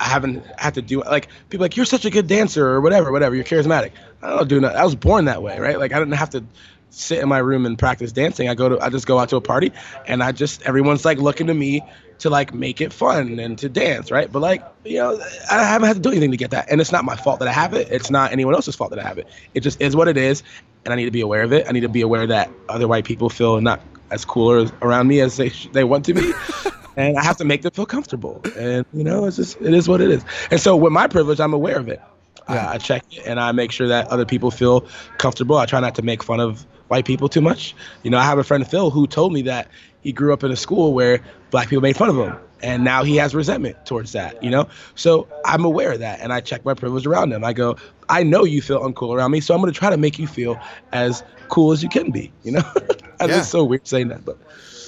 I 0.01 0.05
haven't 0.05 0.45
had 0.57 0.75
to 0.75 0.83
do 0.83 1.03
like 1.03 1.29
people 1.51 1.65
like 1.65 1.77
you're 1.77 1.87
such 1.87 2.05
a 2.05 2.11
good 2.11 2.29
dancer 2.29 2.67
or 2.69 2.81
whatever, 2.81 3.11
whatever. 3.11 3.35
You're 3.35 3.45
charismatic. 3.45 3.91
I 4.23 4.31
don't 4.31 4.49
do 4.49 4.61
nothing. 4.61 4.77
I 4.79 4.85
was 4.85 4.95
born 4.95 5.25
that 5.25 5.43
way, 5.43 5.59
right? 5.59 5.79
Like 5.79 5.93
I 5.93 5.99
didn't 5.99 6.15
have 6.15 6.31
to 6.31 6.45
sit 6.91 7.19
in 7.19 7.29
my 7.29 7.39
room 7.39 7.67
and 7.67 7.79
practice 7.79 8.13
dancing. 8.13 8.49
I 8.49 8.55
go 8.55 8.69
to 8.69 8.81
I 8.81 8.89
just 8.89 9.07
go 9.07 9.19
out 9.19 9.29
to 9.31 9.37
a 9.37 9.41
party 9.41 9.73
and 10.07 10.23
I 10.23 10.33
just 10.33 10.63
everyone's 10.63 11.05
like 11.05 11.19
looking 11.19 11.47
to 11.49 11.55
me 11.55 11.83
to 12.19 12.31
like 12.31 12.53
make 12.53 12.81
it 12.81 12.93
fun 12.93 13.39
and 13.39 13.59
to 13.59 13.69
dance, 13.69 14.11
right? 14.11 14.31
But 14.31 14.41
like, 14.41 14.65
you 14.85 14.99
know, 14.99 15.21
I 15.51 15.65
haven't 15.65 15.87
had 15.87 15.97
to 15.97 16.03
do 16.03 16.11
anything 16.11 16.33
to 16.33 16.37
get 16.37 16.51
that. 16.51 16.71
And 16.71 16.81
it's 16.81 16.93
not 16.93 17.05
my 17.05 17.17
fault 17.17 17.39
that 17.41 17.49
I 17.49 17.53
have 17.53 17.75
it. 17.75 17.89
It's 17.91 18.11
not 18.11 18.33
anyone 18.33 18.55
else's 18.55 18.75
fault 18.75 18.91
that 18.91 18.99
I 18.99 19.07
have 19.07 19.19
it. 19.19 19.29
It 19.55 19.61
just 19.61 19.81
is 19.81 19.95
what 19.95 20.09
it 20.09 20.17
is. 20.17 20.43
And 20.85 20.93
I 20.93 20.97
need 20.97 21.05
to 21.05 21.11
be 21.11 21.21
aware 21.21 21.43
of 21.43 21.53
it. 21.53 21.67
I 21.69 21.73
need 21.73 21.81
to 21.81 21.89
be 21.89 22.01
aware 22.01 22.27
that 22.27 22.51
other 22.69 22.89
white 22.89 23.05
people 23.05 23.29
feel 23.29 23.61
not 23.61 23.81
as 24.11 24.25
cooler 24.25 24.71
around 24.83 25.07
me 25.07 25.21
as 25.21 25.37
they 25.37 25.51
they 25.73 25.85
want 25.85 26.07
to 26.07 26.15
be. 26.15 26.33
and 26.97 27.17
I 27.17 27.23
have 27.23 27.37
to 27.39 27.45
make 27.45 27.63
them 27.63 27.73
feel 27.73 27.87
comfortable. 27.87 28.43
And 28.57 28.85
you 28.93 29.05
know, 29.05 29.27
it's 29.27 29.37
just 29.37 29.61
it 29.61 29.75
is 29.75 29.89
what 29.89 30.01
it 30.01 30.11
is. 30.11 30.25
And 30.51 30.61
so 30.61 30.77
with 30.77 30.93
my 30.93 31.07
privilege, 31.07 31.41
I'm 31.41 31.55
aware 31.55 31.79
of 31.79 31.89
it. 31.89 32.01
Yeah. 32.49 32.71
I, 32.71 32.75
I 32.75 32.79
check 32.79 33.05
it 33.13 33.27
and 33.27 33.39
I 33.39 33.53
make 33.53 33.71
sure 33.71 33.89
that 33.89 34.09
other 34.09 34.25
people 34.25 34.51
feel 34.51 34.87
comfortable. 35.19 35.57
I 35.57 35.67
try 35.67 35.81
not 35.81 35.95
to 35.97 36.03
make 36.03 36.23
fun 36.23 36.41
of 36.41 36.67
white 36.89 37.05
people 37.05 37.29
too 37.29 37.41
much. 37.41 37.75
You 38.03 38.11
know, 38.11 38.19
I 38.19 38.25
have 38.25 38.39
a 38.39 38.45
friend 38.45 38.67
Phil 38.69 38.91
who 38.91 39.07
told 39.07 39.33
me 39.33 39.43
that 39.43 39.69
he 40.01 40.13
grew 40.13 40.33
up 40.33 40.45
in 40.45 40.51
a 40.51 40.57
school 40.57 40.93
where 40.93 41.21
black 41.51 41.69
people 41.69 41.83
made 41.83 41.97
fun 41.97 42.09
of 42.09 42.17
him 42.17 42.37
and 42.61 42.83
now 42.83 43.05
he 43.05 43.17
has 43.17 43.37
resentment 43.37 43.77
towards 43.87 44.11
that 44.13 44.43
you 44.43 44.51
know 44.51 44.69
so 44.97 45.29
i'm 45.45 45.65
aware 45.65 45.93
of 45.93 46.01
that 46.01 46.19
and 46.21 46.33
i 46.33 46.41
check 46.41 46.65
my 46.65 46.75
privilege 46.75 47.07
around 47.07 47.33
him 47.33 47.45
i 47.45 47.53
go 47.53 47.77
i 48.09 48.21
know 48.21 48.43
you 48.43 48.61
feel 48.61 48.81
uncool 48.81 49.15
around 49.15 49.31
me 49.31 49.41
so 49.41 49.55
i'm 49.55 49.61
going 49.61 49.73
to 49.73 49.79
try 49.79 49.89
to 49.89 49.97
make 49.97 50.19
you 50.19 50.27
feel 50.27 50.61
as 50.93 51.23
cool 51.49 51.71
as 51.71 51.85
you 51.85 51.89
can 51.89 52.11
be 52.11 52.33
you 52.43 52.51
know 52.51 52.63
yeah. 53.21 53.43
so 53.43 53.63
weird 53.63 53.87
saying 53.87 54.09
that 54.09 54.25
but 54.25 54.37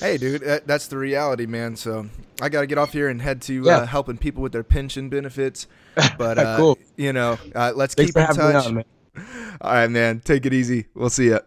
Hey, 0.01 0.17
dude, 0.17 0.41
that's 0.65 0.87
the 0.87 0.97
reality, 0.97 1.45
man. 1.45 1.77
So 1.77 2.09
I 2.41 2.49
got 2.49 2.63
to 2.63 2.67
get 2.67 2.79
off 2.79 2.93
here 2.93 3.09
and 3.09 3.21
head 3.21 3.43
to 3.43 3.65
yeah. 3.65 3.79
uh, 3.79 3.87
helping 3.87 4.17
people 4.17 4.43
with 4.43 4.53
their 4.53 4.65
pension 4.65 5.09
benefits. 5.11 5.67
But 6.17 6.39
uh, 6.39 6.57
cool. 6.57 6.79
you 6.97 7.13
know, 7.13 7.39
uh, 7.55 7.73
let's 7.75 7.95
Thanks 7.95 8.13
keep 8.13 8.29
in 8.31 8.35
touch. 8.35 8.67
On, 8.67 8.79
All 9.61 9.73
right, 9.73 9.91
man. 9.91 10.21
Take 10.21 10.47
it 10.47 10.55
easy. 10.55 10.87
We'll 10.95 11.11
see 11.11 11.27
you. 11.27 11.41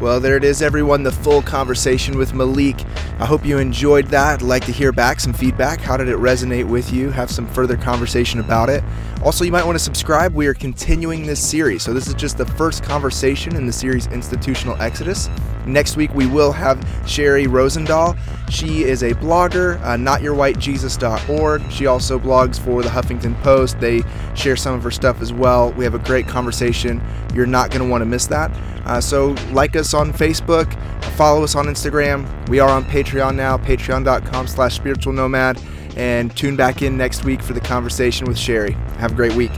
Well, 0.00 0.18
there 0.18 0.38
it 0.38 0.44
is, 0.44 0.62
everyone. 0.62 1.02
The 1.02 1.12
full 1.12 1.42
conversation 1.42 2.16
with 2.16 2.32
Malik. 2.32 2.86
I 3.18 3.26
hope 3.26 3.44
you 3.44 3.58
enjoyed 3.58 4.06
that. 4.06 4.40
I'd 4.40 4.42
like 4.42 4.64
to 4.64 4.72
hear 4.72 4.92
back 4.92 5.20
some 5.20 5.34
feedback. 5.34 5.78
How 5.78 5.98
did 5.98 6.08
it 6.08 6.16
resonate 6.16 6.66
with 6.66 6.90
you? 6.90 7.10
Have 7.10 7.30
some 7.30 7.46
further 7.46 7.76
conversation 7.76 8.40
about 8.40 8.70
it. 8.70 8.82
Also, 9.22 9.44
you 9.44 9.52
might 9.52 9.66
want 9.66 9.76
to 9.76 9.84
subscribe. 9.84 10.34
We 10.34 10.46
are 10.46 10.54
continuing 10.54 11.26
this 11.26 11.46
series. 11.46 11.82
So, 11.82 11.92
this 11.92 12.06
is 12.06 12.14
just 12.14 12.38
the 12.38 12.46
first 12.46 12.82
conversation 12.82 13.54
in 13.54 13.66
the 13.66 13.72
series 13.72 14.06
Institutional 14.06 14.80
Exodus. 14.80 15.28
Next 15.66 15.96
week, 15.98 16.14
we 16.14 16.26
will 16.26 16.52
have 16.52 16.82
Sherry 17.06 17.44
Rosendahl. 17.44 18.18
She 18.50 18.84
is 18.84 19.02
a 19.02 19.12
blogger, 19.12 19.78
uh, 19.82 19.96
notyourwhitejesus.org. 19.96 21.70
She 21.70 21.84
also 21.84 22.18
blogs 22.18 22.58
for 22.58 22.82
the 22.82 22.88
Huffington 22.88 23.38
Post. 23.42 23.78
They 23.78 24.02
share 24.34 24.56
some 24.56 24.74
of 24.74 24.82
her 24.82 24.90
stuff 24.90 25.20
as 25.20 25.34
well. 25.34 25.70
We 25.72 25.84
have 25.84 25.94
a 25.94 25.98
great 25.98 26.26
conversation. 26.26 27.02
You're 27.34 27.44
not 27.44 27.70
going 27.70 27.82
to 27.82 27.88
want 27.90 28.00
to 28.00 28.06
miss 28.06 28.26
that. 28.28 28.50
Uh, 28.86 29.02
so, 29.02 29.36
like 29.52 29.76
us 29.76 29.92
on 29.92 30.14
Facebook, 30.14 30.72
follow 31.16 31.44
us 31.44 31.54
on 31.56 31.66
Instagram. 31.66 32.26
We 32.48 32.58
are 32.58 32.70
on 32.70 32.84
Patreon 32.84 33.36
now, 33.36 33.58
patreon.com 33.58 34.46
slash 34.46 34.74
spiritual 34.74 35.12
nomad. 35.12 35.60
And 35.96 36.34
tune 36.36 36.56
back 36.56 36.82
in 36.82 36.96
next 36.96 37.24
week 37.24 37.42
for 37.42 37.52
the 37.52 37.60
conversation 37.60 38.26
with 38.26 38.38
Sherry. 38.38 38.72
Have 38.98 39.12
a 39.12 39.14
great 39.14 39.34
week. 39.34 39.52